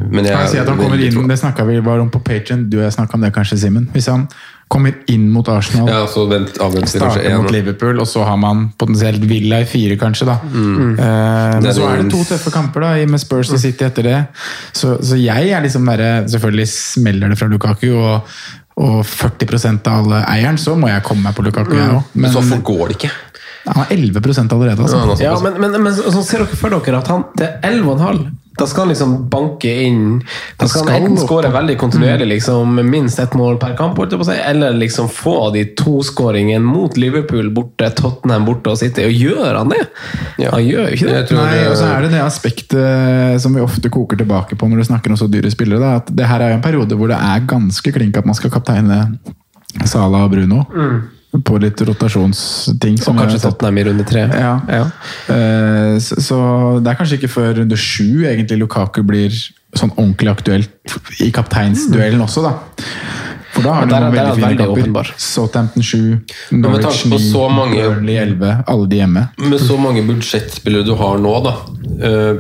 [0.08, 2.22] men jeg Kan jeg si at han kommer inn, Det snakka vi bare om på
[2.24, 3.90] Patreon, du og jeg snakka om det kanskje, Simen.
[3.92, 4.28] Hvis han
[4.74, 7.38] kommer inn mot Arsenal, Ja, så vent, avvent til kanskje en.
[7.44, 10.28] mot Liverpool, og så har man potensielt Villa i fire, kanskje.
[10.30, 10.38] da.
[10.50, 10.98] Mm.
[10.98, 14.18] Uh, men så er det to tøffe kamper da, med Spurs og City etter det.
[14.74, 18.36] Så, så jeg er liksom bare Selvfølgelig smeller det fra Lukaku, og,
[18.82, 22.02] og 40% av alle eieren, så må jeg komme meg på Lukaku, jeg òg.
[22.04, 22.14] Mm.
[22.18, 23.12] Men Men så fort går det ikke.
[23.68, 24.22] han har 11
[24.52, 25.24] allerede, altså.
[25.24, 28.84] Ja, men, men, men så ser dere for dere at han til 11,5 da skal
[28.86, 30.20] han liksom banke inn
[30.60, 35.10] Da skal han enten skåre veldig kontinuerlig, liksom, minst ett mål per kamp, eller liksom
[35.10, 39.08] få de to skåringene mot Liverpool borte, Tottenham borte og City.
[39.08, 39.82] Og gjør han det?
[40.38, 40.52] Ja.
[40.54, 41.32] Han gjør jo ikke det.
[41.34, 44.84] Nei, det- og så er det det aspektet som vi ofte koker tilbake på når
[44.84, 45.80] du snakker om så dyre spillere.
[45.80, 48.54] Da, at det her er en periode hvor det er ganske klink at man skal
[48.54, 49.18] kapteine
[49.86, 50.66] Sala og Bruno.
[51.42, 53.00] På litt rotasjonsting.
[53.00, 53.08] Mm.
[53.10, 53.42] Og kanskje.
[53.42, 54.28] Tottenham i runde tre.
[54.30, 54.54] Ja.
[55.34, 56.38] Eh, Så, så
[56.84, 59.34] det er kanskje ikke før runde sju egentlig Lukaku blir
[59.74, 60.70] sånn ordentlig aktuelt
[61.26, 62.54] i kapteinsduellen også, da.
[63.54, 64.82] For da har er- noen veldig fine kamper.
[64.84, 65.10] åpenbar.
[65.18, 66.22] Southampton 7,
[66.52, 68.64] Norwich 9, så mange- Burnley 11.
[68.68, 69.30] Alle de hjemme.
[69.38, 71.54] Med så mange budsjettspillere du har nå, da,
[72.02, 72.36] uh,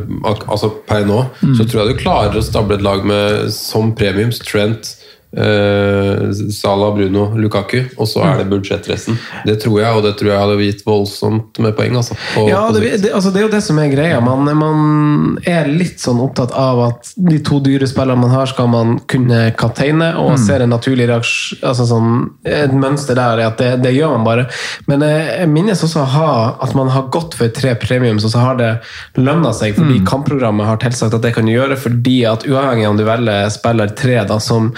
[0.50, 1.20] altså per nå,
[1.58, 4.96] så tror jeg du klarer å stable et lag med som premiums Trent,
[5.38, 9.18] eh, Salah, Bruno, Lukaku, og så er det budsjettresten.
[9.48, 11.98] Det tror jeg, og det tror jeg hadde gitt voldsomt med poeng.
[12.00, 14.22] Altså, på, Ja, det, det, altså det er jo det som er greia.
[14.24, 18.70] Man, man er litt sånn opptatt av at de to dyre spillene man har, skal
[18.72, 22.12] man kunne kapteine, og ser en naturlig reaksjon altså sånn,
[22.48, 24.46] Et mønster der er at det, det gjør man bare.
[24.90, 26.30] Men eh, jeg minnes også ha,
[26.64, 28.72] at man har gått for tre premiums, og så har det
[29.20, 33.06] lønna seg fordi kampprogrammet har tilsagt at det kan gjøre, fordi at uavhengig om du
[33.08, 34.72] velger spiller tre da, som,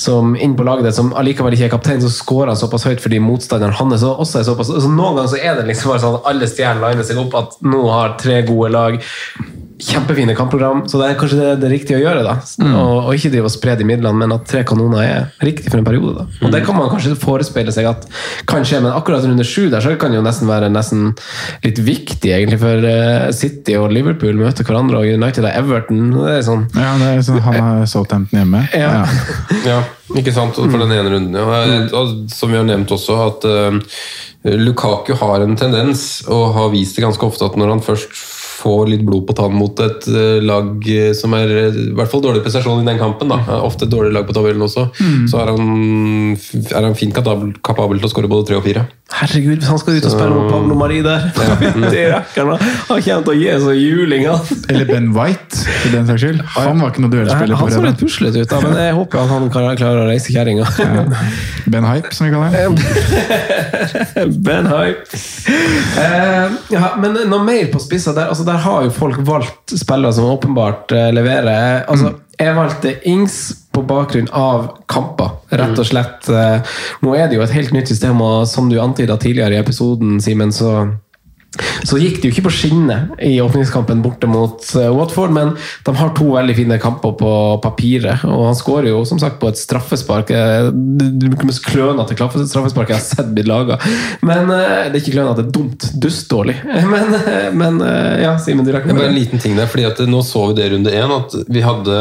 [0.00, 3.20] som inn på laget som allikevel ikke er kaptein, så scorer han såpass høyt fordi
[3.20, 6.30] motstanderen hans også er såpass så Noen ganger så er det liksom bare sånn at
[6.30, 8.96] alle stjernene liner seg opp, at nå har tre gode lag
[9.84, 12.22] kjempefine kampprogram, så det er kanskje det, det riktige å gjøre.
[12.26, 12.36] da
[12.70, 15.80] og, og ikke drive og spre de midlene, men at tre kanoner er riktig for
[15.80, 16.22] en periode.
[16.22, 18.06] da Og det kan man kanskje forespeile seg at
[18.50, 21.12] kan skje, men akkurat runde sju der så kan det jo nesten være nesten
[21.64, 26.10] litt viktig, egentlig, for eh, City og Liverpool møter hverandre, og United og Everton.
[26.16, 28.64] Det er sånn Ja, det er sånn, Han har Southampton hjemme.
[28.76, 29.04] Ja.
[29.66, 29.78] Ja,
[30.20, 30.58] ikke sant?
[30.60, 31.38] For den ene runden.
[31.38, 31.86] Ja.
[31.98, 33.80] Og som vi har nevnt også, at uh,
[34.44, 38.14] Lukaku har en tendens, og har vist det ganske ofte, at når han først
[38.60, 42.12] får litt blod på tann mot et eh, lag eh, som er eh, i hvert
[42.12, 43.40] fall dårlig prestasjon i den kampen, da.
[43.46, 44.88] er ofte et dårlig lag på tabellen også,
[45.30, 48.86] så er han, er han fint kapabel, kapabel til å skåre både tre og fire.
[49.10, 51.24] Herregud, hvis han skal ut og spille mot Pablo Mari der
[51.92, 52.60] Det rekker han.
[52.86, 54.26] Kommer til å gi så juling.
[54.30, 54.60] han.
[54.70, 56.40] Eller Ben White, for den saks skyld.
[56.54, 59.32] Han var ikke noe duellspiller Han så litt puslete ut, da, men jeg håper at
[59.34, 60.68] han kan klare å reise kjerringa.
[61.66, 62.78] Ben Hype, som vi kaller ham.
[64.46, 65.20] Ben Hype.
[66.00, 68.30] Eh, ja, men noe mer på spissa der?
[68.30, 71.82] Altså, der har jo folk valgt spillere som åpenbart eh, leverer.
[71.90, 73.36] Altså, jeg valgte Ings
[73.70, 76.28] på bakgrunn av kamper, rett og slett.
[76.32, 79.62] Eh, nå er det jo et helt nytt system, og som du antyda tidligere i
[79.62, 80.88] episoden, Simen, så
[81.84, 85.50] så gikk det jo ikke på skinner i åpningskampen borte mot eh, Watford, men
[85.86, 87.30] de har to veldig fine kamper på
[87.64, 88.22] papiret.
[88.28, 90.30] Og han skårer jo som sagt på et straffespark.
[90.30, 92.14] Eh, Det er ikke klønete
[92.46, 93.80] straffespark jeg har sett blitt laga.
[94.22, 95.88] Men eh, det er ikke klønete, det er dumt.
[96.00, 96.56] Dustdårlig.
[96.90, 97.12] Men,
[97.54, 97.76] men
[98.22, 99.10] ja, Simen, du rekker Det er med det.
[99.10, 101.12] en liten ting der, fordi at Nå så vi det runde én.
[101.14, 101.98] At vi hadde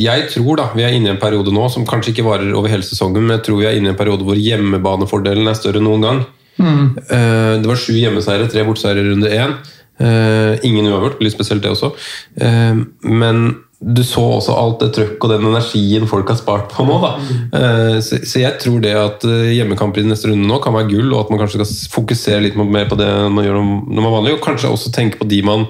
[0.00, 2.72] Jeg tror da, vi er inne i en periode nå som kanskje ikke varer over
[2.72, 5.80] hele sesongen, men jeg tror vi er inne i en periode hvor hjemmebanefordelen er større
[5.82, 6.24] enn noen gang.
[6.60, 9.54] Eh, Det var sju hjemmeseiere, tre borteseiere i runde én.
[10.00, 11.92] Eh, Ingen uavgjort, litt spesielt det også.
[12.40, 16.84] Eh, Men du så også alt det trøkk og den energien folk har spart på
[16.88, 16.94] nå.
[17.02, 17.10] da.
[18.00, 19.20] Så jeg tror det at
[19.52, 22.56] hjemmekamper i neste runde nå kan være gull, og at man kanskje skal fokusere litt
[22.56, 25.42] mer på det man gjør når man er vanlig, og kanskje også tenke på de
[25.44, 25.66] man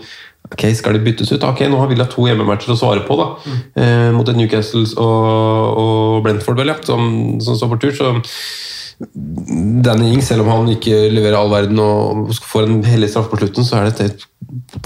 [0.52, 1.42] Ok, Skal de byttes ut?
[1.42, 3.16] Ok, Nå har Villa to hjemmematcher å svare på.
[3.18, 3.26] da,
[3.74, 7.90] eh, Mot et Newcastle og, og Brentford, vel, ja, som, som står på tur.
[7.90, 8.12] så
[9.84, 13.36] Danny Ings, selv om han ikke leverer all verden og får en hellig straff på
[13.42, 14.24] slutten, så er det et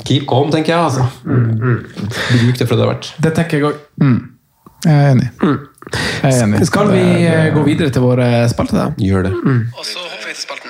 [0.07, 0.83] keep calm, tenker jeg.
[0.83, 1.07] altså.
[1.25, 3.11] Bruk det for det det er verdt.
[3.23, 3.77] Det tenker jeg òg.
[4.87, 5.29] Jeg er enig.
[5.41, 6.67] Jeg er enig.
[6.67, 8.79] Skal vi Det eh, gå videre til våre spalter?
[8.81, 8.87] da?
[8.99, 9.33] Gjør det.
[9.37, 10.70] Og så hopper vi til spalten.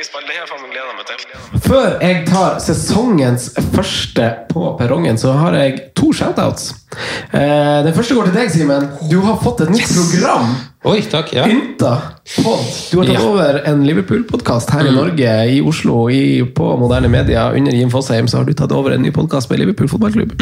[0.00, 0.70] Kjør den nye spalten.
[0.72, 1.60] Det har jeg gleda meg til.
[1.66, 6.70] Før jeg tar sesongens første på perrongen, så har jeg to shoutouts.
[7.36, 8.88] Eh, den første går til deg, Simen.
[9.10, 10.54] Du har fått et nytt program.
[10.88, 11.34] Oi, takk.
[11.36, 11.44] ja.
[11.44, 11.92] Ynta
[12.38, 12.62] pod.
[12.90, 13.26] Du har tatt Ja.
[13.26, 17.50] over en Liverpool-podkast her i Norge, i Oslo, i, på moderne media.
[17.56, 20.36] Under Jim Fosheim så har du tatt over en ny podkast med Liverpool fotballklubb.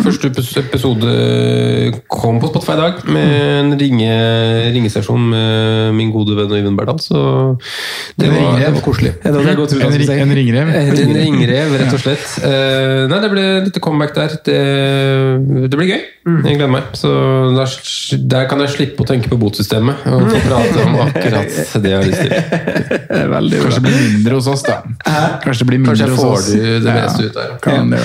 [0.00, 0.30] Første
[0.60, 4.10] episode kom på Spotify i dag, med en ringe,
[4.74, 7.00] ringesesjon med min gode venn Øyvind Berdal.
[7.00, 7.22] Så
[8.18, 9.14] det det var, det var koselig.
[9.22, 9.34] Det
[9.70, 10.72] til å En, ring, en ringrev.
[10.74, 12.26] En ringrev, rett og slett.
[12.42, 14.36] Uh, nei, det ble litt comeback der.
[14.44, 14.60] Det,
[15.70, 16.02] det blir gøy.
[16.44, 16.90] Jeg gleder meg.
[16.98, 17.10] Så
[17.56, 17.76] der,
[18.28, 21.98] der kan jeg slippe å tenke på botsystemet og få prate om akkurat det jeg
[21.98, 22.34] har lyst til.
[23.36, 23.68] Veldig bra.
[23.68, 24.78] Kanskje det blir mindre hos oss, da.
[25.44, 26.50] Kanskje det blir mindre Kanskje hos får oss.
[26.52, 27.54] det, det Ja, meste ut der.
[27.64, 28.02] Kan det.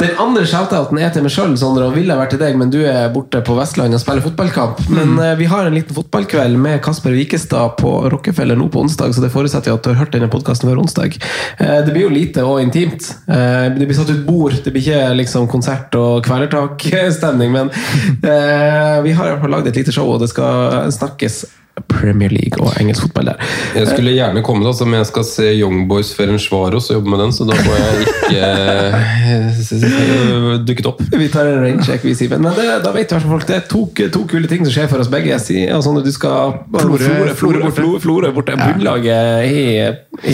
[0.00, 2.80] Den andre shoutouten er til meg sjøl, Sondre, og ville vært til deg, men du
[2.88, 4.84] er borte på Vestlandet og spiller fotballkamp.
[4.90, 5.22] Men mm.
[5.40, 9.32] vi har en liten fotballkveld med Kasper Wikestad på Rockefeller nå på onsdag, så det
[9.34, 11.18] forutsetter jeg at du har hørt denne podkasten før onsdag.
[11.58, 13.10] Eh, det blir jo lite og intimt.
[13.28, 19.02] Eh, det blir satt ut bord, det blir ikke liksom konsert og kvelertak-stemning, men eh,
[19.04, 21.44] vi har i hvert fall lagd et lite show, og det skal snakkes
[21.90, 23.38] Premier League og engelsk fotball der.
[23.74, 27.18] Jeg skulle gjerne komme, da, men jeg skal se Young Boys Ferencvaros og jobbe med
[27.24, 28.92] den, så da får jeg ikke eh,
[30.68, 31.00] dukket opp.
[31.18, 32.40] Vi tar en raincheck, vi, Simen.
[32.46, 33.80] Men det, da vet i hvert fall folk det er to,
[34.14, 35.34] to kule ting som skjer for oss begge.
[35.42, 36.38] Si, sånn du skal
[36.70, 37.34] Florø- borte.
[37.40, 38.28] Florø- Florø.
[38.34, 39.52] Bunnlaget i,
[40.30, 40.32] i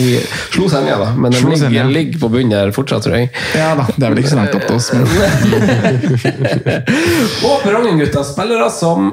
[0.53, 3.25] Slo Senja, da, men den ligger, ligger på bunnen der fortsatt, tror jeg.
[3.57, 5.03] Ja da, det er vel ikke så langt opp til oss, men
[7.47, 9.11] Og perrongen, gutta, spillere som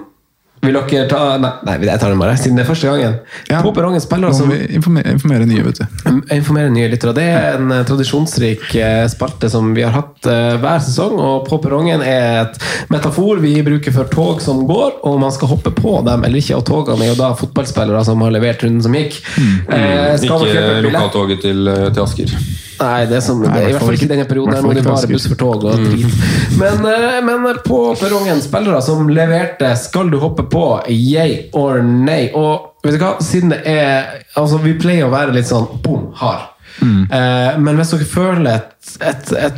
[0.60, 3.16] vil dere ta Nei, nei jeg tar den bare, siden det er første gangen.
[3.51, 3.60] Ja.
[3.64, 6.10] På perrongen spiller som informere, informere nye, vet du.
[6.35, 7.14] Informere nye lyttere.
[7.16, 11.16] Det er en eh, tradisjonsrik eh, spalte som vi har hatt eh, hver sesong.
[11.22, 12.60] Og På perrongen er et
[12.93, 16.59] metafor vi bruker for tog som går, og man skal hoppe på dem eller ikke.
[16.59, 19.20] Og togene er jo da fotballspillere som har levert runden som gikk.
[19.39, 22.35] Eh, skal Ikke lokaltoget til, til Asker.
[22.78, 24.55] Nei, det er, som, det er i hvert fall ikke denne perioden.
[24.55, 26.20] her, Nå er det bare buss for tog og drit.
[26.60, 30.64] Men, eh, men på perrongen, spillere som leverte, skal du hoppe på
[30.94, 32.30] yay or nay?
[32.38, 36.12] Og vet du hva, siden det er Altså, vi pleier å være litt sånn bom,
[36.20, 36.52] hard.
[36.78, 39.56] Eh, men hvis dere føler et, et, et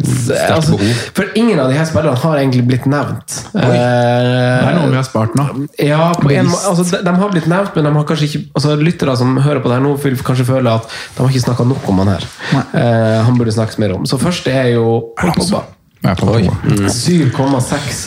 [0.51, 0.79] altså,
[1.15, 3.35] For ingen av de her spillerne har egentlig blitt nevnt.
[3.55, 5.45] Eh, Det er noen vi har spart nå.
[5.85, 8.43] ja, på en, må- altså, de, de har blitt nevnt, men de har kanskje ikke
[8.57, 11.45] altså, lyttere som hører på det her nå, vil kanskje føle at de har ikke
[11.45, 12.25] snakka nok om han her.
[12.57, 14.09] Eh, han burde snakkes mer om.
[14.09, 14.87] Så først er jo
[15.21, 15.63] Pogba.
[16.01, 16.55] Jeg er på Pogba.
[16.89, 17.99] 7,6.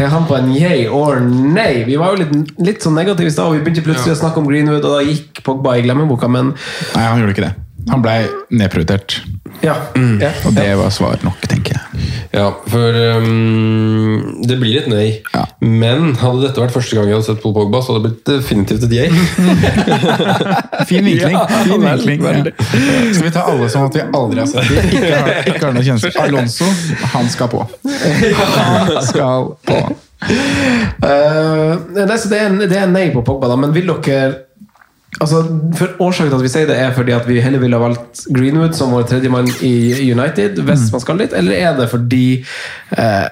[0.00, 1.82] Er han på en yay or nay?
[1.84, 4.40] Vi var jo litt, litt sånn negative i stad, og vi begynte plutselig å snakke
[4.40, 6.54] om Greenwood, og da gikk Pogba i glemmeboka, men
[6.94, 7.52] Nei, han gjorde ikke det.
[7.90, 9.18] Han blei nedprioritert.
[9.62, 9.74] ja.
[10.20, 10.30] ja.
[10.48, 11.80] Og det var svar nok, tenker jeg.
[12.34, 15.20] Ja, for um, det blir et nei.
[15.34, 15.44] Ja.
[15.62, 18.26] Men hadde dette vært første gang jeg hadde sett Paul Pogba, så hadde det blitt
[18.26, 19.10] definitivt et yay.
[20.90, 21.36] Fin vinkling.
[21.44, 22.22] Ja, fin vinkling.
[22.24, 22.52] Ja.
[23.14, 24.88] Skal vi ta alle som at vi aldri har sett dem?
[24.90, 26.18] Ikke har, ikke har noe kjennskap.
[26.24, 26.66] Alonso,
[27.14, 27.62] han skal på.
[28.64, 29.78] Han skal på.
[30.24, 34.43] Uh, nei, det, er, en- det er nei på Pogba, da, men vil dere
[35.22, 35.44] Altså,
[35.78, 38.24] for Årsaken til at vi sier det, er fordi at vi heller ville ha valgt
[38.34, 39.74] Greenwood som vår tredjemann i
[40.10, 42.26] United, hvis man skal dit, eller er det fordi
[42.98, 43.26] eh,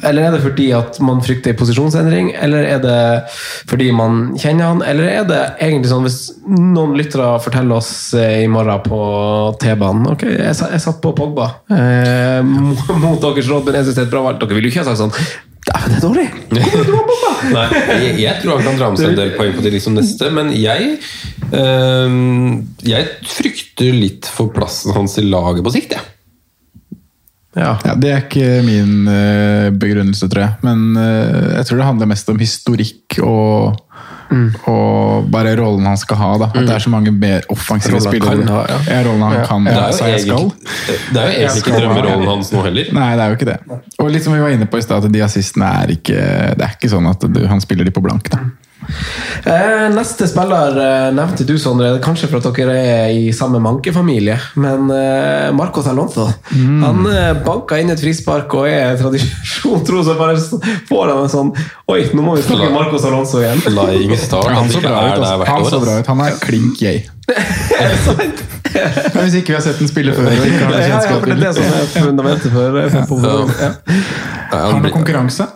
[0.00, 3.00] eller er det fordi at man frykter en posisjonsendring, eller er det
[3.68, 8.44] fordi man kjenner han, eller er det egentlig sånn hvis noen lyttere forteller oss eh,
[8.46, 9.00] i morgen på
[9.60, 14.06] T-banen Ok, jeg, satt på Pogba eh, mot mot deres råd, men jeg synes det
[14.06, 14.40] er et bra valg.
[14.40, 16.26] Dere ville jo ikke ha sagt sånn Dæven, det er dårlig!
[17.56, 17.66] Nei,
[18.04, 20.28] jeg, jeg tror han kan dra med seg en del poeng på de liksom neste,
[20.34, 20.98] men jeg
[21.50, 22.18] øh,
[22.88, 26.10] Jeg frykter litt for plassen hans i laget på sikt, jeg.
[27.54, 27.76] Ja.
[27.86, 30.56] Ja, det er ikke min eh, begrunnelse, tror jeg.
[30.66, 33.78] Men eh, jeg tror det handler mest om historikk og,
[34.70, 36.30] og bare rollen han skal ha.
[36.42, 36.48] da.
[36.54, 38.44] At det er så mange mer offensive Rollen spillere.
[38.44, 39.02] kan ha, ja.
[39.06, 40.52] rollen han kan Det ja, er jo egentlig,
[41.14, 42.92] det er jo egentlig ikke drømmerollen hans nå heller.
[42.98, 43.58] Nei, det er jo ikke det.
[44.04, 46.18] Og litt som vi var inne på i stad, at de assistene er ikke
[46.58, 48.30] Det er ikke sånn at du, han spiller de på blank.
[48.34, 48.42] da.
[49.44, 51.92] Eh, neste spiller eh, nevnte du, Sondre.
[52.04, 54.38] Kanskje for at dere er i samme mankefamilie.
[54.60, 60.16] Men eh, Marcos Alonso Han eh, banka inn et frispark og er tradisjon tro, så
[60.18, 60.38] bare
[60.88, 61.52] får han en sånn
[61.92, 63.60] Oi, nå må vi snakke Marco Marcos Alonso igjen.
[63.64, 64.52] Flying start.
[64.54, 65.24] Han så bra er ut.
[65.24, 65.50] altså.
[65.50, 66.06] Han så bra ut.
[66.12, 67.02] Han er klink yay.
[69.14, 71.36] Men hvis ikke vi har sett den spille før ikke har Ja, ja, for det
[71.38, 73.70] er det som er fundamentet for, for, for, for ja.
[74.52, 75.48] Har han noe konkurranse?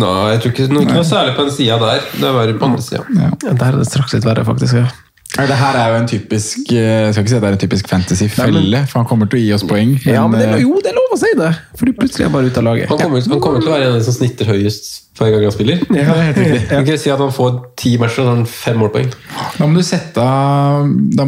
[0.00, 2.04] Nei, jeg tror ikke noe, ikke noe særlig på den sida der.
[2.16, 3.02] Det er verre på andre sida.
[3.12, 3.32] Ja.
[3.44, 4.78] Der er det straks litt verre, faktisk.
[4.80, 4.88] Ja.
[5.32, 7.60] Det her er jo en typisk eh, Jeg skal ikke si at det er en
[7.62, 9.94] typisk fantasy-felle, for han kommer til å gi oss poeng.
[10.04, 11.52] Ja, men det, eh, jo, det er lov å si det!
[11.78, 12.90] Fordi plutselig er han bare ute av laget.
[12.90, 15.42] Han kommer, han kommer til å være en av de som snitter høyest hver gang
[15.44, 15.80] han spiller.
[15.92, 16.60] det er helt riktig.
[16.70, 19.10] Kan ikke si at han får ti matcher og han fem målpoeng.
[19.58, 20.24] Da må du sette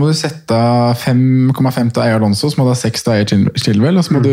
[0.00, 0.56] må du sette
[1.02, 4.16] 5,5 til Eier Alonso, så må du ha 6 til Eier Chil- Chilwell, og så
[4.16, 4.30] må du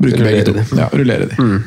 [0.00, 0.54] bruke Rullere begge to.
[0.56, 0.80] de.
[0.80, 1.60] Ja, rullere de.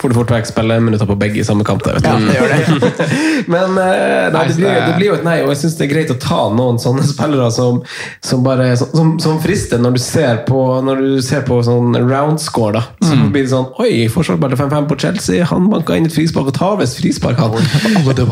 [0.00, 1.84] Får du fort vekk du minutter på begge i samme kamp.
[1.86, 2.88] Der, vet du.
[3.54, 5.92] Men eh, nei, det, blir, det blir jo et nei, og jeg syns det er
[5.94, 7.78] greit å ta noen sånne spillere som,
[8.26, 12.42] som bare som, som frister når du ser på Når du ser på sånn round
[12.72, 12.82] score.
[13.00, 15.44] da Så blir det sånn Oi, forsvarsspiller 5-5 på Chelsea.
[15.50, 17.52] Han banka inn et frispark og tar visst frispark, han.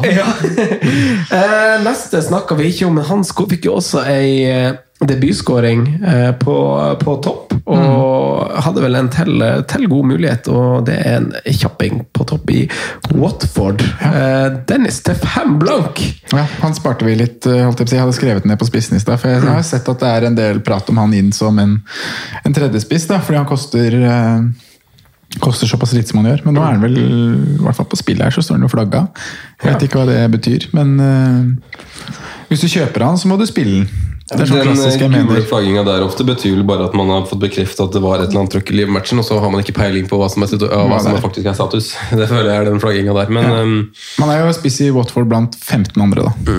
[0.11, 0.27] Ja.
[1.31, 6.33] Eh, neste snakka vi ikke om, men han fikk jo også ei eh, debutskåring eh,
[6.37, 6.57] på,
[7.01, 7.55] på topp.
[7.71, 12.51] Og hadde vel en til, til god mulighet, og det er en kjapping på topp
[12.53, 12.65] i
[13.15, 13.85] Watford.
[14.01, 14.49] Ja.
[14.69, 16.03] Dennis til fem blank!
[16.35, 17.97] Ja, han sparte vi litt, eh, holdt jeg på.
[17.97, 19.21] Jeg hadde skrevet ned på spissen i stad.
[19.23, 21.79] For jeg har sett at det er en del prat om han inn som en,
[22.45, 24.67] en tredjespiss, da, fordi han koster eh,
[25.39, 26.41] Koster såpass lite som han gjør.
[26.43, 28.71] Men nå er han vel, i hvert fall på spillet her, så står han jo
[28.73, 29.05] flagga.
[29.63, 32.17] Jeg vet ikke hva det betyr, men uh,
[32.49, 34.10] hvis du kjøper han, så må du spille den.
[34.31, 34.61] Det er sånn
[35.01, 37.97] Den eh, gule flagginga der ofte betyr vel bare at man har fått bekreftet at
[37.97, 40.21] det var et eller annet trøkk i matchen, og så har man ikke peiling på
[40.21, 41.25] hva som er, situ- ja, hva som er.
[41.25, 41.91] faktisk er status.
[42.21, 43.33] Det føler jeg er den flagginga der.
[43.35, 43.77] Men ehm,
[44.23, 46.57] Man er jo spiss i Watford blant 15 andre, da.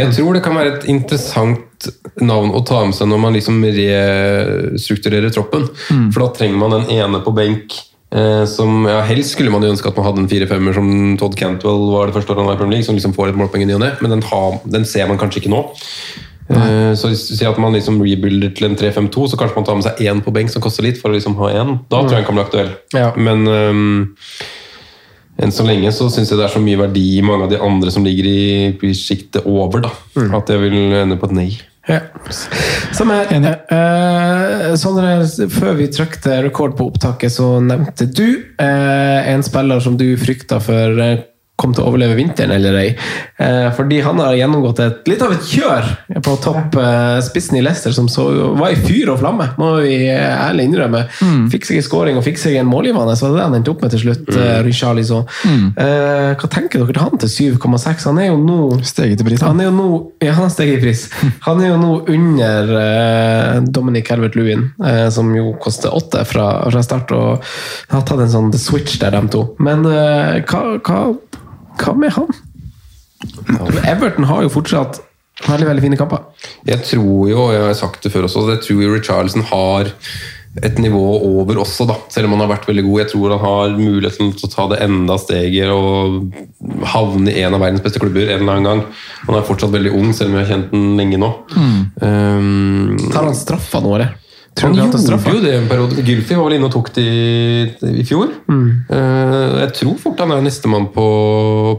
[0.00, 1.64] jeg tror det kan være et interessant
[2.18, 5.68] navn å ta med seg når man liksom restrukturerer troppen.
[5.94, 6.08] Mm.
[6.14, 7.76] For da trenger man den ene på benk.
[8.08, 10.88] Eh, som, ja, helst skulle man jo ønske at man hadde en fire-femmer som
[11.20, 13.38] Todd Cantwell var det første året han var i Premier League, som liksom får et
[13.38, 15.60] målpoeng i ny og ne, men den, har, den ser man kanskje ikke nå.
[16.48, 19.84] Eh, Så si at man liksom rebuilder til en 3-5-2, så kanskje man tar med
[19.88, 21.74] seg én på benk som koster litt, for å liksom ha én.
[21.90, 22.70] Da tror jeg den kan bli aktuell.
[22.96, 23.10] Ja.
[23.16, 24.06] Men um,
[25.38, 27.60] enn så lenge så syns jeg det er så mye verdi i mange av de
[27.62, 29.92] andre som ligger i, sjiktet over, da.
[30.38, 31.50] At jeg vil ende på et nei.
[31.88, 32.02] Ja.
[32.92, 33.54] Som er enig.
[33.72, 35.22] Eh, Sondre,
[35.52, 38.26] før vi trykte rekord på opptaket, så nevnte du
[38.60, 41.00] eh, en spiller som du frykta for
[41.58, 42.88] eh, kom til å overleve vinteren eller ei.
[43.38, 45.88] Eh, fordi han har gjennomgått et, litt av et kjør
[46.24, 47.18] på topp eh,
[47.58, 48.28] i Leicester, som så,
[48.58, 51.04] var i fyr og flamme, må vi ærlig innrømme.
[51.52, 53.72] Fikk seg en scoring og fikk seg en målgivende, så det er det han endte
[53.72, 54.30] opp med til slutt.
[55.48, 55.72] Mm.
[55.78, 58.06] Eh, hva tenker dere til han til 7,6?
[58.08, 58.58] Han er jo nå
[58.88, 59.88] Steget i pris, han er jo nå,
[60.22, 61.06] ja, han har steget i pris.
[61.48, 66.82] Han er jo nå under eh, Dominic Helvert-Lewin, eh, som jo koster åtte fra, fra
[66.84, 67.44] start, og
[67.92, 69.44] har tatt en sånn switch der, de to.
[69.62, 71.00] Men eh, hva, hva,
[71.82, 72.32] hva med han?
[73.88, 75.00] Everton har jo fortsatt
[75.46, 76.26] veldig veldig fine kamper.
[76.66, 79.92] Jeg tror jo, jeg har sagt det før også, jeg tror jo Richarlison har
[80.64, 81.94] et nivå over også, da.
[82.10, 83.00] Selv om han har vært veldig god.
[83.02, 86.32] Jeg tror han har muligheten til å ta det enda steget og
[86.94, 88.82] havne i en av verdens beste klubber en eller annen gang.
[89.28, 91.30] Han er fortsatt veldig ung, selv om vi har kjent den lenge nå.
[92.02, 94.16] Um, Tar han straffa nå, eller?
[94.62, 96.04] Han gjorde jo det en periode.
[96.04, 98.30] Gylfi var vel inne og tok det i, fjor.
[98.48, 98.68] Mm.
[98.88, 101.06] jeg tror fort han er nestemann på,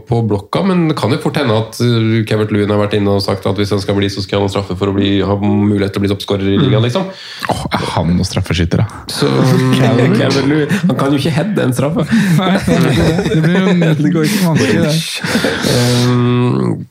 [0.08, 3.16] på blokka, men det kan jo fort hende at uh, Kevert Lewin har vært inne
[3.16, 5.16] og sagt at hvis han skal bli, så skal han ha straffe for å bli,
[5.26, 6.84] ha mulighet til å bli toppskårer i ligaen.
[6.86, 7.08] Liksom.
[7.52, 9.02] Åh, er han noen straffeskytter, da?
[9.10, 9.30] Så,
[9.76, 12.06] Kevert Lewin Han kan jo ikke heade en straffe.
[12.38, 12.54] Nei,
[13.30, 14.94] Det, blir jo, det går ikke vanskelig, det.
[16.08, 16.88] um,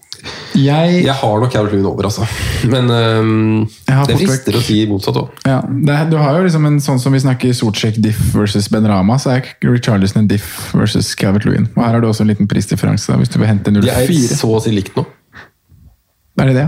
[0.60, 2.26] Jeg, jeg har nok Lewin over, altså.
[2.70, 3.68] Men um,
[4.08, 5.30] det frister å si motsatt òg.
[5.46, 5.60] ja,
[6.10, 9.36] du har jo liksom en sånn som vi snakker Sortsjek diff versus Ben Rama, så
[9.38, 11.70] er Richarlison en diff versus Calvert Lewin.
[11.76, 14.36] Og her har du også en liten prisdifferanse, hvis du vil hente De er 0,4.
[14.42, 15.06] så å si likt nå.
[16.40, 16.68] Er det det?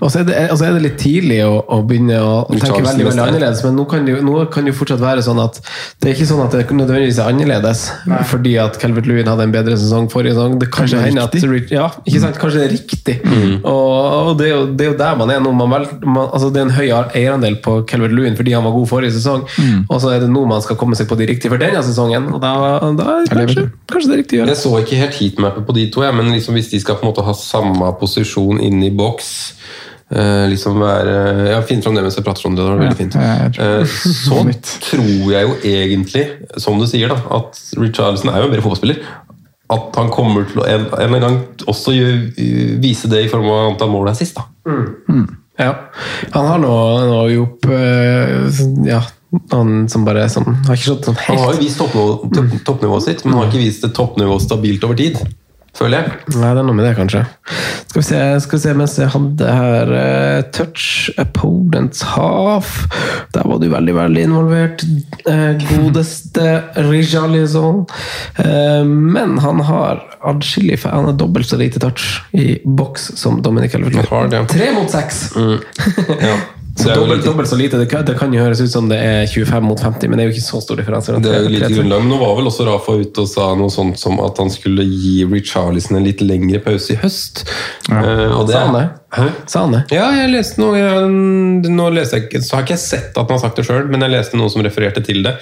[0.00, 2.80] Og så er, det, og så er det litt tidlig å, å begynne å tenke
[2.80, 5.58] veldig, veldig annerledes, men nå kan, det, nå kan det jo fortsatt være sånn at
[6.00, 7.82] det er ikke sånn at det nødvendigvis er annerledes
[8.30, 10.56] fordi at Calvert Lewin hadde en bedre sesong forrige sesong.
[10.62, 12.40] Det kan Kanskje jo det er at ja, ikke sant?
[12.40, 13.16] Kanskje det er riktig.
[13.66, 13.92] Og,
[14.30, 15.52] og det, er jo, det er jo der man er nå.
[15.56, 16.86] Man vel, man, altså det er en høy
[17.20, 19.44] eierandel på Calvert Lewin fordi han var god forrige sesong,
[19.90, 22.30] og så er det nå man skal komme seg på de riktige for denne sesongen.
[22.32, 22.54] Og da,
[22.96, 24.54] da er det kanskje, kanskje det er riktig å gjøre.
[24.54, 27.06] Jeg så ikke helt heatmappet på de to, ja, men liksom hvis de skal på
[27.06, 29.34] en måte ha samme posisjon inne i boks
[30.06, 31.14] Uh, liksom være
[31.50, 32.62] ja, Finn fram det mens jeg prater om det.
[32.62, 33.14] det var veldig fint.
[33.18, 34.36] Jeg Eh, så
[34.86, 36.22] tror jeg jo egentlig,
[36.62, 39.00] som du sier, da, at Richarlison er jo en bedre fotballspiller.
[39.74, 43.30] At han kommer til å en, en eller annen gang også gjør- vise det i
[43.32, 44.38] form av antall mål her sist.
[44.38, 44.46] da.
[45.58, 45.72] Ja.
[46.36, 46.76] Han har nå,
[47.10, 49.00] nå gjort øh, Ja,
[49.50, 53.24] han som bare sånn, har ikke slått sånn Han har jo vist toppnivå, toppnivået sitt,
[53.24, 55.18] men han har ikke vist det toppnivået stabilt over tid.
[55.76, 56.36] Føler jeg.
[56.38, 57.22] Nei, det er noe med det, kanskje.
[57.86, 62.86] Skal vi se, skal vi se mens jeg hadde her uh, Touch opponent's half.
[63.36, 64.84] Der var du veldig, veldig involvert.
[65.28, 66.48] Uh, godeste
[66.88, 67.84] Rijalison.
[68.40, 73.76] Uh, men han har adskillig Han har dobbelt så lite touch i boks som Dominic
[73.76, 74.08] Elvert.
[74.52, 75.26] Tre mot seks!
[76.16, 76.36] Ja.
[76.76, 77.78] Så dobbelt, dobbelt så lite.
[77.80, 80.26] Det kan, det kan jo høres ut som det er 25 mot 50, men det
[80.26, 81.14] er jo ikke så stor differanse.
[81.24, 83.72] Det er jo lite grunnlag, men Nå var vel også Rafa ute og sa noe
[83.72, 87.46] sånt som at han skulle gi Richarlison en litt lengre pause i høst.
[87.88, 88.02] Ja.
[88.04, 88.86] Uh, det, Sa han det?
[89.16, 89.26] Hæ?
[89.48, 89.82] Sa han det?
[89.96, 93.38] Ja, jeg leste noe jeg, Nå leste jeg så har ikke jeg sett at han
[93.38, 95.36] har sagt det sjøl, men jeg leste noe som refererte til det.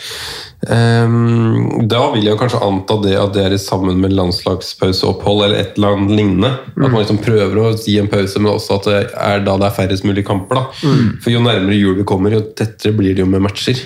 [0.71, 5.77] Ehm, da vil jeg kanskje anta det at det er sammen med landslagspauseopphold eller et
[5.77, 6.51] eller annet lignende.
[6.73, 9.69] At man liksom prøver å gi en pause, men også at det er da det
[9.69, 10.61] er færrest mulig kamper.
[10.63, 10.65] da.
[11.25, 13.81] For jo nærmere jul vi kommer, jo tettere blir det jo med matcher.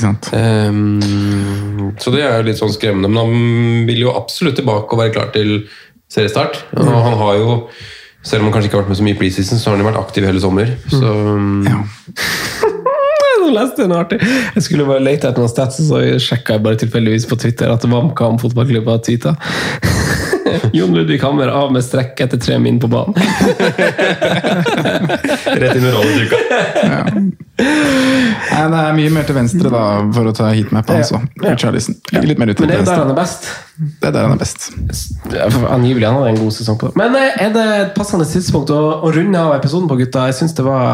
[0.00, 0.30] Sant?
[0.36, 3.10] Ehm, så det er jo litt sånn skremmende.
[3.10, 5.60] Men han vil jo absolutt tilbake og være klar til
[6.10, 6.64] seriestart.
[6.76, 7.58] Og han har jo,
[8.24, 9.84] selv om han kanskje ikke har vært med så mye i preseason, så har han
[9.84, 10.74] jo vært aktiv hele sommer.
[10.90, 11.14] Så
[11.68, 11.82] Ja.
[13.44, 14.20] Nå leste jeg noe artig.
[14.56, 17.72] Jeg skulle bare lete etter noen stats, og så sjekka jeg bare tilfeldigvis på Twitter
[17.74, 19.36] at VamKam fotballklubb har tweeta.
[20.76, 23.16] Jon Ludvig Hammer av med strekk etter tre min på banen.
[25.58, 26.38] rett inn i rolletrykka.
[27.58, 29.82] Nei, det er mye mer til venstre da,
[30.14, 30.90] for å ta heatmap.
[30.94, 31.20] Altså.
[31.42, 31.96] Richarlison.
[32.12, 33.02] Ligger litt mer ute Men det er til jo der venstre.
[33.02, 33.40] han er best.
[34.02, 34.60] Det er der han er best.
[35.34, 36.98] Ja, Angivelig han hadde en god sesong på det.
[37.02, 40.28] Men eh, er det et passende tidspunkt å, å runde av episoden på, gutta?
[40.30, 40.84] Jeg syns det var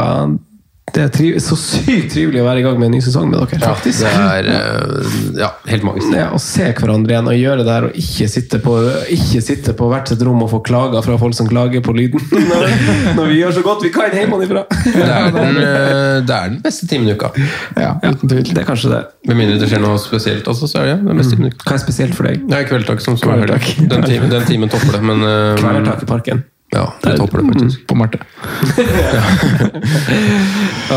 [0.95, 3.39] det er triv, så sykt trivelig å være i gang med en ny sesong med
[3.41, 3.61] dere.
[3.62, 4.03] faktisk.
[4.03, 6.11] Det er eh, ja, helt magisk.
[6.15, 8.75] Det å se hverandre igjen og gjøre det her og ikke sitte på,
[9.17, 12.23] ikke sitte på hvert sitt rom og få klager fra folk som klager på lyden.
[12.51, 12.67] Når,
[13.15, 14.65] når vi gjør så godt vi kan hjemmefra.
[14.85, 17.31] Det er den, eh, det er den beste timen i uka.
[17.79, 18.49] Ja, uten tvil.
[18.51, 19.03] Det er kanskje det.
[19.31, 21.67] Med mindre det skjer noe spesielt, også, så er det den beste timen i uka.
[21.69, 22.43] Hva er spesielt for deg?
[22.51, 23.69] Ja, er kveldtak som som er Kvelertak.
[23.91, 26.43] den timen, den timen topper det, men uh, Kvelertak i parken.
[26.71, 27.87] Ja, det topper det faktisk.
[27.87, 28.19] På Marte.
[28.47, 29.25] ja,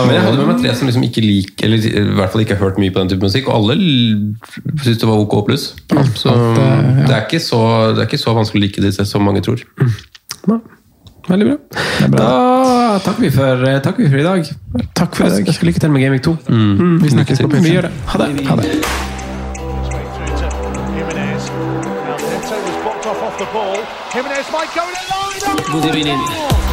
[0.05, 2.57] Men jeg hadde med meg tre som liksom ikke liker Eller i hvert fall ikke
[2.59, 3.73] har hørt mye på den type musikk, og alle
[4.83, 5.65] syntes det var ok pluss.
[6.19, 7.07] Så eh, ja.
[7.07, 7.63] det, er ikke så,
[7.95, 9.65] det er ikke så vanskelig å like disse som mange tror.
[10.45, 10.59] Ja,
[11.23, 11.57] Veldig bra.
[12.11, 12.29] Da
[12.99, 14.53] takker vi for, eh, takker vi for i dag.
[14.93, 15.65] Takk for i dag.
[15.69, 16.37] Lykke til med Gaming 2.
[17.01, 17.93] Vi snakkes på Vi gjør det.
[18.13, 18.47] Ha det.
[18.51, 18.71] Ha det.
[24.13, 25.22] Jimenez might go in
[25.55, 26.72] Good evening.